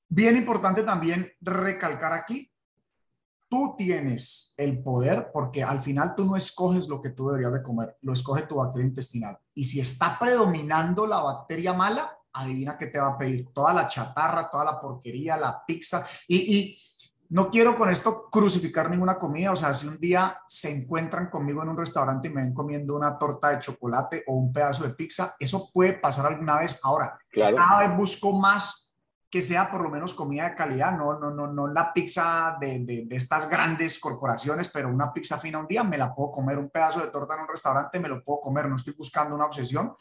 bien 0.07 0.37
importante 0.37 0.83
también 0.83 1.33
recalcar 1.41 2.13
aquí 2.13 2.50
tú 3.51 3.75
tienes 3.77 4.53
el 4.55 4.81
poder 4.81 5.29
porque 5.33 5.61
al 5.61 5.81
final 5.81 6.15
tú 6.15 6.25
no 6.25 6.37
escoges 6.37 6.87
lo 6.87 7.01
que 7.01 7.09
tú 7.09 7.27
deberías 7.27 7.51
de 7.51 7.61
comer, 7.61 7.97
lo 8.01 8.13
escoge 8.13 8.43
tu 8.43 8.55
bacteria 8.55 8.87
intestinal. 8.87 9.37
Y 9.53 9.65
si 9.65 9.81
está 9.81 10.17
predominando 10.17 11.05
la 11.05 11.21
bacteria 11.21 11.73
mala, 11.73 12.17
adivina 12.31 12.77
qué 12.77 12.87
te 12.87 12.97
va 12.97 13.09
a 13.09 13.17
pedir. 13.17 13.49
Toda 13.53 13.73
la 13.73 13.89
chatarra, 13.89 14.49
toda 14.49 14.63
la 14.63 14.79
porquería, 14.79 15.35
la 15.35 15.65
pizza. 15.65 16.07
Y, 16.29 16.37
y 16.37 16.77
no 17.31 17.49
quiero 17.49 17.75
con 17.75 17.89
esto 17.89 18.29
crucificar 18.31 18.89
ninguna 18.89 19.19
comida, 19.19 19.51
o 19.51 19.57
sea, 19.57 19.73
si 19.73 19.85
un 19.85 19.99
día 19.99 20.39
se 20.47 20.71
encuentran 20.71 21.29
conmigo 21.29 21.61
en 21.61 21.69
un 21.69 21.77
restaurante 21.77 22.29
y 22.29 22.31
me 22.31 22.43
ven 22.43 22.53
comiendo 22.53 22.95
una 22.95 23.17
torta 23.17 23.49
de 23.49 23.59
chocolate 23.59 24.23
o 24.27 24.35
un 24.35 24.53
pedazo 24.53 24.85
de 24.85 24.93
pizza, 24.93 25.35
eso 25.37 25.69
puede 25.73 25.93
pasar 25.93 26.25
alguna 26.25 26.57
vez. 26.57 26.79
Ahora, 26.83 27.19
cada 27.33 27.79
vez 27.79 27.97
busco 27.97 28.31
más 28.31 28.90
que 29.31 29.41
sea 29.41 29.71
por 29.71 29.81
lo 29.81 29.89
menos 29.89 30.13
comida 30.13 30.49
de 30.49 30.55
calidad, 30.55 30.97
no, 30.97 31.17
no, 31.17 31.31
no, 31.31 31.47
no 31.47 31.67
la 31.67 31.93
pizza 31.93 32.57
de, 32.59 32.79
de, 32.79 33.07
estas 33.11 33.49
grandes 33.49 33.97
corporaciones, 33.97 34.67
pero 34.67 34.89
una 34.89 35.13
pizza 35.13 35.37
fina 35.37 35.57
un 35.57 35.67
día 35.67 35.85
me 35.85 35.97
la 35.97 36.13
puedo 36.13 36.31
comer, 36.31 36.57
un 36.57 36.69
pedazo 36.69 36.99
de 36.99 37.07
torta 37.07 37.35
en 37.35 37.41
un 37.41 37.47
restaurante 37.47 37.97
me 37.97 38.09
lo 38.09 38.21
puedo 38.21 38.41
comer, 38.41 38.67
no 38.67 38.75
estoy 38.75 38.93
buscando 38.93 39.33
una 39.33 39.45
obsesión, 39.45 39.95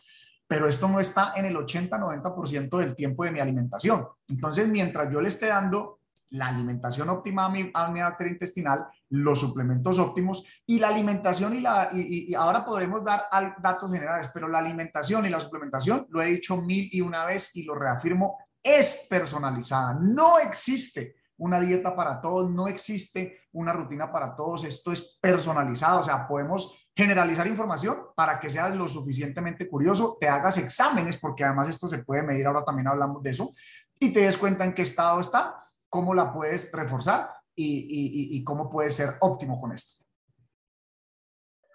pero 0.49 0.67
esto 0.67 0.89
no 0.89 0.99
está 0.99 1.33
en 1.37 1.45
el 1.45 1.55
80-90% 1.55 2.77
del 2.77 2.97
tiempo 2.97 3.25
de 3.25 3.31
mi 3.31 3.39
alimentación. 3.39 4.09
Entonces, 4.29 4.67
mientras 4.67 5.09
yo 5.13 5.21
le 5.21 5.29
esté 5.29 5.47
dando 5.47 6.01
la 6.31 6.49
alimentación 6.49 7.09
óptima 7.09 7.45
a 7.45 7.49
mi, 7.51 7.71
a 7.73 7.89
mi 7.89 8.01
bacteria 8.01 8.33
intestinal, 8.33 8.87
los 9.11 9.39
suplementos 9.39 10.01
óptimos 10.01 10.45
y 10.67 10.81
la 10.81 10.89
alimentación 10.89 11.55
y 11.55 11.61
la, 11.61 11.91
y, 11.93 12.35
ahora 12.35 12.65
podremos 12.65 13.05
dar 13.05 13.23
datos 13.63 13.93
generales, 13.93 14.29
pero 14.35 14.49
la 14.49 14.59
alimentación 14.59 15.25
y 15.25 15.29
la 15.29 15.39
suplementación, 15.39 16.09
lo 16.11 16.21
he 16.21 16.27
dicho 16.27 16.57
mil 16.57 16.89
y 16.91 17.01
una 17.01 17.25
vez 17.25 17.55
y 17.55 17.63
lo 17.63 17.77
reafirmo, 17.77 18.37
es 18.63 19.07
personalizada. 19.09 19.95
No 20.01 20.39
existe 20.39 21.17
una 21.39 21.59
dieta 21.61 21.97
para 21.97 22.21
todos, 22.21 22.51
no 22.51 22.69
existe 22.69 23.41
una 23.53 23.73
rutina 23.73 24.13
para 24.13 24.37
todos, 24.37 24.65
esto 24.65 24.93
es 24.93 25.19
personalizado, 25.21 26.01
o 26.01 26.03
sea, 26.03 26.29
podemos 26.29 26.91
generalizar 26.95 27.47
información 27.47 27.97
para 28.15 28.39
que 28.39 28.51
seas 28.51 28.75
lo 28.77 28.87
suficientemente 28.87 29.67
curioso, 29.67 30.19
te 30.21 30.29
hagas 30.29 30.59
exámenes, 30.59 31.17
porque 31.17 31.45
además 31.45 31.71
esto 31.71 31.89
se 31.89 32.05
puede 32.05 32.23
medir, 32.23 32.47
ahora 32.47 32.63
también 32.63 32.89
hablamos 32.89 33.23
de 33.23 33.31
eso, 33.31 33.53
y 33.99 34.13
te 34.13 34.21
des 34.21 34.37
cuenta 34.37 34.67
en 34.67 34.75
qué 34.75 34.83
estado 34.83 35.19
está 35.19 35.61
cómo 35.91 36.15
la 36.15 36.33
puedes 36.33 36.73
reforzar 36.73 37.29
y, 37.55 38.43
cómo 38.45 38.71
puedes 38.71 38.95
ser 38.95 39.11
óptimo 39.21 39.61
con 39.61 39.73
esto. 39.73 40.05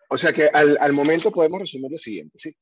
O 0.10 0.18
sea 0.18 0.34
que 0.34 0.48
al, 0.48 0.94
momento 0.94 1.32
podemos 1.32 1.60
resumir 1.60 1.92
lo 1.92 1.98
siguiente, 1.98 2.40
¿sí? 2.40 2.56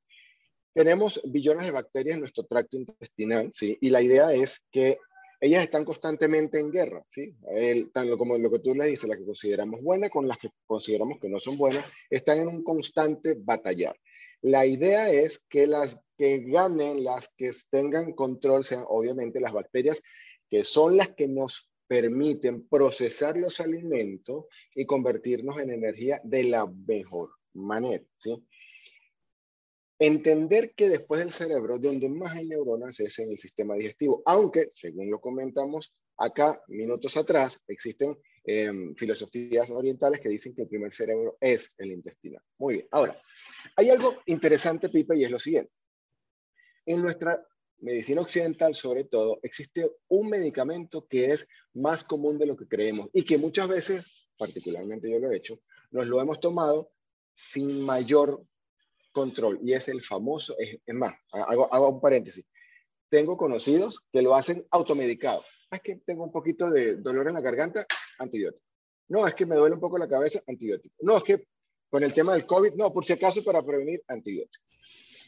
Tenemos 0.74 1.22
billones 1.26 1.66
de 1.66 1.72
bacterias 1.72 2.16
en 2.16 2.22
nuestro 2.22 2.46
tracto 2.46 2.78
intestinal, 2.78 3.52
¿sí? 3.54 3.78
Y 3.82 3.90
la 3.90 4.02
idea 4.02 4.34
es 4.34 4.64
que 4.72 4.98
ellas 5.40 5.64
están 5.64 5.84
constantemente 5.84 6.60
en 6.60 6.72
guerra, 6.72 7.04
¿sí? 7.10 7.36
El, 7.52 7.92
tan 7.92 8.10
como 8.18 8.38
lo 8.38 8.50
que 8.50 8.60
tú 8.60 8.74
le 8.74 8.88
dices, 8.88 9.10
las 9.10 9.18
que 9.18 9.26
consideramos 9.26 9.82
buenas 9.82 10.10
con 10.10 10.28
las 10.28 10.38
que 10.38 10.50
consideramos 10.66 11.20
que 11.20 11.30
no 11.30 11.40
son 11.40 11.58
buenas, 11.58 11.86
están 12.10 12.40
en 12.40 12.48
un 12.48 12.64
constante 12.64 13.36
batallar. 13.38 13.96
La 14.42 14.66
idea 14.66 15.12
es 15.12 15.44
que 15.50 15.68
las 15.68 16.00
que 16.18 16.40
ganen, 16.40 17.04
las 17.04 17.30
que 17.36 17.52
tengan 17.70 18.14
control, 18.14 18.64
sean 18.64 18.86
obviamente 18.88 19.40
las 19.40 19.52
bacterias 19.52 20.02
que 20.50 20.64
son 20.64 20.98
las 20.98 21.14
que 21.16 21.28
nos 21.28 21.70
permiten 21.88 22.68
procesar 22.68 23.38
los 23.38 23.60
alimentos 23.60 24.46
y 24.74 24.86
convertirnos 24.86 25.60
en 25.60 25.72
energía 25.72 26.22
de 26.24 26.44
la 26.44 26.66
mejor 26.66 27.32
manera. 27.54 28.04
¿sí? 28.18 28.44
Entender 30.06 30.74
que 30.76 30.90
después 30.90 31.22
del 31.22 31.32
cerebro, 31.32 31.80
donde 31.80 32.10
más 32.10 32.34
hay 32.34 32.46
neuronas 32.46 33.00
es 33.00 33.20
en 33.20 33.32
el 33.32 33.40
sistema 33.40 33.76
digestivo, 33.76 34.22
aunque, 34.26 34.68
según 34.70 35.10
lo 35.10 35.22
comentamos 35.22 35.94
acá 36.18 36.62
minutos 36.68 37.16
atrás, 37.16 37.64
existen 37.70 38.18
em, 38.44 38.94
filosofías 38.96 39.70
orientales 39.70 40.20
que 40.20 40.28
dicen 40.28 40.54
que 40.54 40.64
el 40.64 40.68
primer 40.68 40.94
cerebro 40.94 41.38
es 41.40 41.74
el 41.78 41.94
intestinal. 41.94 42.44
Muy 42.58 42.74
bien, 42.74 42.88
ahora, 42.92 43.18
hay 43.78 43.92
algo 43.92 44.18
interesante, 44.26 44.90
Pipe, 44.90 45.16
y 45.16 45.24
es 45.24 45.32
lo 45.32 45.40
siguiente. 45.40 45.72
En 46.86 47.02
nuestra 47.02 47.42
medicina 47.78 48.20
occidental 48.20 48.76
sobre 48.76 49.06
todo, 49.06 49.40
existe 49.42 49.90
un 50.10 50.28
medicamento 50.28 51.08
que 51.08 51.32
es 51.32 51.48
más 51.76 52.04
común 52.04 52.38
de 52.38 52.48
lo 52.48 52.58
que 52.58 52.68
creemos 52.68 53.10
y 53.14 53.24
que 53.24 53.38
muchas 53.38 53.70
veces, 53.70 54.28
particularmente 54.38 55.10
yo 55.10 55.20
lo 55.20 55.32
he 55.32 55.38
hecho, 55.38 55.62
nos 55.92 56.08
lo 56.08 56.20
hemos 56.20 56.42
tomado 56.42 56.92
sin 57.34 57.80
mayor 57.80 58.46
control 59.14 59.60
y 59.62 59.74
es 59.74 59.88
el 59.88 60.04
famoso, 60.04 60.56
es, 60.60 60.80
más, 60.94 61.14
hago, 61.32 61.90
un 61.90 62.02
paréntesis, 62.02 62.44
tengo 63.10 63.38
conocidos 63.38 64.02
que 64.12 64.22
lo 64.22 64.36
hacen 64.36 64.66
automedicado. 64.72 65.44
Es 65.72 65.82
que 65.82 66.02
tengo 66.06 66.26
un 66.26 66.32
poquito 66.32 66.70
de 66.70 66.98
dolor 66.98 67.28
en 67.28 67.36
la 67.36 67.42
garganta, 67.42 67.86
antibiótico. 68.20 68.66
No, 69.08 69.26
es 69.26 69.34
que 69.36 69.46
me 69.46 69.56
duele 69.56 69.76
un 69.76 69.82
poco 69.82 69.98
la 69.98 70.08
cabeza, 70.08 70.42
antibiótico. 70.48 70.96
No, 71.00 71.18
es 71.18 71.24
que 71.24 71.48
con 71.90 72.04
el 72.04 72.14
tema 72.14 72.34
del 72.34 72.46
COVID, 72.46 72.74
no, 72.74 72.92
por 72.92 73.06
si 73.06 73.14
acaso 73.14 73.44
para 73.44 73.64
prevenir, 73.64 74.04
antibiótico. 74.08 74.64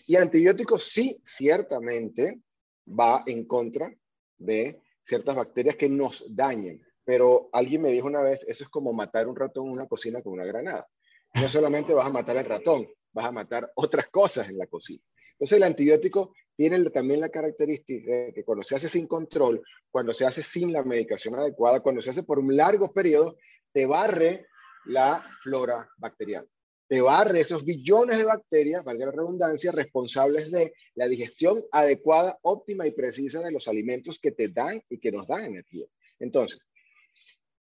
Y 0.07 0.15
antibióticos 0.15 0.83
sí, 0.85 1.21
ciertamente, 1.23 2.41
va 2.87 3.23
en 3.25 3.45
contra 3.45 3.93
de 4.37 4.81
ciertas 5.03 5.35
bacterias 5.35 5.75
que 5.75 5.89
nos 5.89 6.35
dañen. 6.35 6.81
Pero 7.03 7.49
alguien 7.53 7.83
me 7.83 7.91
dijo 7.91 8.07
una 8.07 8.21
vez, 8.21 8.43
eso 8.47 8.63
es 8.63 8.69
como 8.69 8.93
matar 8.93 9.27
un 9.27 9.35
ratón 9.35 9.67
en 9.67 9.73
una 9.73 9.87
cocina 9.87 10.21
con 10.21 10.33
una 10.33 10.45
granada. 10.45 10.87
No 11.35 11.47
solamente 11.47 11.93
vas 11.93 12.07
a 12.07 12.11
matar 12.11 12.37
al 12.37 12.45
ratón, 12.45 12.87
vas 13.15 13.25
a 13.25 13.31
matar 13.31 13.71
otras 13.75 14.07
cosas 14.09 14.47
en 14.49 14.59
la 14.59 14.67
cocina. 14.67 15.01
Entonces 15.31 15.57
el 15.57 15.63
antibiótico 15.63 16.35
tiene 16.55 16.87
también 16.91 17.19
la 17.19 17.29
característica 17.29 18.11
de 18.11 18.33
que 18.33 18.43
cuando 18.43 18.63
se 18.63 18.75
hace 18.75 18.87
sin 18.87 19.07
control, 19.07 19.63
cuando 19.89 20.13
se 20.13 20.25
hace 20.25 20.43
sin 20.43 20.71
la 20.71 20.83
medicación 20.83 21.33
adecuada, 21.35 21.81
cuando 21.81 22.01
se 22.01 22.11
hace 22.11 22.21
por 22.21 22.37
un 22.37 22.55
largo 22.55 22.93
periodo, 22.93 23.37
te 23.73 23.87
barre 23.87 24.45
la 24.85 25.25
flora 25.41 25.89
bacteriana 25.97 26.47
te 26.87 27.01
barre 27.01 27.39
esos 27.39 27.65
billones 27.65 28.17
de 28.17 28.25
bacterias, 28.25 28.83
valga 28.83 29.07
la 29.07 29.11
redundancia, 29.11 29.71
responsables 29.71 30.51
de 30.51 30.73
la 30.93 31.07
digestión 31.07 31.63
adecuada, 31.71 32.37
óptima 32.43 32.85
y 32.85 32.91
precisa 32.91 33.41
de 33.41 33.51
los 33.51 33.67
alimentos 33.67 34.19
que 34.19 34.31
te 34.31 34.49
dan 34.49 34.81
y 34.89 34.99
que 34.99 35.11
nos 35.11 35.27
dan 35.27 35.45
energía. 35.45 35.87
Entonces, 36.19 36.59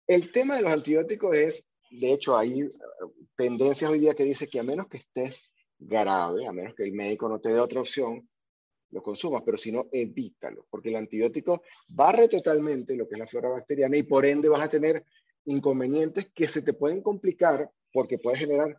el 0.06 0.32
tema 0.32 0.56
de 0.56 0.62
los 0.62 0.72
antibióticos 0.72 1.36
es, 1.36 1.68
de 1.90 2.14
hecho, 2.14 2.38
hay 2.38 2.64
uh, 2.64 2.72
tendencias 3.36 3.90
hoy 3.90 4.00
día 4.00 4.14
que 4.14 4.24
dice 4.24 4.48
que 4.48 4.60
a 4.60 4.64
menos 4.64 4.88
que 4.88 4.98
estés 4.98 5.52
grave, 5.80 6.48
a 6.48 6.52
menos 6.52 6.74
que 6.76 6.84
el 6.84 6.94
médico 6.94 7.30
no 7.30 7.40
te 7.40 7.50
dé 7.50 7.60
otra 7.60 7.82
opción, 7.82 8.28
lo 8.92 9.04
consumas, 9.04 9.44
pero 9.46 9.58
si 9.58 9.72
no, 9.72 9.88
evítalo, 9.92 10.66
porque 10.70 10.90
el 10.90 10.96
antibiótico 10.96 11.62
barre 11.90 12.28
totalmente 12.28 12.96
lo 12.96 13.08
que 13.08 13.16
es 13.16 13.20
la 13.20 13.28
flora 13.28 13.50
bacteriana 13.50 13.98
y 13.98 14.04
por 14.04 14.26
ende 14.26 14.50
vas 14.50 14.62
a 14.62 14.70
tener 14.70 15.04
inconvenientes 15.46 16.32
que 16.34 16.48
se 16.48 16.62
te 16.62 16.74
pueden 16.74 17.02
complicar 17.02 17.70
porque 17.92 18.18
puede 18.18 18.38
generar 18.38 18.78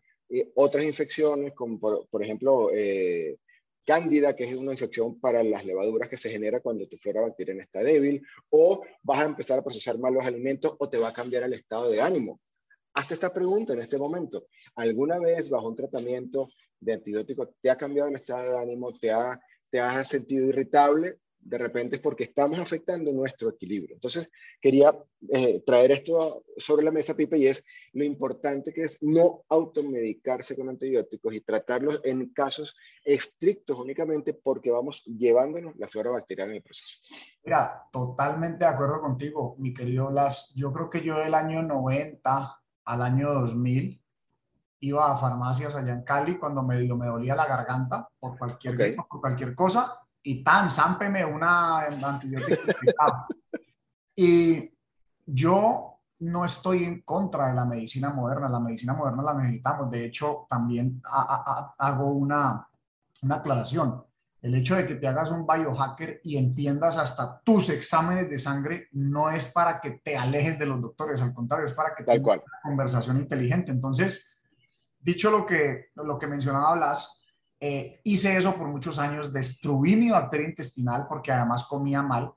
otras 0.54 0.84
infecciones, 0.84 1.54
como 1.54 1.78
por, 1.78 2.22
ejemplo 2.22 2.70
eh, 2.74 3.38
cándida, 3.84 4.36
que 4.36 4.44
es 4.44 4.54
una 4.54 4.72
infección 4.72 5.18
para 5.18 5.42
las 5.42 5.64
levaduras 5.64 6.08
que 6.08 6.18
se 6.18 6.30
genera 6.30 6.60
cuando 6.60 6.86
tu 6.86 6.98
flora 6.98 7.22
bacteriana 7.22 7.62
está 7.62 7.82
débil, 7.82 8.22
o 8.50 8.84
vas 9.02 9.20
a 9.20 9.26
empezar 9.26 9.58
a 9.58 9.64
procesar 9.64 9.98
mal 9.98 10.12
los 10.12 10.24
alimentos 10.24 10.74
o 10.78 10.88
te 10.88 10.98
va 10.98 11.08
a 11.08 11.12
cambiar 11.14 11.44
el 11.44 11.54
estado 11.54 11.90
de 11.90 12.00
ánimo. 12.00 12.40
Hazte 12.98 13.14
esta 13.14 13.32
pregunta 13.32 13.74
en 13.74 13.78
este 13.78 13.96
momento. 13.96 14.48
¿Alguna 14.74 15.20
vez 15.20 15.48
bajo 15.48 15.68
un 15.68 15.76
tratamiento 15.76 16.48
de 16.80 16.94
antibiótico 16.94 17.54
te 17.62 17.70
ha 17.70 17.76
cambiado 17.76 18.08
el 18.08 18.16
estado 18.16 18.50
de 18.50 18.58
ánimo? 18.58 18.92
¿Te, 18.92 19.12
ha, 19.12 19.40
te 19.70 19.78
has 19.78 20.08
sentido 20.08 20.46
irritable? 20.46 21.20
de 21.40 21.58
repente 21.58 21.96
es 21.96 22.02
porque 22.02 22.24
estamos 22.24 22.58
afectando 22.58 23.12
nuestro 23.12 23.50
equilibrio. 23.50 23.94
Entonces, 23.94 24.28
quería 24.60 24.94
eh, 25.28 25.62
traer 25.64 25.92
esto 25.92 26.44
sobre 26.56 26.84
la 26.84 26.90
mesa, 26.90 27.14
Pipe, 27.14 27.38
y 27.38 27.46
es 27.46 27.64
lo 27.92 28.04
importante 28.04 28.72
que 28.72 28.82
es 28.82 28.98
no 29.02 29.44
automedicarse 29.48 30.56
con 30.56 30.68
antibióticos 30.68 31.34
y 31.34 31.40
tratarlos 31.40 32.00
en 32.04 32.32
casos 32.32 32.76
estrictos 33.04 33.78
únicamente 33.78 34.34
porque 34.34 34.70
vamos 34.70 35.02
llevándonos 35.06 35.76
la 35.76 35.88
flora 35.88 36.10
bacteriana 36.10 36.52
en 36.52 36.56
el 36.56 36.62
proceso. 36.62 36.98
Mira, 37.44 37.82
totalmente 37.92 38.64
de 38.64 38.70
acuerdo 38.70 39.00
contigo, 39.00 39.56
mi 39.58 39.72
querido 39.72 40.08
Blas. 40.08 40.52
Yo 40.54 40.72
creo 40.72 40.90
que 40.90 41.02
yo 41.02 41.18
del 41.18 41.34
año 41.34 41.62
90 41.62 42.57
al 42.88 43.02
año 43.02 43.32
2000 43.32 44.02
iba 44.80 45.12
a 45.12 45.16
farmacias 45.16 45.74
allá 45.74 45.92
en 45.92 46.02
Cali 46.02 46.38
cuando 46.38 46.62
me, 46.62 46.78
me 46.94 47.06
dolía 47.06 47.34
la 47.34 47.46
garganta 47.46 48.08
por 48.18 48.38
cualquier, 48.38 48.96
por 48.96 49.20
cualquier 49.20 49.54
cosa 49.54 50.00
y 50.22 50.42
tan, 50.42 50.70
zámpeme 50.70 51.24
una 51.24 51.86
antibiótico. 51.86 52.62
y 54.16 54.70
yo 55.26 56.00
no 56.20 56.44
estoy 56.44 56.84
en 56.84 57.02
contra 57.02 57.48
de 57.48 57.54
la 57.54 57.64
medicina 57.64 58.10
moderna, 58.10 58.48
la 58.48 58.60
medicina 58.60 58.94
moderna 58.94 59.22
la 59.22 59.34
necesitamos. 59.34 59.90
De 59.90 60.06
hecho, 60.06 60.46
también 60.48 61.02
hago 61.04 62.12
una, 62.12 62.66
una 63.22 63.34
aclaración. 63.34 64.02
El 64.40 64.54
hecho 64.54 64.76
de 64.76 64.86
que 64.86 64.94
te 64.94 65.08
hagas 65.08 65.30
un 65.30 65.46
biohacker 65.46 66.20
y 66.22 66.36
entiendas 66.36 66.96
hasta 66.96 67.40
tus 67.40 67.70
exámenes 67.70 68.30
de 68.30 68.38
sangre 68.38 68.88
no 68.92 69.30
es 69.30 69.48
para 69.48 69.80
que 69.80 70.00
te 70.02 70.16
alejes 70.16 70.58
de 70.58 70.66
los 70.66 70.80
doctores, 70.80 71.20
al 71.20 71.34
contrario, 71.34 71.66
es 71.66 71.72
para 71.72 71.94
que 71.94 72.04
tengas 72.04 72.38
una 72.38 72.60
conversación 72.62 73.18
inteligente. 73.18 73.72
Entonces, 73.72 74.38
dicho 75.00 75.30
lo 75.30 75.44
que, 75.44 75.86
lo 75.96 76.18
que 76.18 76.28
mencionaba 76.28 76.74
Blas, 76.74 77.24
eh, 77.60 78.00
hice 78.04 78.36
eso 78.36 78.54
por 78.54 78.68
muchos 78.68 79.00
años, 79.00 79.32
destruí 79.32 79.96
mi 79.96 80.10
bacteria 80.10 80.48
intestinal 80.48 81.06
porque 81.08 81.32
además 81.32 81.64
comía 81.64 82.02
mal. 82.02 82.32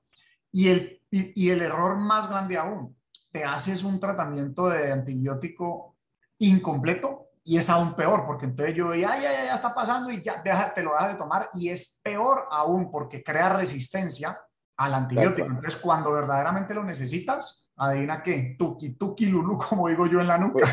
Y 0.52 0.70
el, 0.70 1.02
y, 1.12 1.50
el 1.50 1.62
error 1.62 1.98
más 1.98 2.30
grande 2.30 2.58
aún, 2.58 2.98
te 3.32 3.44
haces 3.44 3.84
un 3.84 4.00
tratamiento 4.00 4.70
de 4.70 4.92
antibiótico 4.92 5.96
incompleto 6.40 7.28
y 7.44 7.58
es 7.58 7.70
aún 7.70 7.96
peor, 7.96 8.26
porque 8.26 8.46
entonces 8.46 8.76
yo 8.76 8.94
ya, 8.94 9.20
ya, 9.20 9.32
ya 9.46 9.56
está 9.56 9.74
pasando 9.74 10.12
y 10.12 10.22
ya 10.22 10.44
te 10.44 10.84
lo 10.84 10.94
dejas 10.94 11.14
de 11.14 11.18
tomar 11.18 11.50
y 11.54 11.70
es 11.70 12.00
peor 12.04 12.48
aún 12.52 12.92
porque 12.92 13.24
crea 13.24 13.50
resistencia 13.50 14.40
al 14.78 14.94
antibiótico. 14.94 15.48
Entonces, 15.48 15.80
cuando 15.80 16.12
verdaderamente 16.12 16.74
lo 16.74 16.84
necesitas, 16.84 17.70
adivina 17.78 18.22
qué, 18.22 18.56
tuki, 18.58 18.92
tuki, 18.92 19.26
lulu, 19.26 19.58
como 19.58 19.88
digo 19.88 20.08
yo 20.08 20.22
en 20.22 20.28
la 20.28 20.38
nuca. 20.38 20.68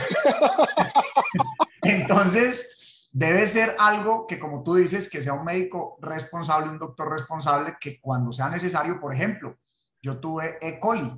Entonces, 1.83 3.09
debe 3.13 3.47
ser 3.47 3.75
algo 3.79 4.27
que, 4.27 4.39
como 4.39 4.63
tú 4.63 4.75
dices, 4.75 5.09
que 5.09 5.23
sea 5.23 5.35
un 5.35 5.45
médico 5.45 5.99
responsable, 6.01 6.69
un 6.69 6.79
doctor 6.79 7.11
responsable, 7.11 7.77
que 7.81 8.01
cuando 8.01 8.33
sea 8.33 8.49
necesario, 8.49 9.01
por 9.01 9.15
ejemplo, 9.15 9.57
yo 10.03 10.21
tuve 10.21 10.59
E. 10.61 10.79
coli 10.79 11.13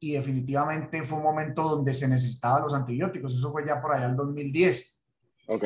y 0.00 0.12
definitivamente 0.12 1.02
fue 1.02 1.18
un 1.18 1.24
momento 1.24 1.62
donde 1.62 1.94
se 1.94 2.08
necesitaban 2.08 2.62
los 2.62 2.74
antibióticos. 2.74 3.34
Eso 3.34 3.50
fue 3.50 3.66
ya 3.66 3.80
por 3.80 3.92
allá 3.92 4.06
el 4.06 4.16
2010. 4.16 5.00
Ok. 5.48 5.64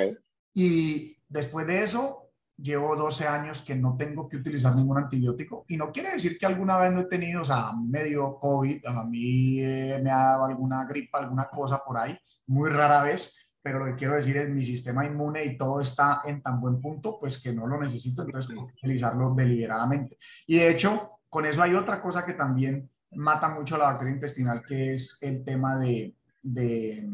Y 0.54 1.16
después 1.28 1.66
de 1.66 1.82
eso, 1.82 2.28
llevo 2.56 2.96
12 2.96 3.26
años 3.26 3.62
que 3.62 3.76
no 3.76 3.96
tengo 3.96 4.28
que 4.28 4.36
utilizar 4.36 4.74
ningún 4.74 4.98
antibiótico 4.98 5.64
y 5.68 5.76
no 5.76 5.92
quiere 5.92 6.12
decir 6.12 6.36
que 6.36 6.46
alguna 6.46 6.76
vez 6.76 6.92
no 6.92 7.00
he 7.00 7.06
tenido, 7.06 7.42
o 7.42 7.44
sea, 7.44 7.72
medio 7.72 8.38
COVID, 8.38 8.84
a 8.86 9.04
mí 9.04 9.60
eh, 9.60 10.00
me 10.02 10.10
ha 10.10 10.18
dado 10.18 10.44
alguna 10.46 10.84
gripa, 10.84 11.18
alguna 11.18 11.48
cosa 11.48 11.82
por 11.84 11.96
ahí, 11.98 12.18
muy 12.46 12.68
rara 12.68 13.02
vez, 13.02 13.52
pero 13.62 13.78
lo 13.78 13.86
que 13.86 13.94
quiero 13.94 14.14
decir 14.14 14.36
es 14.36 14.48
mi 14.48 14.64
sistema 14.64 15.06
inmune 15.06 15.44
y 15.44 15.56
todo 15.56 15.80
está 15.80 16.22
en 16.24 16.42
tan 16.42 16.60
buen 16.60 16.80
punto, 16.80 17.18
pues 17.20 17.40
que 17.40 17.52
no 17.52 17.66
lo 17.66 17.80
necesito, 17.80 18.22
entonces 18.22 18.52
que 18.52 18.58
utilizarlo 18.58 19.34
deliberadamente. 19.34 20.18
Y 20.46 20.58
de 20.58 20.70
hecho, 20.70 21.20
con 21.28 21.46
eso 21.46 21.62
hay 21.62 21.74
otra 21.74 22.02
cosa 22.02 22.24
que 22.24 22.32
también 22.32 22.90
mata 23.12 23.48
mucho 23.48 23.76
la 23.76 23.86
bacteria 23.86 24.14
intestinal, 24.14 24.62
que 24.62 24.94
es 24.94 25.18
el 25.22 25.44
tema 25.44 25.76
de, 25.76 26.14
de 26.42 27.08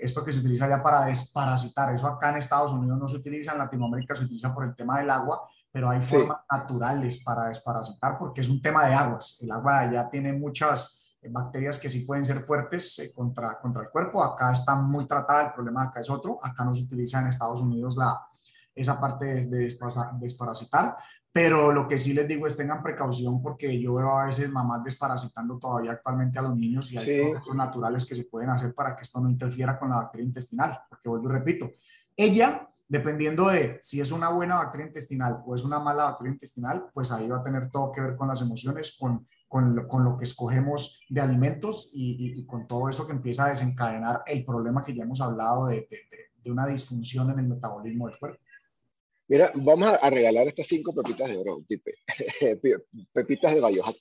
esto 0.00 0.24
que 0.24 0.32
se 0.32 0.40
utiliza 0.40 0.68
ya 0.68 0.82
para 0.82 1.04
desparasitar. 1.04 1.94
Eso 1.94 2.06
acá 2.06 2.30
en 2.30 2.36
Estados 2.36 2.72
Unidos 2.72 2.98
no 2.98 3.08
se 3.08 3.16
utiliza, 3.16 3.52
en 3.52 3.58
Latinoamérica 3.58 4.14
se 4.14 4.24
utiliza 4.24 4.54
por 4.54 4.64
el 4.64 4.74
tema 4.74 4.98
del 4.98 5.10
agua, 5.10 5.48
pero 5.72 5.90
hay 5.90 6.02
formas 6.02 6.38
naturales 6.50 7.22
para 7.22 7.46
desparasitar 7.46 8.18
porque 8.18 8.40
es 8.40 8.48
un 8.48 8.60
tema 8.60 8.86
de 8.86 8.94
aguas. 8.94 9.38
El 9.42 9.50
agua 9.52 9.90
ya 9.90 10.08
tiene 10.08 10.32
muchas 10.32 11.16
eh, 11.22 11.28
bacterias 11.30 11.78
que 11.78 11.90
sí 11.90 12.00
pueden 12.00 12.24
ser 12.24 12.40
fuertes 12.40 12.98
eh, 12.98 13.12
contra, 13.12 13.58
contra 13.60 13.82
el 13.82 13.90
cuerpo. 13.90 14.22
Acá 14.22 14.52
está 14.52 14.74
muy 14.74 15.06
tratada, 15.06 15.46
el 15.46 15.52
problema 15.52 15.84
acá 15.84 16.00
es 16.00 16.10
otro. 16.10 16.38
Acá 16.42 16.64
no 16.64 16.74
se 16.74 16.84
utiliza 16.84 17.20
en 17.20 17.28
Estados 17.28 17.60
Unidos 17.60 17.96
la, 17.96 18.20
esa 18.74 19.00
parte 19.00 19.26
de, 19.26 19.46
de 19.46 19.76
desparasitar, 20.20 20.96
pero 21.32 21.70
lo 21.70 21.86
que 21.86 21.98
sí 21.98 22.12
les 22.12 22.26
digo 22.26 22.46
es 22.46 22.56
tengan 22.56 22.82
precaución 22.82 23.40
porque 23.40 23.80
yo 23.80 23.94
veo 23.94 24.18
a 24.18 24.26
veces 24.26 24.50
mamás 24.50 24.82
desparasitando 24.82 25.58
todavía 25.58 25.92
actualmente 25.92 26.38
a 26.38 26.42
los 26.42 26.56
niños 26.56 26.90
y 26.92 26.98
hay 26.98 27.30
procesos 27.30 27.54
naturales 27.54 28.04
que 28.04 28.16
se 28.16 28.24
pueden 28.24 28.50
hacer 28.50 28.74
para 28.74 28.96
que 28.96 29.02
esto 29.02 29.20
no 29.20 29.30
interfiera 29.30 29.78
con 29.78 29.90
la 29.90 29.96
bacteria 29.96 30.26
intestinal, 30.26 30.80
porque 30.88 31.08
vuelvo 31.08 31.28
y 31.28 31.32
repito, 31.32 31.70
ella, 32.16 32.68
dependiendo 32.88 33.48
de 33.48 33.78
si 33.80 34.00
es 34.00 34.10
una 34.10 34.28
buena 34.30 34.56
bacteria 34.56 34.88
intestinal 34.88 35.40
o 35.46 35.54
es 35.54 35.62
una 35.62 35.78
mala 35.78 36.04
bacteria 36.04 36.32
intestinal, 36.32 36.86
pues 36.92 37.12
ahí 37.12 37.28
va 37.28 37.38
a 37.38 37.44
tener 37.44 37.70
todo 37.70 37.92
que 37.92 38.00
ver 38.00 38.16
con 38.16 38.26
las 38.26 38.40
emociones, 38.42 38.96
con, 38.98 39.26
con, 39.46 39.86
con 39.86 40.02
lo 40.02 40.16
que 40.18 40.24
escogemos 40.24 41.04
de 41.08 41.20
alimentos 41.20 41.90
y, 41.94 42.40
y, 42.40 42.44
con 42.44 42.66
todo 42.66 42.88
eso 42.88 43.06
que 43.06 43.12
empieza 43.12 43.44
a 43.44 43.50
desencadenar 43.50 44.22
el 44.26 44.44
problema 44.44 44.82
que 44.82 44.94
ya 44.94 45.04
hemos 45.04 45.20
hablado 45.20 45.66
de, 45.68 45.86
de, 45.88 45.98
de 46.42 46.50
una 46.50 46.66
disfunción 46.66 47.30
en 47.30 47.38
el 47.38 47.46
metabolismo 47.46 48.08
del 48.08 48.18
cuerpo. 48.18 48.40
Mira, 49.30 49.52
vamos 49.54 49.88
a 49.88 50.10
regalar 50.10 50.48
estas 50.48 50.66
cinco 50.66 50.92
pepitas 50.92 51.30
de 51.30 51.36
oro, 51.36 51.64
Pipe. 51.68 51.92
pepitas 53.12 53.54
de 53.54 53.60
Biohack. 53.60 53.96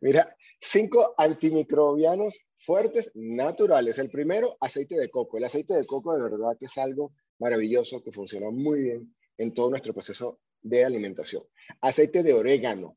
Mira, 0.00 0.36
cinco 0.60 1.16
antimicrobianos 1.18 2.40
fuertes, 2.60 3.10
naturales. 3.16 3.98
El 3.98 4.08
primero, 4.08 4.56
aceite 4.60 4.94
de 4.94 5.10
coco. 5.10 5.36
El 5.36 5.44
aceite 5.46 5.74
de 5.74 5.84
coco 5.84 6.14
de 6.14 6.22
verdad 6.22 6.56
que 6.56 6.66
es 6.66 6.78
algo 6.78 7.12
maravilloso 7.40 8.04
que 8.04 8.12
funciona 8.12 8.50
muy 8.50 8.82
bien 8.82 9.12
en 9.36 9.52
todo 9.52 9.68
nuestro 9.68 9.92
proceso 9.94 10.38
de 10.60 10.84
alimentación. 10.84 11.42
Aceite 11.80 12.22
de 12.22 12.32
orégano. 12.32 12.96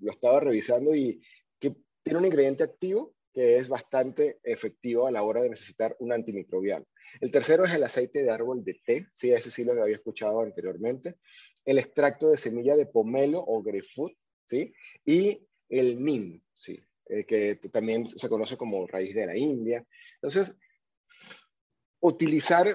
Lo 0.00 0.12
estaba 0.12 0.40
revisando 0.40 0.94
y 0.94 1.22
que 1.58 1.76
tiene 2.02 2.18
un 2.18 2.26
ingrediente 2.26 2.62
activo 2.62 3.14
que 3.32 3.56
es 3.56 3.68
bastante 3.68 4.40
efectivo 4.42 5.06
a 5.06 5.10
la 5.10 5.22
hora 5.22 5.42
de 5.42 5.50
necesitar 5.50 5.96
un 6.00 6.12
antimicrobiano. 6.12 6.86
El 7.20 7.30
tercero 7.30 7.64
es 7.64 7.72
el 7.72 7.84
aceite 7.84 8.22
de 8.22 8.30
árbol 8.30 8.64
de 8.64 8.80
té, 8.84 9.06
sí, 9.14 9.30
ese 9.32 9.50
sí 9.50 9.64
lo 9.64 9.72
había 9.80 9.96
escuchado 9.96 10.40
anteriormente. 10.40 11.16
El 11.64 11.78
extracto 11.78 12.30
de 12.30 12.38
semilla 12.38 12.76
de 12.76 12.86
pomelo 12.86 13.42
o 13.46 13.62
grapefruit, 13.62 14.16
sí, 14.46 14.72
y 15.04 15.46
el 15.68 16.02
neem, 16.02 16.40
sí, 16.54 16.78
eh, 17.06 17.24
que 17.24 17.56
también 17.70 18.06
se 18.06 18.28
conoce 18.28 18.56
como 18.56 18.86
raíz 18.86 19.14
de 19.14 19.26
la 19.26 19.36
India. 19.36 19.86
Entonces, 20.14 20.56
utilizar 22.00 22.66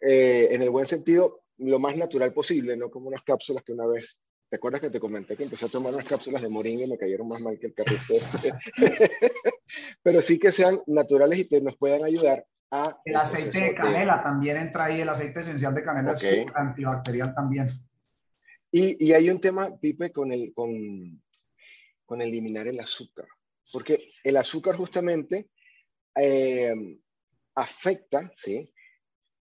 eh, 0.00 0.48
en 0.50 0.62
el 0.62 0.70
buen 0.70 0.86
sentido 0.86 1.44
lo 1.58 1.78
más 1.78 1.96
natural 1.96 2.32
posible, 2.32 2.76
no 2.76 2.90
como 2.90 3.08
unas 3.08 3.22
cápsulas 3.22 3.62
que 3.64 3.72
una 3.72 3.86
vez 3.86 4.20
¿Te 4.52 4.56
acuerdas 4.56 4.82
que 4.82 4.90
te 4.90 5.00
comenté 5.00 5.34
que 5.34 5.44
empecé 5.44 5.64
a 5.64 5.70
tomar 5.70 5.94
unas 5.94 6.04
cápsulas 6.04 6.42
de 6.42 6.50
moringa 6.50 6.84
y 6.84 6.86
me 6.86 6.98
cayeron 6.98 7.26
más 7.26 7.40
mal 7.40 7.58
que 7.58 7.68
el 7.68 7.72
carrito? 7.72 8.16
Pero 10.02 10.20
sí 10.20 10.38
que 10.38 10.52
sean 10.52 10.80
naturales 10.86 11.38
y 11.38 11.48
que 11.48 11.60
nos 11.60 11.76
puedan 11.76 12.02
ayudar 12.04 12.44
el 13.04 13.16
aceite 13.16 13.60
de 13.60 13.74
canela 13.74 14.22
también 14.22 14.56
entra 14.56 14.84
ahí, 14.84 15.02
el 15.02 15.08
aceite 15.08 15.40
esencial 15.40 15.74
de 15.74 15.84
canela 15.84 16.12
es 16.12 16.46
antibacterial 16.54 17.34
también. 17.34 17.70
Y, 18.70 19.06
y, 19.06 19.12
hay 19.12 19.28
un 19.28 19.38
tema, 19.38 19.78
Pipe, 19.78 20.10
con, 20.10 20.32
el, 20.32 20.54
con, 20.54 21.22
con 22.06 22.22
eliminar 22.22 22.66
el 22.66 22.80
azúcar, 22.80 23.26
porque 23.70 24.12
el 24.24 24.38
azúcar 24.38 24.76
justamente 24.76 25.50
eh, 26.16 26.74
afecta 27.54 28.32
¿sí? 28.34 28.72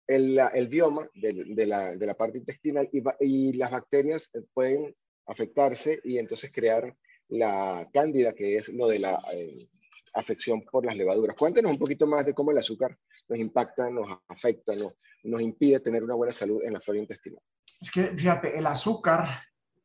el, 0.07 0.39
el 0.55 0.67
bioma 0.67 1.07
de, 1.13 1.45
de, 1.49 1.67
la, 1.67 1.95
de, 1.95 2.05
la, 2.07 2.15
parte 2.15 2.39
intestinal 2.39 2.89
y, 2.91 3.03
y, 3.19 3.53
las 3.53 3.69
bacterias 3.69 4.31
pueden 4.55 4.95
afectarse 5.27 5.99
y 6.03 6.17
entonces 6.17 6.51
crear 6.51 6.95
la 7.27 7.87
cándida, 7.93 8.33
que 8.33 8.57
es 8.57 8.69
lo 8.69 8.87
de 8.87 8.97
la 8.97 9.21
eh, 9.35 9.69
afección 10.13 10.61
por 10.63 10.85
las 10.85 10.95
levaduras. 10.95 11.35
Cuéntenos 11.35 11.71
un 11.71 11.79
poquito 11.79 12.07
más 12.07 12.25
de 12.25 12.33
cómo 12.33 12.51
el 12.51 12.57
azúcar 12.57 12.97
nos 13.27 13.39
impacta, 13.39 13.89
nos 13.89 14.07
afecta, 14.27 14.75
nos, 14.75 14.93
nos 15.23 15.41
impide 15.41 15.79
tener 15.79 16.03
una 16.03 16.15
buena 16.15 16.33
salud 16.33 16.61
en 16.63 16.73
la 16.73 16.81
flora 16.81 16.99
intestinal. 16.99 17.41
Es 17.79 17.91
que, 17.91 18.03
fíjate, 18.03 18.57
el 18.57 18.65
azúcar 18.67 19.27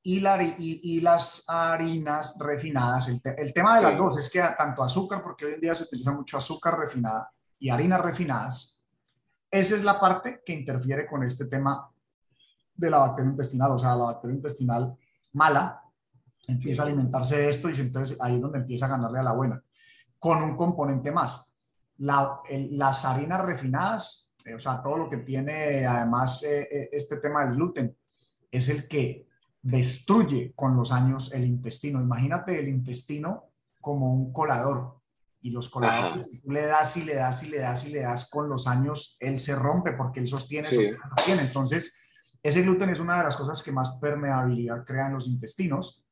y, 0.02 0.20
la, 0.20 0.42
y, 0.42 1.00
las 1.00 1.44
harinas 1.48 2.36
refinadas, 2.38 3.08
el, 3.08 3.52
tema 3.54 3.76
de 3.76 3.82
las 3.82 3.96
dos 3.96 4.18
es 4.18 4.28
que 4.28 4.42
tanto 4.56 4.82
azúcar, 4.82 5.22
porque 5.22 5.46
hoy 5.46 5.54
en 5.54 5.60
día 5.60 5.74
se 5.74 5.84
utiliza 5.84 6.12
mucho 6.12 6.36
azúcar 6.36 6.78
refinada 6.78 7.32
y 7.58 7.70
harinas 7.70 8.02
refinadas, 8.02 8.84
esa 9.50 9.74
es 9.74 9.82
la 9.82 9.98
parte 9.98 10.42
que 10.44 10.52
interfiere 10.52 11.06
con 11.06 11.22
este 11.22 11.46
tema 11.46 11.90
de 12.74 12.90
la 12.90 12.98
bacteria 12.98 13.30
intestinal, 13.30 13.70
o 13.70 13.78
sea, 13.78 13.96
la 13.96 14.04
bacteria 14.04 14.36
intestinal 14.36 14.94
mala 15.32 15.80
empieza 16.48 16.82
a 16.82 16.86
alimentarse 16.86 17.38
de 17.38 17.48
esto 17.48 17.70
y 17.70 17.80
entonces 17.80 18.20
ahí 18.20 18.34
es 18.34 18.40
donde 18.42 18.58
empieza 18.58 18.84
a 18.84 18.90
ganarle 18.90 19.20
a 19.20 19.22
la 19.22 19.32
buena, 19.32 19.62
con 20.24 20.42
un 20.42 20.56
componente 20.56 21.12
más 21.12 21.54
las 21.98 23.04
harinas 23.04 23.44
refinadas, 23.44 24.32
eh, 24.46 24.54
o 24.54 24.58
sea, 24.58 24.82
todo 24.82 24.96
lo 24.96 25.10
que 25.10 25.18
tiene 25.18 25.84
además 25.84 26.42
eh, 26.44 26.66
eh, 26.70 26.88
este 26.92 27.18
tema 27.18 27.44
del 27.44 27.56
gluten, 27.56 27.94
es 28.50 28.70
el 28.70 28.88
que 28.88 29.28
destruye 29.60 30.54
con 30.56 30.76
los 30.76 30.92
años 30.92 31.30
el 31.34 31.44
intestino. 31.44 32.00
Imagínate 32.00 32.58
el 32.58 32.70
intestino 32.70 33.50
como 33.82 34.14
un 34.14 34.32
colador 34.32 34.98
y 35.42 35.50
los 35.50 35.68
coladores, 35.68 36.24
si 36.24 36.40
tú 36.40 36.52
le 36.52 36.64
das 36.64 36.96
y 36.96 37.04
le 37.04 37.16
das 37.16 37.42
y 37.42 37.50
le 37.50 37.58
das 37.58 37.84
y 37.84 37.90
le 37.90 38.00
das 38.00 38.30
con 38.30 38.48
los 38.48 38.66
años, 38.66 39.18
él 39.20 39.38
se 39.38 39.54
rompe 39.54 39.92
porque 39.92 40.20
él 40.20 40.26
sostiene, 40.26 40.70
sostiene, 40.70 41.42
Entonces, 41.42 42.00
ese 42.42 42.62
gluten 42.62 42.88
es 42.88 42.98
una 42.98 43.18
de 43.18 43.24
las 43.24 43.36
cosas 43.36 43.62
que 43.62 43.72
más 43.72 43.98
permeabilidad 44.00 44.86
crea 44.86 45.08
en 45.08 45.12
los 45.12 45.28
intestinos. 45.28 46.02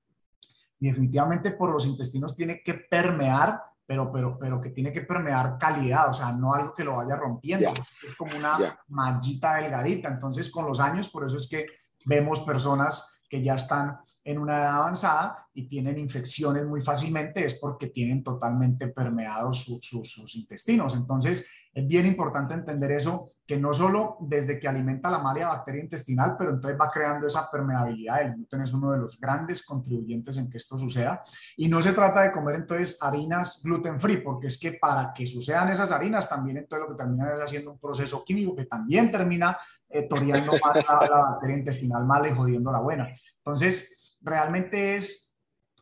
Y 0.80 0.88
definitivamente 0.88 1.52
por 1.52 1.72
los 1.72 1.86
intestinos 1.86 2.36
tiene 2.36 2.62
que 2.62 2.74
permear 2.74 3.71
pero, 3.86 4.10
pero, 4.12 4.38
pero 4.38 4.60
que 4.60 4.70
tiene 4.70 4.92
que 4.92 5.02
permear 5.02 5.58
calidad, 5.58 6.10
o 6.10 6.14
sea, 6.14 6.32
no 6.32 6.54
algo 6.54 6.74
que 6.74 6.84
lo 6.84 6.96
vaya 6.96 7.16
rompiendo. 7.16 7.72
Es 8.02 8.16
como 8.16 8.36
una 8.36 8.56
mallita 8.88 9.56
delgadita. 9.56 10.08
Entonces, 10.08 10.50
con 10.50 10.66
los 10.66 10.80
años, 10.80 11.08
por 11.08 11.26
eso 11.26 11.36
es 11.36 11.48
que 11.48 11.66
vemos 12.06 12.40
personas 12.40 13.22
que 13.28 13.42
ya 13.42 13.54
están 13.54 13.98
en 14.24 14.38
una 14.38 14.58
edad 14.58 14.76
avanzada 14.76 15.48
y 15.54 15.66
tienen 15.66 15.98
infecciones 15.98 16.66
muy 16.66 16.80
fácilmente, 16.80 17.44
es 17.44 17.54
porque 17.54 17.88
tienen 17.88 18.22
totalmente 18.22 18.88
permeados 18.88 19.64
sus 19.64 20.36
intestinos. 20.36 20.94
Entonces, 20.94 21.46
es 21.74 21.86
bien 21.86 22.06
importante 22.06 22.54
entender 22.54 22.92
eso, 22.92 23.30
que 23.46 23.58
no 23.58 23.72
solo 23.72 24.18
desde 24.20 24.58
que 24.60 24.68
alimenta 24.68 25.10
la 25.10 25.18
mala 25.18 25.48
bacteria 25.48 25.82
intestinal, 25.82 26.36
pero 26.38 26.50
entonces 26.50 26.78
va 26.78 26.90
creando 26.90 27.26
esa 27.26 27.50
permeabilidad. 27.50 28.22
El 28.22 28.34
gluten 28.34 28.62
es 28.62 28.72
uno 28.72 28.92
de 28.92 28.98
los 28.98 29.18
grandes 29.18 29.64
contribuyentes 29.64 30.36
en 30.36 30.50
que 30.50 30.58
esto 30.58 30.76
suceda. 30.78 31.22
Y 31.56 31.68
no 31.68 31.80
se 31.82 31.92
trata 31.92 32.22
de 32.22 32.32
comer 32.32 32.56
entonces 32.56 32.98
harinas 33.00 33.62
gluten 33.64 33.98
free, 33.98 34.18
porque 34.18 34.48
es 34.48 34.58
que 34.58 34.74
para 34.74 35.12
que 35.12 35.26
sucedan 35.26 35.70
esas 35.70 35.90
harinas, 35.92 36.28
también 36.28 36.58
entonces 36.58 36.88
lo 36.88 36.94
que 36.94 37.02
termina 37.02 37.34
es 37.34 37.42
haciendo 37.42 37.72
un 37.72 37.78
proceso 37.78 38.22
químico 38.24 38.54
que 38.54 38.66
también 38.66 39.10
termina 39.10 39.56
eh, 39.88 40.06
toreando 40.08 40.52
más 40.52 40.76
la, 40.86 41.08
la 41.08 41.22
bacteria 41.30 41.56
intestinal 41.56 42.04
mala 42.04 42.28
y 42.28 42.34
jodiendo 42.34 42.70
la 42.70 42.80
buena. 42.80 43.08
Entonces, 43.38 44.18
realmente 44.20 44.96
es 44.96 45.21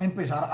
empezar, 0.01 0.51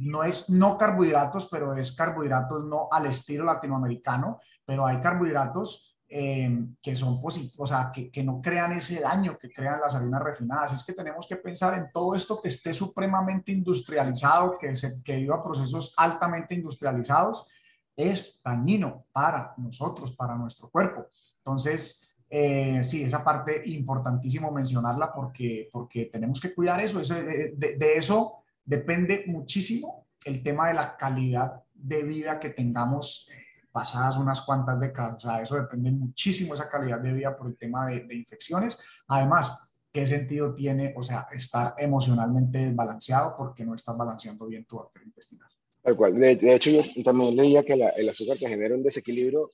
no 0.00 0.22
es 0.22 0.50
no 0.50 0.78
carbohidratos, 0.78 1.48
pero 1.50 1.74
es 1.74 1.92
carbohidratos 1.92 2.64
no 2.64 2.88
al 2.90 3.06
estilo 3.06 3.44
latinoamericano, 3.44 4.40
pero 4.64 4.86
hay 4.86 5.00
carbohidratos 5.00 5.96
eh, 6.08 6.66
que 6.80 6.94
son 6.94 7.20
positivos, 7.20 7.58
o 7.58 7.66
sea, 7.66 7.90
que, 7.92 8.12
que, 8.12 8.22
no 8.22 8.40
crean 8.40 8.72
ese 8.72 9.00
daño 9.00 9.36
que 9.36 9.52
crean 9.52 9.80
las 9.80 9.94
harinas 9.96 10.22
refinadas. 10.22 10.72
Es 10.72 10.84
que 10.84 10.92
tenemos 10.92 11.26
que 11.26 11.34
pensar 11.34 11.76
en 11.76 11.90
todo 11.92 12.14
esto 12.14 12.40
que 12.40 12.48
esté 12.48 12.72
supremamente 12.72 13.50
industrializado, 13.50 14.56
que, 14.56 14.76
se, 14.76 15.02
que 15.02 15.16
viva 15.16 15.42
procesos 15.42 15.94
altamente 15.96 16.54
industrializados, 16.54 17.48
es 17.96 18.40
dañino 18.44 19.06
para 19.10 19.54
nosotros, 19.56 20.14
para 20.14 20.36
nuestro 20.36 20.70
cuerpo. 20.70 21.06
Entonces, 21.38 22.05
eh, 22.28 22.82
sí, 22.82 23.02
esa 23.02 23.22
parte 23.22 23.62
importantísimo 23.66 24.50
mencionarla 24.50 25.12
porque, 25.12 25.68
porque 25.72 26.06
tenemos 26.06 26.40
que 26.40 26.54
cuidar 26.54 26.80
eso. 26.80 27.00
de, 27.00 27.54
de, 27.56 27.94
eso 27.96 28.42
depende 28.64 29.24
muchísimo 29.26 30.06
el 30.24 30.42
tema 30.42 30.68
de 30.68 30.74
la 30.74 30.96
calidad 30.96 31.62
de 31.72 32.02
vida 32.02 32.40
que 32.40 32.50
tengamos 32.50 33.28
eh, 33.30 33.68
pasadas 33.70 34.16
unas 34.16 34.40
cuantas 34.40 34.80
décadas. 34.80 35.16
O 35.16 35.20
sea, 35.20 35.42
eso 35.42 35.54
depende 35.54 35.90
muchísimo 35.90 36.54
esa 36.54 36.68
calidad 36.68 37.00
de 37.00 37.12
vida 37.12 37.36
por 37.36 37.46
el 37.46 37.56
tema 37.56 37.86
de, 37.86 38.04
de 38.04 38.14
infecciones. 38.16 38.76
Además, 39.06 39.76
¿qué 39.92 40.06
sentido 40.06 40.52
tiene, 40.52 40.94
o 40.96 41.02
sea, 41.02 41.28
estar 41.32 41.74
emocionalmente 41.78 42.58
desbalanceado 42.58 43.36
porque 43.36 43.64
no 43.64 43.74
estás 43.74 43.96
balanceando 43.96 44.46
bien 44.46 44.64
tu 44.64 44.76
bacteria 44.78 45.06
intestinal? 45.06 45.48
Tal 45.86 45.96
cual. 45.96 46.14
De, 46.16 46.54
hecho, 46.54 46.70
yo 46.70 46.82
también 47.04 47.36
leía 47.36 47.62
que 47.62 47.74
el 47.74 48.08
azúcar 48.08 48.36
te 48.36 48.48
genera 48.48 48.74
un 48.74 48.82
desequilibrio 48.82 49.52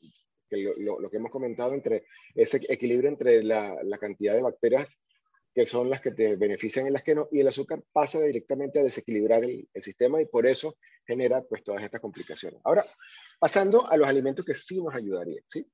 lo, 0.57 1.11
que 1.11 1.17
hemos 1.17 1.31
comentado 1.31 1.75
entre 1.75 2.05
ese 2.35 2.61
equilibrio 2.69 3.09
entre 3.09 3.43
la, 3.43 3.77
cantidad 4.01 4.35
de 4.35 4.43
bacterias 4.43 4.99
que 5.55 5.67
son 5.67 5.91
las 5.91 6.01
que 6.01 6.13
te 6.13 6.37
benefician 6.37 6.87
y 6.87 6.91
las 6.91 7.03
que 7.03 7.15
no, 7.15 7.29
y 7.31 7.41
el 7.41 7.49
azúcar 7.49 7.83
pasa 7.93 8.21
directamente 8.23 8.81
a 8.81 8.83
desequilibrar 8.83 9.45
el, 9.45 9.69
sistema 9.83 10.21
y 10.21 10.27
por 10.27 10.47
eso 10.47 10.77
genera 11.07 11.43
pues 11.43 11.63
todas 11.63 11.83
estas 11.83 12.01
complicaciones. 12.01 12.61
Ahora, 12.65 12.87
pasando 13.39 13.87
a 13.87 13.97
los 13.97 14.09
alimentos 14.09 14.45
que 14.45 14.55
sí 14.55 14.83
nos 14.83 14.95
ayudarían, 14.95 15.45
¿sí? 15.49 15.67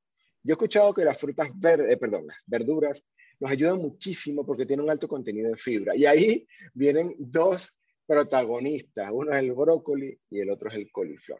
Yo 0.42 0.52
he 0.52 0.54
escuchado 0.54 0.92
que 0.94 1.04
las 1.04 1.20
frutas 1.20 1.48
verdes, 1.54 1.92
eh, 1.92 1.96
perdón, 1.96 2.26
las 2.26 2.38
verduras 2.46 3.04
nos 3.40 3.50
ayudan 3.50 3.78
muchísimo 3.78 4.44
porque 4.44 4.66
tienen 4.66 4.84
un 4.84 4.90
alto 4.90 5.06
contenido 5.06 5.48
en 5.48 5.56
fibra. 5.56 5.94
Y 5.96 6.06
ahí 6.06 6.46
vienen 6.74 7.14
dos 7.18 7.76
protagonistas, 8.06 9.10
uno 9.12 9.32
es 9.32 9.38
el 9.38 9.52
brócoli 9.52 10.18
y 10.30 10.40
el 10.40 10.50
otro 10.50 10.70
es 10.70 10.76
el 10.76 10.90
coliflor. 10.90 11.38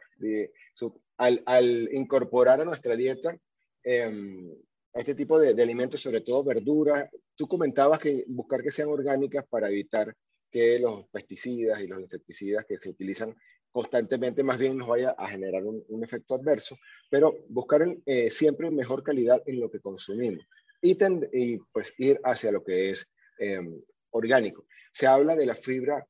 Al, 1.19 1.89
incorporar 1.91 2.61
a 2.61 2.65
nuestra 2.65 2.95
dieta 2.95 3.37
em, 3.83 4.49
este 4.93 5.15
tipo 5.15 5.39
de, 5.39 5.61
alimentos, 5.61 6.01
sobre 6.01 6.21
todo 6.21 6.43
verduras, 6.43 7.09
tú 7.35 7.47
comentabas 7.47 7.99
que 7.99 8.25
buscar 8.27 8.63
que 8.63 8.71
sean 8.71 8.89
orgánicas 8.89 9.45
para 9.49 9.69
evitar 9.69 10.15
que 10.49 10.79
los 10.79 11.07
pesticidas 11.09 11.81
y 11.81 11.87
los 11.87 11.99
insecticidas 11.99 12.65
que 12.65 12.77
se 12.79 12.89
utilizan 12.89 13.35
constantemente 13.71 14.43
más 14.43 14.57
bien 14.57 14.77
nos 14.77 14.87
vaya 14.87 15.11
a 15.11 15.27
generar 15.27 15.63
un, 15.63 16.03
efecto 16.03 16.33
adverso, 16.33 16.75
pero 17.09 17.35
buscar 17.49 17.85
eh, 18.05 18.31
siempre 18.31 18.71
mejor 18.71 19.03
calidad 19.03 19.43
en 19.45 19.59
lo 19.59 19.69
que 19.69 19.79
consumimos 19.79 20.43
y, 20.81 20.97
y 21.33 21.59
pues 21.71 21.93
ir 21.99 22.19
hacia 22.23 22.51
lo 22.51 22.63
que 22.63 22.89
es 22.89 23.07
em, 23.37 23.79
orgánico. 24.09 24.65
Se 24.93 25.05
habla 25.05 25.35
de 25.35 25.45
la 25.45 25.55
fibra 25.55 26.07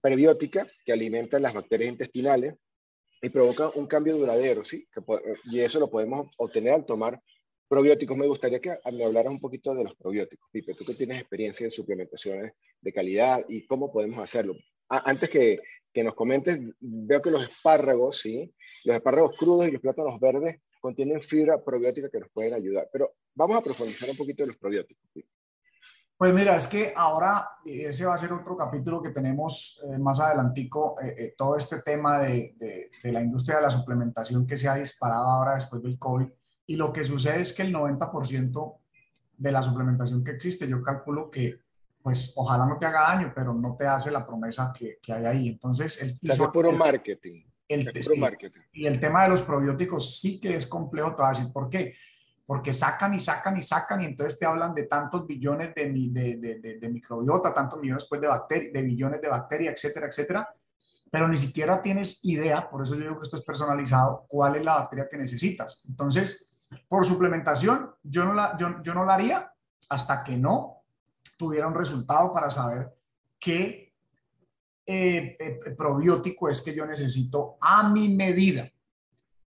prebiótica 0.00 0.66
que 0.84 0.92
alimenta 0.92 1.38
las 1.38 1.54
bacterias 1.54 1.90
intestinales 1.90 2.54
y 3.26 3.30
provoca 3.30 3.70
un 3.74 3.88
cambio 3.88 4.16
duradero, 4.16 4.62
¿sí? 4.62 4.86
y 5.46 5.58
eso 5.58 5.80
lo 5.80 5.90
podemos 5.90 6.28
obtener 6.36 6.74
al 6.74 6.86
tomar 6.86 7.20
probióticos. 7.68 8.16
Me 8.16 8.28
gustaría 8.28 8.60
que 8.60 8.70
me 8.92 9.04
hablaras 9.04 9.32
un 9.32 9.40
poquito 9.40 9.74
de 9.74 9.82
los 9.82 9.96
probióticos, 9.96 10.48
Pipe, 10.52 10.74
tú 10.74 10.84
que 10.84 10.94
tienes 10.94 11.20
experiencia 11.20 11.64
en 11.64 11.72
suplementaciones 11.72 12.52
de 12.80 12.92
calidad 12.92 13.44
y 13.48 13.66
cómo 13.66 13.92
podemos 13.92 14.20
hacerlo. 14.20 14.54
antes 14.88 15.28
que, 15.28 15.58
que 15.92 16.04
nos 16.04 16.14
comentes, 16.14 16.60
veo 16.78 17.20
que 17.20 17.32
los 17.32 17.42
espárragos, 17.42 18.20
¿sí? 18.20 18.54
Los 18.84 18.94
espárragos 18.94 19.36
crudos 19.36 19.66
y 19.66 19.72
los 19.72 19.82
plátanos 19.82 20.20
verdes 20.20 20.60
contienen 20.80 21.20
fibra 21.20 21.64
probiótica 21.64 22.08
que 22.08 22.20
nos 22.20 22.30
pueden 22.30 22.54
ayudar, 22.54 22.88
pero 22.92 23.16
vamos 23.34 23.56
a 23.56 23.60
profundizar 23.60 24.08
un 24.08 24.16
poquito 24.16 24.44
de 24.44 24.48
los 24.48 24.56
probióticos. 24.56 25.02
Pipe. 25.12 25.28
Pues 26.18 26.32
mira, 26.32 26.56
es 26.56 26.66
que 26.66 26.94
ahora 26.96 27.46
ese 27.62 28.06
va 28.06 28.14
a 28.14 28.18
ser 28.18 28.32
otro 28.32 28.56
capítulo 28.56 29.02
que 29.02 29.10
tenemos 29.10 29.82
eh, 29.84 29.98
más 29.98 30.18
adelantico, 30.18 30.96
eh, 31.02 31.14
eh, 31.18 31.34
todo 31.36 31.58
este 31.58 31.82
tema 31.82 32.18
de, 32.18 32.54
de, 33.02 33.12
la 33.12 33.20
industria 33.20 33.56
de 33.56 33.62
la 33.62 33.70
suplementación 33.70 34.46
que 34.46 34.56
se 34.56 34.66
ha 34.66 34.76
disparado 34.76 35.26
ahora 35.26 35.56
después 35.56 35.82
del 35.82 35.98
COVID. 35.98 36.26
Y 36.68 36.76
lo 36.76 36.90
que 36.90 37.04
sucede 37.04 37.42
es 37.42 37.52
que 37.52 37.62
el 37.62 37.74
90% 37.74 38.78
de 39.36 39.52
la 39.52 39.62
suplementación 39.62 40.24
que 40.24 40.30
existe, 40.30 40.66
yo 40.66 40.82
calculo 40.82 41.30
que, 41.30 41.60
pues 42.02 42.32
ojalá 42.36 42.64
no 42.64 42.78
te 42.78 42.86
haga 42.86 43.14
daño, 43.14 43.32
pero 43.34 43.52
no 43.52 43.76
te 43.76 43.86
hace 43.86 44.10
la 44.10 44.26
promesa 44.26 44.72
que, 44.74 44.98
que 45.02 45.12
hay 45.12 45.26
ahí. 45.26 45.48
Entonces, 45.48 46.00
el, 46.00 46.18
es 46.22 46.38
puro 46.38 46.72
marketing. 46.72 47.44
El, 47.68 47.92
puro 47.92 48.16
marketing. 48.16 48.60
Y 48.72 48.86
el 48.86 48.98
tema 48.98 49.24
de 49.24 49.28
los 49.28 49.42
probióticos 49.42 50.18
sí 50.18 50.40
que 50.40 50.56
es 50.56 50.66
complejo, 50.66 51.10
te 51.10 51.22
voy 51.22 51.26
a 51.26 51.36
decir 51.36 51.52
por 51.52 51.68
qué 51.68 51.94
porque 52.46 52.72
sacan 52.72 53.12
y 53.14 53.20
sacan 53.20 53.56
y 53.56 53.62
sacan 53.62 54.02
y 54.02 54.06
entonces 54.06 54.38
te 54.38 54.46
hablan 54.46 54.72
de 54.72 54.84
tantos 54.84 55.26
billones 55.26 55.74
de, 55.74 55.90
de, 55.90 56.78
de, 56.80 56.88
microbiota, 56.88 57.52
tantos 57.52 57.80
millones 57.80 58.06
pues, 58.08 58.20
de, 58.20 58.28
bacterias, 58.28 58.72
de 58.72 58.82
billones 58.82 59.20
de 59.20 59.28
bacterias, 59.28 59.74
etcétera, 59.74 60.06
etcétera, 60.06 60.48
pero 61.10 61.26
ni 61.28 61.36
siquiera 61.36 61.82
tienes 61.82 62.24
idea, 62.24 62.70
por 62.70 62.82
eso 62.82 62.94
yo 62.94 63.02
digo 63.02 63.16
que 63.16 63.24
esto 63.24 63.36
es 63.36 63.42
personalizado, 63.42 64.24
cuál 64.28 64.56
es 64.56 64.64
la 64.64 64.76
bacteria 64.76 65.08
que 65.10 65.18
necesitas. 65.18 65.84
Entonces, 65.88 66.56
por 66.88 67.04
suplementación, 67.04 67.90
yo 68.02 68.24
no 68.24 68.32
la, 68.32 68.56
yo, 68.56 68.80
yo 68.82 68.94
no 68.94 69.04
la 69.04 69.14
haría 69.14 69.52
hasta 69.88 70.22
que 70.22 70.36
no 70.36 70.82
tuviera 71.36 71.66
un 71.66 71.74
resultado 71.74 72.32
para 72.32 72.50
saber 72.50 72.92
qué 73.38 73.92
eh, 74.84 75.36
eh, 75.38 75.58
probiótico 75.76 76.48
es 76.48 76.62
que 76.62 76.74
yo 76.74 76.86
necesito 76.86 77.56
a 77.60 77.88
mi 77.88 78.08
medida. 78.08 78.70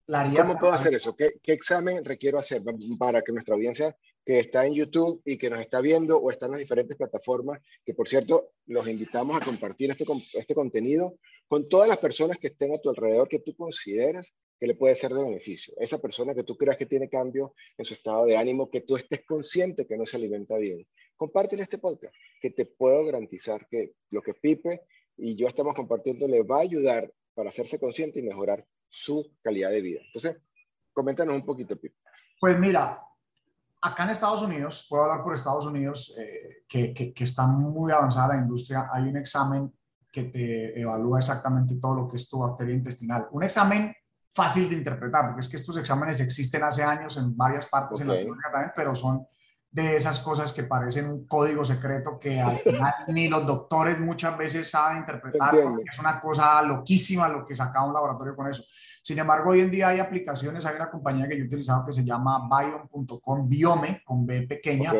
¿Cómo 0.07 0.57
puedo 0.57 0.71
hacer 0.71 0.93
eso? 0.93 1.15
¿Qué, 1.17 1.33
examen 1.47 2.05
requiero 2.05 2.39
hacer 2.39 2.61
para 2.97 3.21
que 3.21 3.33
nuestra 3.33 3.55
audiencia 3.55 3.93
que 4.23 4.39
está 4.39 4.65
en 4.65 4.73
YouTube 4.73 5.21
y 5.25 5.37
que 5.37 5.49
nos 5.49 5.59
está 5.59 5.81
viendo 5.81 6.17
o 6.17 6.31
está 6.31 6.45
en 6.45 6.53
las 6.53 6.61
diferentes 6.61 6.95
plataformas, 6.95 7.61
que 7.85 7.93
por 7.93 8.07
cierto, 8.07 8.51
los 8.67 8.87
invitamos 8.87 9.35
a 9.35 9.43
compartir 9.43 9.91
este, 9.91 10.05
este 10.33 10.55
contenido 10.55 11.17
con 11.49 11.67
todas 11.67 11.89
las 11.89 11.97
personas 11.97 12.37
que 12.37 12.47
estén 12.47 12.73
a 12.73 12.77
tu 12.77 12.89
alrededor 12.89 13.27
que 13.27 13.39
tú 13.39 13.53
consideras 13.55 14.33
que 14.57 14.67
le 14.67 14.75
puede 14.75 14.95
ser 14.95 15.11
de 15.11 15.23
beneficio. 15.23 15.73
Esa 15.77 15.99
persona 15.99 16.33
que 16.33 16.43
tú 16.43 16.55
creas 16.55 16.77
que 16.77 16.85
tiene 16.85 17.09
cambio 17.09 17.53
en 17.77 17.83
su 17.83 17.93
estado 17.93 18.25
de 18.25 18.37
ánimo, 18.37 18.69
que 18.69 18.81
tú 18.81 18.95
estés 18.95 19.25
consciente 19.25 19.85
que 19.85 19.97
no 19.97 20.05
se 20.05 20.15
alimenta 20.15 20.57
bien. 20.57 20.87
Compártelo 21.17 21.63
este 21.63 21.79
podcast, 21.79 22.15
que 22.41 22.51
te 22.51 22.65
puedo 22.65 23.05
garantizar 23.05 23.67
que 23.69 23.91
lo 24.09 24.21
que 24.21 24.33
Pipe 24.33 24.83
y 25.17 25.35
yo 25.35 25.47
estamos 25.47 25.75
compartiendo 25.75 26.27
le 26.27 26.43
va 26.43 26.59
a 26.59 26.61
ayudar 26.61 27.11
para 27.33 27.49
hacerse 27.49 27.77
consciente 27.77 28.19
y 28.19 28.23
mejorar 28.23 28.65
su 28.89 29.37
calidad 29.41 29.69
de 29.69 29.81
vida. 29.81 30.01
Entonces, 30.05 30.37
coméntanos 30.93 31.35
un 31.35 31.45
poquito, 31.45 31.79
Pipe. 31.79 31.95
Pues 32.39 32.57
mira, 32.59 33.01
acá 33.81 34.03
en 34.03 34.09
Estados 34.09 34.41
Unidos, 34.41 34.85
puedo 34.89 35.03
hablar 35.03 35.23
por 35.23 35.35
Estados 35.35 35.65
Unidos, 35.65 36.15
eh, 36.17 36.63
que, 36.67 36.93
que, 36.93 37.23
está 37.23 37.47
muy 37.47 37.91
avanzada 37.91 38.35
la 38.35 38.41
industria, 38.41 38.87
hay 38.91 39.03
un 39.03 39.17
examen 39.17 39.73
que 40.11 40.23
te 40.23 40.79
evalúa 40.79 41.19
exactamente 41.19 41.75
todo 41.75 41.95
lo 41.95 42.07
que 42.07 42.17
es 42.17 42.27
tu 42.27 42.39
bacteria 42.39 42.75
intestinal. 42.75 43.27
Un 43.31 43.43
examen 43.43 43.93
fácil 44.29 44.69
de 44.69 44.75
interpretar, 44.75 45.25
porque 45.25 45.41
es 45.41 45.47
que 45.47 45.57
estos 45.57 45.77
exámenes 45.77 46.19
existen 46.19 46.63
hace 46.63 46.83
años 46.83 47.17
en 47.17 47.35
varias 47.35 47.65
partes 47.65 48.01
en 48.01 48.07
la 48.07 48.15
también, 48.15 48.71
pero 48.75 48.93
son 48.93 49.25
de 49.69 49.95
esas 49.95 50.19
cosas 50.19 50.53
que 50.53 50.63
parecen 50.63 51.09
un 51.09 51.27
código 51.27 51.63
secreto 51.63 52.19
que 52.19 52.39
al 52.39 52.57
final 52.57 52.93
ni 53.09 53.27
los 53.27 53.45
doctores 53.45 53.99
muchas 53.99 54.37
veces 54.37 54.69
saben 54.69 54.99
interpretar, 54.99 55.55
es 55.55 55.99
una 55.99 56.19
cosa 56.19 56.61
loquísima 56.61 57.27
lo 57.27 57.45
que 57.45 57.55
saca 57.55 57.83
un 57.83 57.93
laboratorio 57.93 58.35
con 58.35 58.47
eso. 58.47 58.63
Sin 59.03 59.19
embargo, 59.19 59.51
hoy 59.51 59.61
en 59.61 59.71
día 59.71 59.89
hay 59.89 59.99
aplicaciones, 59.99 60.65
hay 60.65 60.75
una 60.75 60.89
compañía 60.89 61.27
que 61.27 61.37
yo 61.37 61.43
he 61.43 61.47
utilizado 61.47 61.85
que 61.85 61.93
se 61.93 62.03
llama 62.03 62.49
biome.com, 62.49 63.47
Biome, 63.47 64.01
con 64.03 64.25
B 64.25 64.47
pequeña, 64.47 64.91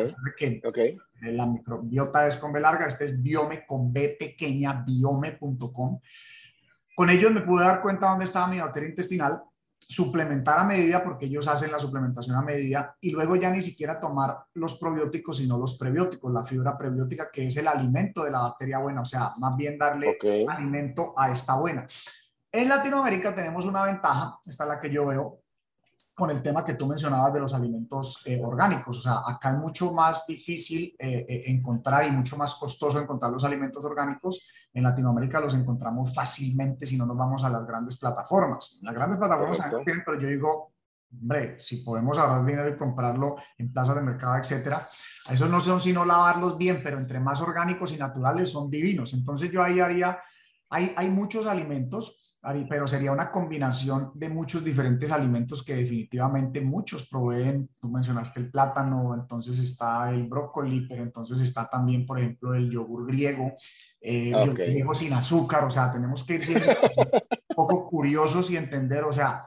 okay. 0.66 0.96
la 1.20 1.46
microbiota 1.46 2.26
es 2.26 2.36
con 2.36 2.52
B 2.52 2.60
larga, 2.60 2.86
este 2.86 3.04
es 3.04 3.22
Biome 3.22 3.66
con 3.66 3.92
B 3.92 4.16
pequeña, 4.18 4.84
biome.com. 4.86 6.00
Con 6.94 7.10
ellos 7.10 7.32
me 7.32 7.42
pude 7.42 7.64
dar 7.64 7.82
cuenta 7.82 8.08
dónde 8.08 8.24
estaba 8.24 8.46
mi 8.46 8.58
bacteria 8.58 8.88
intestinal 8.88 9.42
suplementar 9.88 10.58
a 10.58 10.64
medida 10.64 11.02
porque 11.02 11.24
ellos 11.24 11.48
hacen 11.48 11.72
la 11.72 11.78
suplementación 11.78 12.36
a 12.36 12.42
medida 12.42 12.94
y 13.00 13.10
luego 13.10 13.36
ya 13.36 13.50
ni 13.50 13.62
siquiera 13.62 13.98
tomar 13.98 14.38
los 14.54 14.78
probióticos 14.78 15.38
sino 15.38 15.56
los 15.56 15.78
prebióticos, 15.78 16.30
la 16.30 16.44
fibra 16.44 16.76
prebiótica 16.76 17.30
que 17.32 17.46
es 17.46 17.56
el 17.56 17.66
alimento 17.66 18.22
de 18.22 18.30
la 18.30 18.42
bacteria 18.42 18.78
buena, 18.78 19.00
o 19.00 19.06
sea, 19.06 19.32
más 19.38 19.56
bien 19.56 19.78
darle 19.78 20.18
alimento 20.46 21.14
a 21.16 21.30
esta 21.30 21.56
buena. 21.58 21.86
En 22.52 22.68
Latinoamérica 22.68 23.34
tenemos 23.34 23.64
una 23.64 23.82
ventaja, 23.84 24.38
esta 24.44 24.64
es 24.64 24.68
la 24.68 24.80
que 24.80 24.90
yo 24.90 25.06
veo, 25.06 25.40
con 26.18 26.30
el 26.32 26.42
tema 26.42 26.64
que 26.64 26.74
tú 26.74 26.84
mencionabas 26.84 27.32
de 27.32 27.38
los 27.38 27.54
alimentos 27.54 28.22
eh, 28.26 28.40
orgánicos. 28.42 28.98
O 28.98 29.00
sea, 29.00 29.22
acá 29.24 29.52
es 29.52 29.58
mucho 29.58 29.92
más 29.92 30.26
difícil 30.26 30.96
eh, 30.98 31.24
eh, 31.28 31.42
encontrar 31.46 32.04
y 32.06 32.10
mucho 32.10 32.36
más 32.36 32.56
costoso 32.56 32.98
encontrar 32.98 33.30
los 33.30 33.44
alimentos 33.44 33.84
orgánicos. 33.84 34.48
En 34.74 34.82
Latinoamérica 34.82 35.38
los 35.38 35.54
encontramos 35.54 36.12
fácilmente 36.12 36.86
si 36.86 36.96
no 36.96 37.06
nos 37.06 37.16
vamos 37.16 37.44
a 37.44 37.50
las 37.50 37.64
grandes 37.64 37.96
plataformas. 37.98 38.80
Las 38.82 38.94
grandes 38.96 39.16
plataformas 39.16 39.58
también 39.58 39.84
tienen, 39.84 40.02
pero 40.04 40.20
yo 40.20 40.26
digo, 40.26 40.72
hombre, 41.12 41.56
si 41.60 41.76
podemos 41.84 42.18
ahorrar 42.18 42.44
dinero 42.44 42.68
y 42.68 42.76
comprarlo 42.76 43.36
en 43.56 43.72
plazas 43.72 43.94
de 43.94 44.02
mercado, 44.02 44.36
etcétera, 44.38 44.88
esos 45.30 45.48
no 45.48 45.60
son 45.60 45.80
sino 45.80 46.04
lavarlos 46.04 46.58
bien, 46.58 46.80
pero 46.82 46.98
entre 46.98 47.20
más 47.20 47.40
orgánicos 47.40 47.92
y 47.92 47.96
naturales 47.96 48.50
son 48.50 48.68
divinos. 48.68 49.14
Entonces 49.14 49.52
yo 49.52 49.62
ahí 49.62 49.78
haría 49.78 50.18
hay, 50.70 50.92
hay 50.96 51.10
muchos 51.10 51.46
alimentos 51.46 52.27
pero 52.68 52.86
sería 52.86 53.12
una 53.12 53.30
combinación 53.30 54.12
de 54.14 54.28
muchos 54.28 54.64
diferentes 54.64 55.10
alimentos 55.10 55.62
que 55.62 55.76
definitivamente 55.76 56.60
muchos 56.60 57.08
proveen. 57.08 57.68
Tú 57.80 57.88
mencionaste 57.88 58.40
el 58.40 58.50
plátano, 58.50 59.14
entonces 59.14 59.58
está 59.58 60.10
el 60.10 60.26
brócoli, 60.26 60.86
pero 60.88 61.02
entonces 61.02 61.40
está 61.40 61.68
también, 61.68 62.06
por 62.06 62.18
ejemplo, 62.18 62.54
el 62.54 62.70
yogur 62.70 63.06
griego, 63.06 63.54
eh, 64.00 64.32
el 64.34 64.46
yogur 64.46 64.54
griego 64.54 64.94
sin 64.94 65.12
azúcar, 65.12 65.64
o 65.64 65.70
sea, 65.70 65.92
tenemos 65.92 66.24
que 66.24 66.34
ir 66.34 66.44
siendo 66.44 66.66
un 67.50 67.56
poco 67.56 67.88
curiosos 67.88 68.50
y 68.50 68.56
entender, 68.56 69.04
o 69.04 69.12
sea, 69.12 69.44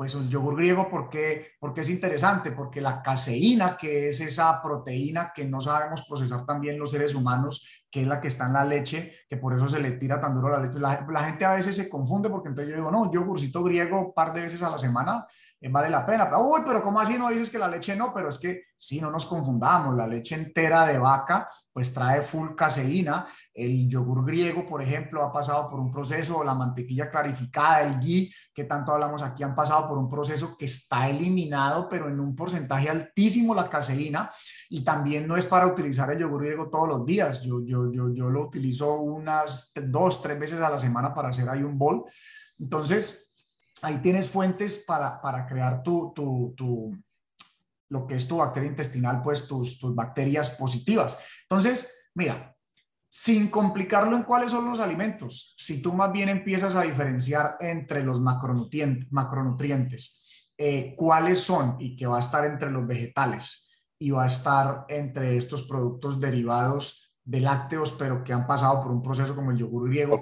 pues 0.00 0.14
un 0.14 0.30
yogur 0.30 0.56
griego, 0.56 0.88
¿por 0.88 1.10
qué? 1.10 1.48
Porque 1.60 1.82
es 1.82 1.90
interesante, 1.90 2.52
porque 2.52 2.80
la 2.80 3.02
caseína, 3.02 3.76
que 3.76 4.08
es 4.08 4.18
esa 4.22 4.62
proteína 4.62 5.30
que 5.34 5.44
no 5.44 5.60
sabemos 5.60 6.06
procesar 6.08 6.46
también 6.46 6.78
los 6.78 6.92
seres 6.92 7.14
humanos, 7.14 7.66
que 7.90 8.00
es 8.00 8.08
la 8.08 8.18
que 8.18 8.28
está 8.28 8.46
en 8.46 8.54
la 8.54 8.64
leche, 8.64 9.12
que 9.28 9.36
por 9.36 9.54
eso 9.54 9.68
se 9.68 9.78
le 9.78 9.90
tira 9.90 10.18
tan 10.18 10.34
duro 10.34 10.48
la 10.48 10.58
leche. 10.58 10.80
La, 10.80 11.24
gente 11.24 11.44
a 11.44 11.52
veces 11.52 11.76
se 11.76 11.90
confunde 11.90 12.30
porque 12.30 12.48
entonces 12.48 12.70
yo 12.70 12.76
digo, 12.76 12.90
no, 12.90 13.12
yogurcito 13.12 13.62
griego 13.62 14.00
un 14.00 14.14
par 14.14 14.32
de 14.32 14.40
veces 14.40 14.62
a 14.62 14.70
la 14.70 14.78
semana 14.78 15.26
vale 15.68 15.90
la 15.90 16.06
pena. 16.06 16.24
Pero, 16.24 16.42
uy, 16.42 16.62
pero 16.64 16.82
¿cómo 16.82 17.00
así 17.00 17.18
no 17.18 17.28
dices 17.28 17.50
que 17.50 17.58
la 17.58 17.68
leche 17.68 17.94
no? 17.94 18.14
Pero 18.14 18.30
es 18.30 18.38
que 18.38 18.62
si 18.74 18.98
no 19.00 19.10
nos 19.10 19.26
confundamos, 19.26 19.94
la 19.94 20.06
leche 20.06 20.34
entera 20.34 20.86
de 20.86 20.98
vaca 20.98 21.48
pues 21.72 21.92
trae 21.92 22.22
full 22.22 22.54
caseína. 22.54 23.26
El 23.52 23.88
yogur 23.88 24.24
griego, 24.24 24.64
por 24.64 24.80
ejemplo, 24.80 25.22
ha 25.22 25.30
pasado 25.30 25.68
por 25.68 25.78
un 25.78 25.90
proceso, 25.90 26.42
la 26.42 26.54
mantequilla 26.54 27.10
clarificada, 27.10 27.82
el 27.82 28.00
ghee, 28.00 28.32
que 28.54 28.64
tanto 28.64 28.92
hablamos 28.92 29.22
aquí, 29.22 29.42
han 29.42 29.54
pasado 29.54 29.86
por 29.86 29.98
un 29.98 30.08
proceso 30.08 30.56
que 30.56 30.64
está 30.64 31.08
eliminado, 31.10 31.88
pero 31.88 32.08
en 32.08 32.20
un 32.20 32.34
porcentaje 32.34 32.88
altísimo 32.88 33.54
la 33.54 33.64
caseína. 33.64 34.30
Y 34.70 34.82
también 34.82 35.28
no 35.28 35.36
es 35.36 35.44
para 35.44 35.66
utilizar 35.66 36.10
el 36.10 36.20
yogur 36.20 36.42
griego 36.42 36.70
todos 36.70 36.88
los 36.88 37.04
días. 37.04 37.42
Yo, 37.42 37.60
yo, 37.66 37.92
yo, 37.92 38.14
yo 38.14 38.30
lo 38.30 38.46
utilizo 38.46 38.94
unas 38.94 39.72
dos, 39.74 40.22
tres 40.22 40.38
veces 40.38 40.60
a 40.60 40.70
la 40.70 40.78
semana 40.78 41.12
para 41.12 41.28
hacer 41.28 41.48
ahí 41.48 41.62
un 41.62 41.76
bol. 41.76 42.04
Entonces, 42.58 43.29
ahí 43.82 43.98
tienes 43.98 44.30
fuentes 44.30 44.84
para, 44.86 45.20
para 45.20 45.46
crear 45.46 45.82
tu, 45.82 46.12
tu, 46.14 46.54
tu, 46.56 46.96
lo 47.88 48.06
que 48.06 48.14
es 48.14 48.26
tu 48.26 48.38
bacteria 48.38 48.70
intestinal, 48.70 49.22
pues 49.22 49.46
tus, 49.46 49.78
tus 49.78 49.94
bacterias 49.94 50.50
positivas. 50.50 51.18
Entonces, 51.42 52.10
mira, 52.14 52.56
sin 53.10 53.48
complicarlo 53.48 54.16
en 54.16 54.22
cuáles 54.22 54.52
son 54.52 54.68
los 54.68 54.78
alimentos, 54.78 55.54
si 55.58 55.82
tú 55.82 55.92
más 55.92 56.12
bien 56.12 56.28
empiezas 56.28 56.76
a 56.76 56.82
diferenciar 56.82 57.56
entre 57.60 58.04
los 58.04 58.20
macronutrientes, 58.20 59.10
macronutrientes 59.12 60.20
eh, 60.56 60.94
cuáles 60.96 61.40
son 61.40 61.76
y 61.80 61.96
que 61.96 62.06
va 62.06 62.18
a 62.18 62.20
estar 62.20 62.44
entre 62.44 62.70
los 62.70 62.86
vegetales 62.86 63.70
y 63.98 64.10
va 64.10 64.24
a 64.24 64.28
estar 64.28 64.84
entre 64.88 65.36
estos 65.36 65.64
productos 65.64 66.20
derivados 66.20 67.09
de 67.30 67.40
lácteos, 67.40 67.92
pero 67.92 68.24
que 68.24 68.32
han 68.32 68.44
pasado 68.44 68.82
por 68.82 68.90
un 68.90 69.00
proceso 69.00 69.36
como 69.36 69.52
el 69.52 69.58
yogur 69.58 69.88
griego, 69.88 70.20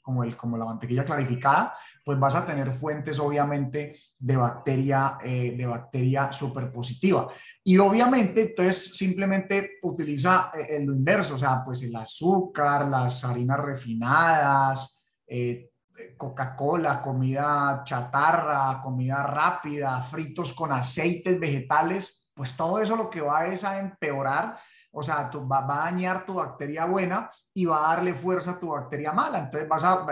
como, 0.00 0.22
el, 0.22 0.36
como, 0.36 0.56
la 0.56 0.64
mantequilla 0.64 1.04
clarificada, 1.04 1.74
pues 2.04 2.20
vas 2.20 2.36
a 2.36 2.46
tener 2.46 2.70
fuentes 2.72 3.18
obviamente 3.18 3.96
de 4.16 4.36
bacteria, 4.36 5.18
eh, 5.24 5.56
de 5.58 5.66
bacteria 5.66 6.30
superpositiva. 6.30 7.26
Y 7.64 7.76
obviamente, 7.78 8.42
entonces 8.42 8.96
simplemente 8.96 9.72
utiliza 9.82 10.52
eh, 10.54 10.84
lo 10.84 10.92
inverso, 10.92 11.34
o 11.34 11.38
sea, 11.38 11.64
pues 11.64 11.82
el 11.82 11.96
azúcar, 11.96 12.86
las 12.86 13.24
harinas 13.24 13.58
refinadas, 13.58 15.10
eh, 15.26 15.70
Coca-Cola, 16.16 17.02
comida 17.02 17.82
chatarra, 17.84 18.80
comida 18.80 19.20
rápida, 19.24 20.00
fritos 20.00 20.52
con 20.52 20.70
aceites 20.70 21.40
vegetales, 21.40 22.30
pues 22.32 22.56
todo 22.56 22.78
eso 22.78 22.94
lo 22.94 23.10
que 23.10 23.20
va 23.20 23.46
es 23.46 23.64
a 23.64 23.80
empeorar 23.80 24.56
o 24.98 25.02
sea, 25.02 25.30
va, 25.30 25.58
a 25.58 25.90
dañar 25.90 26.24
tu 26.24 26.32
bacteria 26.32 26.86
buena 26.86 27.28
y 27.52 27.66
va 27.66 27.84
a 27.84 27.96
darle 27.96 28.14
fuerza 28.14 28.52
a 28.52 28.58
tu 28.58 28.68
bacteria 28.68 29.12
mala. 29.12 29.40
Entonces, 29.40 29.68
vas 29.68 29.84
a, 29.84 30.06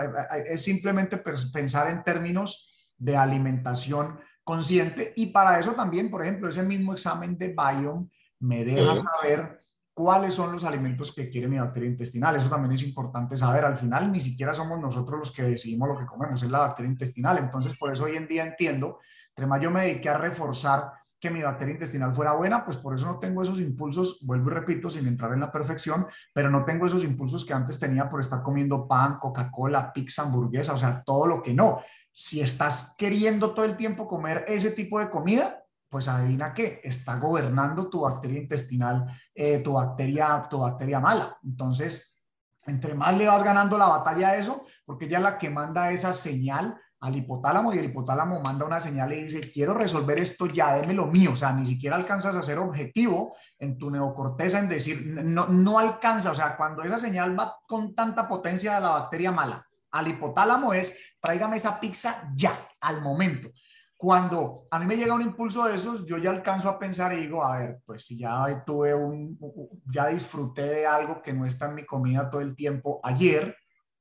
es 0.45 0.63
simplemente 0.63 1.17
pensar 1.17 1.89
en 1.89 2.03
términos 2.03 2.71
de 2.95 3.17
alimentación 3.17 4.19
consciente 4.43 5.11
y 5.15 5.25
para 5.27 5.59
eso 5.59 5.71
también, 5.71 6.11
por 6.11 6.21
ejemplo, 6.21 6.47
ese 6.47 6.61
mismo 6.61 6.93
examen 6.93 7.35
de 7.35 7.55
Biome 7.57 8.09
me 8.41 8.63
deja 8.63 8.95
saber 8.95 9.59
cuáles 9.91 10.35
son 10.35 10.51
los 10.51 10.63
alimentos 10.63 11.11
que 11.15 11.31
quiere 11.31 11.47
mi 11.47 11.57
bacteria 11.57 11.89
intestinal. 11.89 12.35
Eso 12.35 12.49
también 12.49 12.73
es 12.73 12.83
importante 12.83 13.35
saber. 13.37 13.65
Al 13.65 13.79
final, 13.79 14.11
ni 14.11 14.19
siquiera 14.19 14.53
somos 14.53 14.79
nosotros 14.79 15.17
los 15.17 15.31
que 15.31 15.41
decidimos 15.41 15.89
lo 15.89 15.97
que 15.97 16.05
comemos, 16.05 16.43
es 16.43 16.51
la 16.51 16.59
bacteria 16.59 16.91
intestinal. 16.91 17.39
Entonces, 17.39 17.75
por 17.75 17.91
eso 17.91 18.03
hoy 18.03 18.17
en 18.17 18.27
día 18.27 18.45
entiendo, 18.45 18.99
entre 19.29 19.47
más 19.47 19.59
yo 19.59 19.71
me 19.71 19.81
dediqué 19.81 20.09
a 20.09 20.17
reforzar 20.19 20.91
que 21.25 21.31
mi 21.31 21.41
bacteria 21.41 21.73
intestinal 21.73 22.13
fuera 22.13 22.33
buena, 22.33 22.63
pues 22.63 22.77
por 22.77 22.93
eso 22.93 23.07
no 23.07 23.17
tengo 23.17 23.41
esos 23.41 23.59
impulsos, 23.59 24.19
vuelvo 24.21 24.51
y 24.51 24.53
repito, 24.53 24.91
sin 24.91 25.07
entrar 25.07 25.33
en 25.33 25.39
la 25.39 25.51
perfección, 25.51 26.05
pero 26.31 26.51
no 26.51 26.63
tengo 26.63 26.85
esos 26.85 27.03
impulsos 27.03 27.43
que 27.43 27.53
antes 27.53 27.79
tenía 27.79 28.07
por 28.07 28.21
estar 28.21 28.43
comiendo 28.43 28.87
pan, 28.87 29.17
Coca-Cola, 29.17 29.91
pizza, 29.91 30.21
hamburguesa, 30.21 30.73
o 30.73 30.77
sea, 30.77 31.01
todo 31.03 31.25
lo 31.25 31.41
que 31.41 31.55
no. 31.55 31.81
Si 32.11 32.41
estás 32.41 32.93
queriendo 32.95 33.55
todo 33.55 33.65
el 33.65 33.75
tiempo 33.75 34.05
comer 34.05 34.45
ese 34.47 34.69
tipo 34.69 34.99
de 34.99 35.09
comida, 35.09 35.63
pues 35.89 36.07
adivina 36.07 36.53
qué, 36.53 36.79
está 36.83 37.17
gobernando 37.17 37.89
tu 37.89 38.01
bacteria 38.01 38.39
intestinal, 38.39 39.07
eh, 39.33 39.57
tu, 39.59 39.73
bacteria, 39.73 40.45
tu 40.47 40.59
bacteria 40.59 40.99
mala. 40.99 41.39
Entonces, 41.43 42.21
entre 42.67 42.93
más 42.93 43.17
le 43.17 43.25
vas 43.25 43.43
ganando 43.43 43.79
la 43.79 43.87
batalla 43.87 44.29
a 44.29 44.37
eso, 44.37 44.63
porque 44.85 45.07
ya 45.07 45.19
la 45.19 45.39
que 45.39 45.49
manda 45.49 45.91
esa 45.91 46.13
señal 46.13 46.79
al 47.05 47.15
hipotálamo 47.15 47.71
y 47.73 47.77
el 47.77 47.85
hipotálamo 47.85 48.39
manda 48.39 48.65
una 48.65 48.79
señal 48.79 49.13
y 49.13 49.23
dice, 49.23 49.51
quiero 49.51 49.75
resolver 49.75 50.17
esto 50.17 50.47
ya, 50.47 50.73
déme 50.73 50.95
lo 50.95 51.05
mío. 51.05 51.33
O 51.33 51.35
sea, 51.35 51.53
ni 51.53 51.65
siquiera 51.65 51.95
alcanzas 51.95 52.35
a 52.35 52.41
ser 52.41 52.57
objetivo 52.57 53.35
en 53.59 53.77
tu 53.77 53.91
neocorteza 53.91 54.59
en 54.59 54.67
decir, 54.67 55.05
no, 55.05 55.45
no 55.47 55.77
alcanza. 55.77 56.31
O 56.31 56.35
sea, 56.35 56.57
cuando 56.57 56.81
esa 56.81 56.97
señal 56.97 57.39
va 57.39 57.57
con 57.67 57.93
tanta 57.93 58.27
potencia 58.27 58.75
de 58.75 58.81
la 58.81 58.89
bacteria 58.89 59.31
mala, 59.31 59.63
al 59.91 60.07
hipotálamo 60.07 60.73
es, 60.73 61.17
tráigame 61.21 61.57
esa 61.57 61.79
pizza 61.79 62.31
ya, 62.35 62.67
al 62.81 63.01
momento. 63.01 63.51
Cuando 63.95 64.65
a 64.71 64.79
mí 64.79 64.87
me 64.87 64.97
llega 64.97 65.13
un 65.13 65.21
impulso 65.21 65.65
de 65.65 65.75
esos, 65.75 66.05
yo 66.05 66.17
ya 66.17 66.31
alcanzo 66.31 66.67
a 66.69 66.79
pensar 66.79 67.13
y 67.13 67.21
digo, 67.21 67.45
a 67.45 67.59
ver, 67.59 67.79
pues 67.85 68.03
si 68.03 68.17
ya 68.17 68.63
tuve 68.65 68.95
un, 68.95 69.37
ya 69.85 70.07
disfruté 70.07 70.63
de 70.63 70.87
algo 70.87 71.21
que 71.21 71.33
no 71.33 71.45
está 71.45 71.67
en 71.67 71.75
mi 71.75 71.85
comida 71.85 72.29
todo 72.29 72.41
el 72.41 72.55
tiempo 72.55 72.99
ayer, 73.03 73.55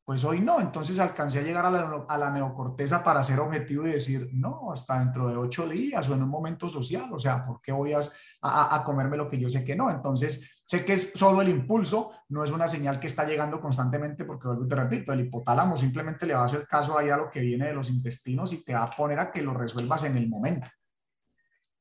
pues 0.05 0.23
hoy 0.25 0.41
no, 0.41 0.61
entonces 0.61 0.99
alcancé 0.99 1.39
a 1.39 1.43
llegar 1.43 1.65
a 1.65 2.19
la, 2.19 2.31
neocorteza 2.31 3.03
para 3.03 3.23
ser 3.23 3.41
objetivo 3.41 3.87
y 3.87 3.93
decir, 3.93 4.29
no, 4.35 4.71
hasta 4.71 4.99
dentro 4.99 5.29
de 5.29 5.37
ocho 5.37 5.67
días 5.67 6.07
o 6.11 6.15
en 6.15 6.23
un 6.23 6.29
momento 6.29 6.69
social, 6.69 7.09
o 7.11 7.19
sea, 7.19 7.47
¿por 7.47 7.63
qué 7.63 7.73
voy 7.73 7.95
a, 7.95 8.01
a, 8.43 8.85
comerme 8.85 9.17
lo 9.17 9.31
que 9.31 9.39
yo 9.41 9.49
sé 9.49 9.65
que 9.65 9.75
no? 9.75 9.91
Entonces, 9.91 10.63
sé 10.67 10.85
que 10.85 10.93
es 10.93 11.13
solo 11.13 11.41
el 11.41 11.49
impulso, 11.49 12.13
no 12.29 12.45
es 12.45 12.51
una 12.51 12.69
señal 12.69 13.01
que 13.01 13.07
está 13.07 13.25
llegando 13.25 13.63
constantemente, 13.63 14.27
porque 14.27 14.47
vuelvo 14.47 14.67
y 14.67 14.69
te 14.69 14.75
repito, 14.75 15.13
el 15.15 15.21
hipotálamo 15.21 15.75
simplemente 15.75 16.27
le 16.27 16.35
va 16.35 16.43
a 16.43 16.47
hacer 16.47 16.67
caso 16.67 16.99
ahí 16.99 17.09
a 17.09 17.17
lo 17.17 17.31
que 17.31 17.41
viene 17.41 17.69
de 17.69 17.75
los 17.75 17.89
intestinos 17.89 18.53
y 18.53 18.63
te 18.63 18.75
va 18.75 18.83
a 18.83 18.91
poner 18.91 19.19
a 19.21 19.33
que 19.33 19.41
lo 19.41 19.55
resuelvas 19.55 20.05
en 20.05 20.19
el 20.19 20.29
momento. 20.29 20.69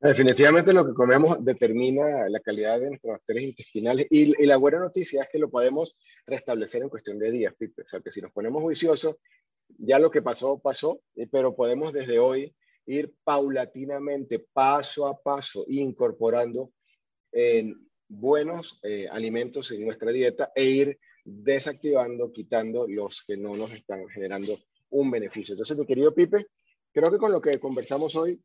Definitivamente 0.03 0.73
lo 0.73 0.85
que 0.85 0.93
comemos 0.93 1.45
determina 1.45 2.27
la 2.27 2.41
calidad 2.41 2.77
de 2.77 2.89
nuestras 2.89 3.13
bacterias 3.13 3.45
intestinales 3.45 4.05
y, 4.09 4.45
la 4.45 4.57
buena 4.57 4.79
noticia 4.79 5.23
es 5.23 5.29
que 5.31 5.39
lo 5.39 5.49
podemos 5.49 5.97
restablecer 6.27 6.81
en 6.81 6.89
cuestión 6.89 7.17
de 7.19 7.31
días, 7.31 7.53
Pipe. 7.57 7.83
O 7.83 7.87
sea, 7.87 8.01
que 8.01 8.11
si 8.11 8.19
nos 8.19 8.33
ponemos 8.33 8.61
juiciosos, 8.61 9.15
ya 9.77 9.99
lo 9.99 10.11
que 10.11 10.21
pasó, 10.21 10.59
pasó, 10.59 10.99
pero 11.31 11.55
podemos 11.55 11.93
desde 11.93 12.19
hoy 12.19 12.53
ir 12.85 13.13
paulatinamente, 13.23 14.39
paso 14.39 15.07
a 15.07 15.17
paso, 15.17 15.63
incorporando 15.69 16.73
buenos 18.09 18.81
eh, 18.83 19.07
alimentos 19.09 19.71
en 19.71 19.85
nuestra 19.85 20.11
dieta 20.11 20.51
e 20.53 20.65
ir 20.65 20.99
desactivando, 21.23 22.29
quitando 22.33 22.85
los 22.89 23.23
que 23.25 23.37
no 23.37 23.53
nos 23.55 23.71
están 23.71 24.05
generando 24.09 24.59
un 24.89 25.09
beneficio. 25.09 25.53
Entonces, 25.53 25.77
mi 25.77 25.85
querido 25.85 26.13
Pipe, 26.13 26.45
creo 26.91 27.09
que 27.09 27.17
con 27.17 27.31
lo 27.31 27.39
que 27.39 27.57
conversamos 27.57 28.17
hoy 28.17 28.43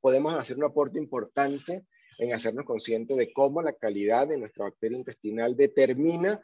podemos 0.00 0.34
hacer 0.34 0.56
un 0.56 0.64
aporte 0.64 0.98
importante 0.98 1.84
en 2.18 2.32
hacernos 2.32 2.64
conscientes 2.64 3.16
de 3.16 3.32
cómo 3.32 3.62
la 3.62 3.72
calidad 3.72 4.28
de 4.28 4.38
nuestra 4.38 4.64
bacteria 4.64 4.98
intestinal 4.98 5.56
determina 5.56 6.42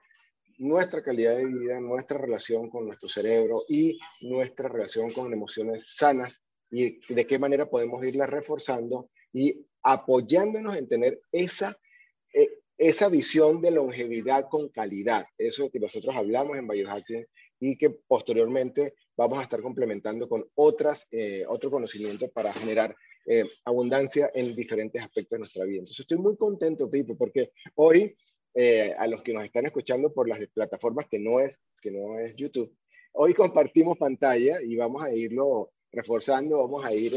nuestra 0.59 1.03
calidad 1.03 1.37
de 1.37 1.47
vida, 1.47 1.81
nuestra 1.81 2.19
relación 2.19 2.71
con 2.71 2.87
nuestro 2.87 3.09
cerebro 3.09 3.63
y 3.69 3.99
nuestra 4.21 4.69
relación 4.69 5.11
con 5.11 5.33
emociones 5.33 5.97
sanas 5.97 6.43
y 6.71 7.01
de 7.13 7.27
qué 7.27 7.39
manera 7.39 7.69
podemos 7.69 8.05
irla 8.05 8.27
reforzando 8.27 9.11
y 9.33 9.67
apoyándonos 9.83 10.77
en 10.77 10.89
tener 10.89 11.21
esa, 11.33 11.77
eh, 12.33 12.49
esa 12.79 13.09
visión 13.09 13.61
de 13.61 13.73
longevidad 13.73 14.49
con 14.49 14.69
calidad. 14.69 15.27
Eso 15.37 15.71
que 15.71 15.81
nosotros 15.81 16.15
hablamos 16.15 16.57
en 16.57 16.69
Biohacking 16.69 17.27
y 17.61 17.77
que 17.77 17.91
posteriormente 17.91 18.95
vamos 19.17 19.39
a 19.39 19.43
estar 19.43 19.61
complementando 19.61 20.29
con 20.29 20.47
otras, 20.55 21.07
eh, 21.11 21.45
otro 21.49 21.71
conocimiento 21.71 22.31
para 22.31 22.53
generar 22.53 22.95
eh, 23.27 23.45
abundancia 23.65 24.31
en 24.35 24.55
diferentes 24.55 25.03
aspectos 25.03 25.37
de 25.37 25.39
nuestra 25.39 25.65
vida. 25.65 25.79
Entonces 25.79 26.01
estoy 26.01 26.19
muy 26.19 26.37
contento, 26.37 26.91
Pipo, 26.91 27.17
porque 27.17 27.53
hoy 27.77 28.15
eh, 28.55 28.95
a 28.97 29.07
los 29.07 29.23
que 29.23 29.33
nos 29.33 29.45
están 29.45 29.67
escuchando 29.67 30.13
por 30.13 30.29
las 30.29 30.39
plataformas 30.49 31.07
que 31.11 31.19
no 31.19 31.41
es, 31.41 31.61
que 31.81 31.91
no 31.91 32.19
es 32.19 32.37
YouTube, 32.37 32.73
hoy 33.13 33.35
compartimos 33.35 33.99
pantalla 33.99 34.61
y 34.63 34.77
vamos 34.77 35.03
a 35.03 35.13
irlo 35.13 35.73
reforzando, 35.91 36.59
vamos 36.59 36.85
a 36.85 36.93
ir 36.93 37.13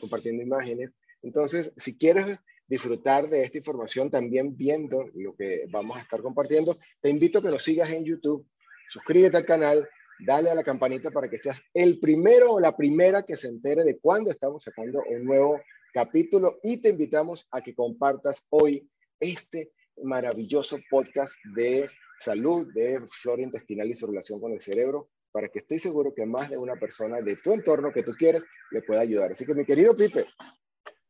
compartiendo 0.00 0.42
imágenes. 0.42 0.90
Entonces, 1.22 1.72
si 1.76 1.96
quieres 1.96 2.38
disfrutar 2.66 3.28
de 3.28 3.42
esta 3.42 3.58
información 3.58 4.10
también 4.10 4.56
viendo 4.56 5.06
lo 5.14 5.34
que 5.34 5.64
vamos 5.70 5.96
a 5.96 6.02
estar 6.02 6.20
compartiendo, 6.20 6.76
te 7.00 7.08
invito 7.08 7.38
a 7.38 7.42
que 7.42 7.48
nos 7.48 7.64
sigas 7.64 7.90
en 7.90 8.04
YouTube, 8.04 8.46
suscríbete 8.88 9.36
al 9.36 9.46
canal 9.46 9.88
dale 10.26 10.50
a 10.50 10.54
la 10.54 10.64
campanita 10.64 11.10
para 11.10 11.28
que 11.28 11.38
seas 11.38 11.60
el 11.74 11.98
primero 12.00 12.52
o 12.52 12.60
la 12.60 12.76
primera 12.76 13.22
que 13.22 13.36
se 13.36 13.48
entere 13.48 13.84
de 13.84 13.98
cuándo 13.98 14.30
estamos 14.30 14.64
sacando 14.64 15.02
un 15.08 15.24
nuevo 15.24 15.60
capítulo 15.92 16.58
y 16.62 16.80
te 16.80 16.90
invitamos 16.90 17.46
a 17.50 17.60
que 17.60 17.74
compartas 17.74 18.44
hoy 18.50 18.88
este 19.20 19.72
maravilloso 20.02 20.78
podcast 20.90 21.34
de 21.56 21.88
salud, 22.20 22.72
de 22.72 23.00
flora 23.10 23.42
intestinal 23.42 23.88
y 23.88 23.94
su 23.94 24.06
relación 24.06 24.40
con 24.40 24.52
el 24.52 24.60
cerebro, 24.60 25.10
para 25.32 25.48
que 25.48 25.60
estoy 25.60 25.78
seguro 25.78 26.14
que 26.14 26.26
más 26.26 26.50
de 26.50 26.56
una 26.56 26.76
persona 26.76 27.20
de 27.20 27.36
tu 27.36 27.52
entorno 27.52 27.92
que 27.92 28.02
tú 28.02 28.12
quieres 28.16 28.42
le 28.70 28.82
pueda 28.82 29.00
ayudar. 29.00 29.32
Así 29.32 29.44
que 29.44 29.54
mi 29.54 29.64
querido 29.64 29.96
Pipe. 29.96 30.26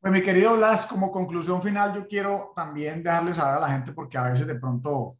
Pues 0.00 0.12
mi 0.12 0.22
querido 0.22 0.56
Blas, 0.56 0.86
como 0.86 1.10
conclusión 1.10 1.60
final, 1.60 1.94
yo 1.94 2.06
quiero 2.06 2.52
también 2.54 3.02
dejarles 3.02 3.36
saber 3.36 3.56
a 3.56 3.60
la 3.60 3.68
gente, 3.68 3.92
porque 3.92 4.16
a 4.16 4.30
veces 4.30 4.46
de 4.46 4.54
pronto 4.54 5.17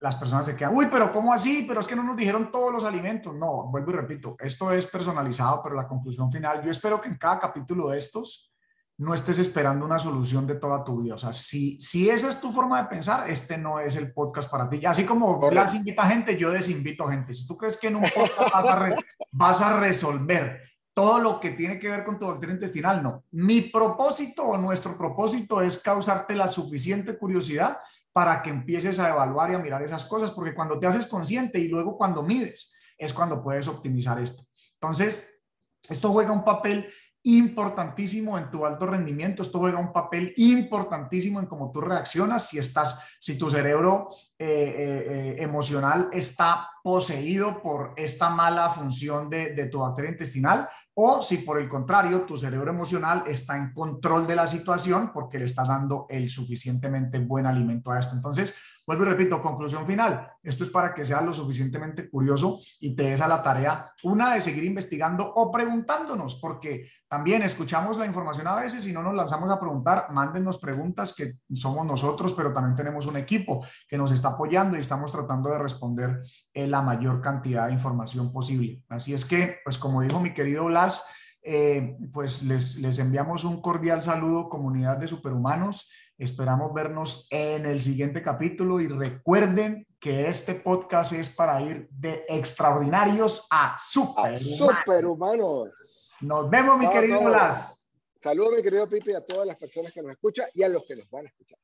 las 0.00 0.14
personas 0.14 0.46
se 0.46 0.54
quedan, 0.54 0.76
uy, 0.76 0.86
pero 0.90 1.10
¿cómo 1.10 1.32
así? 1.32 1.64
Pero 1.66 1.80
es 1.80 1.86
que 1.86 1.96
no 1.96 2.04
nos 2.04 2.16
dijeron 2.16 2.52
todos 2.52 2.72
los 2.72 2.84
alimentos. 2.84 3.34
No, 3.34 3.68
vuelvo 3.70 3.90
y 3.90 3.94
repito, 3.94 4.36
esto 4.38 4.70
es 4.72 4.86
personalizado, 4.86 5.60
pero 5.62 5.74
la 5.74 5.88
conclusión 5.88 6.30
final, 6.30 6.62
yo 6.62 6.70
espero 6.70 7.00
que 7.00 7.08
en 7.08 7.18
cada 7.18 7.38
capítulo 7.38 7.88
de 7.88 7.98
estos 7.98 8.52
no 8.98 9.14
estés 9.14 9.38
esperando 9.38 9.84
una 9.84 9.98
solución 9.98 10.46
de 10.46 10.56
toda 10.56 10.84
tu 10.84 11.00
vida. 11.00 11.14
O 11.14 11.18
sea, 11.18 11.32
si, 11.32 11.78
si 11.78 12.10
esa 12.10 12.28
es 12.28 12.40
tu 12.40 12.50
forma 12.50 12.82
de 12.82 12.88
pensar, 12.88 13.30
este 13.30 13.56
no 13.56 13.78
es 13.78 13.94
el 13.96 14.12
podcast 14.12 14.50
para 14.50 14.68
ti. 14.68 14.84
Así 14.84 15.04
como 15.04 15.38
Blas 15.38 15.74
invita 15.74 16.06
gente, 16.06 16.36
yo 16.36 16.50
desinvito 16.50 17.06
gente. 17.06 17.32
Si 17.32 17.46
tú 17.46 17.56
crees 17.56 17.78
que 17.78 17.88
en 17.88 17.96
un 17.96 18.02
podcast 18.02 18.52
vas 18.52 18.66
a, 18.66 18.90
vas 19.32 19.62
a 19.62 19.80
resolver 19.80 20.62
todo 20.92 21.20
lo 21.20 21.38
que 21.38 21.52
tiene 21.52 21.78
que 21.78 21.88
ver 21.88 22.04
con 22.04 22.18
tu 22.18 22.26
doctrina 22.26 22.54
intestinal, 22.54 23.00
no. 23.00 23.22
Mi 23.30 23.60
propósito 23.62 24.42
o 24.42 24.58
nuestro 24.58 24.98
propósito 24.98 25.62
es 25.62 25.80
causarte 25.80 26.34
la 26.34 26.48
suficiente 26.48 27.16
curiosidad 27.16 27.78
para 28.12 28.42
que 28.42 28.50
empieces 28.50 28.98
a 28.98 29.10
evaluar 29.10 29.50
y 29.50 29.54
a 29.54 29.58
mirar 29.58 29.82
esas 29.82 30.04
cosas, 30.04 30.30
porque 30.32 30.54
cuando 30.54 30.78
te 30.78 30.86
haces 30.86 31.06
consciente 31.06 31.58
y 31.58 31.68
luego 31.68 31.96
cuando 31.96 32.22
mides, 32.22 32.74
es 32.96 33.12
cuando 33.12 33.42
puedes 33.42 33.68
optimizar 33.68 34.20
esto. 34.20 34.42
Entonces, 34.74 35.44
esto 35.88 36.10
juega 36.10 36.32
un 36.32 36.44
papel 36.44 36.88
importantísimo 37.22 38.38
en 38.38 38.50
tu 38.50 38.64
alto 38.64 38.86
rendimiento. 38.86 39.42
Esto 39.42 39.58
juega 39.58 39.78
un 39.78 39.92
papel 39.92 40.32
importantísimo 40.36 41.40
en 41.40 41.46
cómo 41.46 41.70
tú 41.70 41.80
reaccionas, 41.80 42.48
si 42.48 42.58
estás, 42.58 43.02
si 43.20 43.36
tu 43.36 43.50
cerebro 43.50 44.08
eh, 44.40 45.34
eh, 45.36 45.42
emocional 45.42 46.10
está 46.12 46.70
poseído 46.82 47.60
por 47.60 47.92
esta 47.96 48.30
mala 48.30 48.70
función 48.70 49.28
de, 49.28 49.52
de 49.52 49.66
tu 49.66 49.80
bacteria 49.80 50.12
intestinal 50.12 50.68
o 50.94 51.20
si 51.22 51.38
por 51.38 51.60
el 51.60 51.68
contrario 51.68 52.22
tu 52.22 52.36
cerebro 52.36 52.70
emocional 52.70 53.24
está 53.26 53.56
en 53.56 53.72
control 53.72 54.26
de 54.28 54.36
la 54.36 54.46
situación 54.46 55.10
porque 55.12 55.38
le 55.38 55.46
está 55.46 55.64
dando 55.64 56.06
el 56.08 56.30
suficientemente 56.30 57.18
buen 57.18 57.46
alimento 57.46 57.90
a 57.90 57.98
esto. 57.98 58.14
Entonces, 58.14 58.54
Vuelvo 58.88 59.04
y 59.04 59.08
repito, 59.08 59.42
conclusión 59.42 59.86
final. 59.86 60.32
Esto 60.42 60.64
es 60.64 60.70
para 60.70 60.94
que 60.94 61.04
seas 61.04 61.22
lo 61.22 61.34
suficientemente 61.34 62.08
curioso 62.08 62.58
y 62.80 62.96
te 62.96 63.02
des 63.02 63.20
a 63.20 63.28
la 63.28 63.42
tarea, 63.42 63.92
una, 64.02 64.32
de 64.32 64.40
seguir 64.40 64.64
investigando 64.64 65.30
o 65.30 65.52
preguntándonos, 65.52 66.36
porque 66.36 66.88
también 67.06 67.42
escuchamos 67.42 67.98
la 67.98 68.06
información 68.06 68.46
a 68.46 68.56
veces 68.56 68.86
y 68.86 68.92
no 68.94 69.02
nos 69.02 69.14
lanzamos 69.14 69.50
a 69.50 69.60
preguntar. 69.60 70.06
Mándennos 70.10 70.56
preguntas 70.56 71.12
que 71.12 71.34
somos 71.52 71.84
nosotros, 71.84 72.32
pero 72.32 72.50
también 72.54 72.74
tenemos 72.74 73.04
un 73.04 73.18
equipo 73.18 73.62
que 73.86 73.98
nos 73.98 74.10
está 74.10 74.27
apoyando 74.28 74.76
y 74.76 74.80
estamos 74.80 75.12
tratando 75.12 75.50
de 75.50 75.58
responder 75.58 76.20
en 76.54 76.70
la 76.70 76.82
mayor 76.82 77.20
cantidad 77.20 77.66
de 77.66 77.72
información 77.72 78.32
posible. 78.32 78.82
Así 78.88 79.14
es 79.14 79.24
que, 79.24 79.58
pues 79.64 79.78
como 79.78 80.02
dijo 80.02 80.20
mi 80.20 80.34
querido 80.34 80.66
Blas, 80.66 81.04
eh, 81.42 81.96
pues 82.12 82.42
les, 82.42 82.76
les 82.76 82.98
enviamos 82.98 83.44
un 83.44 83.60
cordial 83.60 84.02
saludo, 84.02 84.48
comunidad 84.48 84.98
de 84.98 85.08
superhumanos. 85.08 85.90
Esperamos 86.18 86.74
vernos 86.74 87.28
en 87.30 87.64
el 87.64 87.80
siguiente 87.80 88.22
capítulo 88.22 88.80
y 88.80 88.88
recuerden 88.88 89.86
que 90.00 90.28
este 90.28 90.56
podcast 90.56 91.12
es 91.12 91.30
para 91.30 91.60
ir 91.62 91.88
de 91.90 92.24
extraordinarios 92.28 93.46
a 93.50 93.76
superhumanos. 93.78 96.16
Nos 96.20 96.50
vemos, 96.50 96.78
mi 96.78 96.90
querido 96.90 97.22
Blas. 97.22 97.88
Saludos, 98.20 98.54
mi 98.56 98.62
querido 98.62 98.88
y 98.90 99.12
a 99.12 99.24
todas 99.24 99.46
las 99.46 99.56
personas 99.56 99.92
que 99.92 100.02
nos 100.02 100.10
escuchan 100.10 100.48
y 100.54 100.64
a 100.64 100.68
los 100.68 100.84
que 100.86 100.96
nos 100.96 101.08
van 101.08 101.26
a 101.26 101.28
escuchar. 101.28 101.58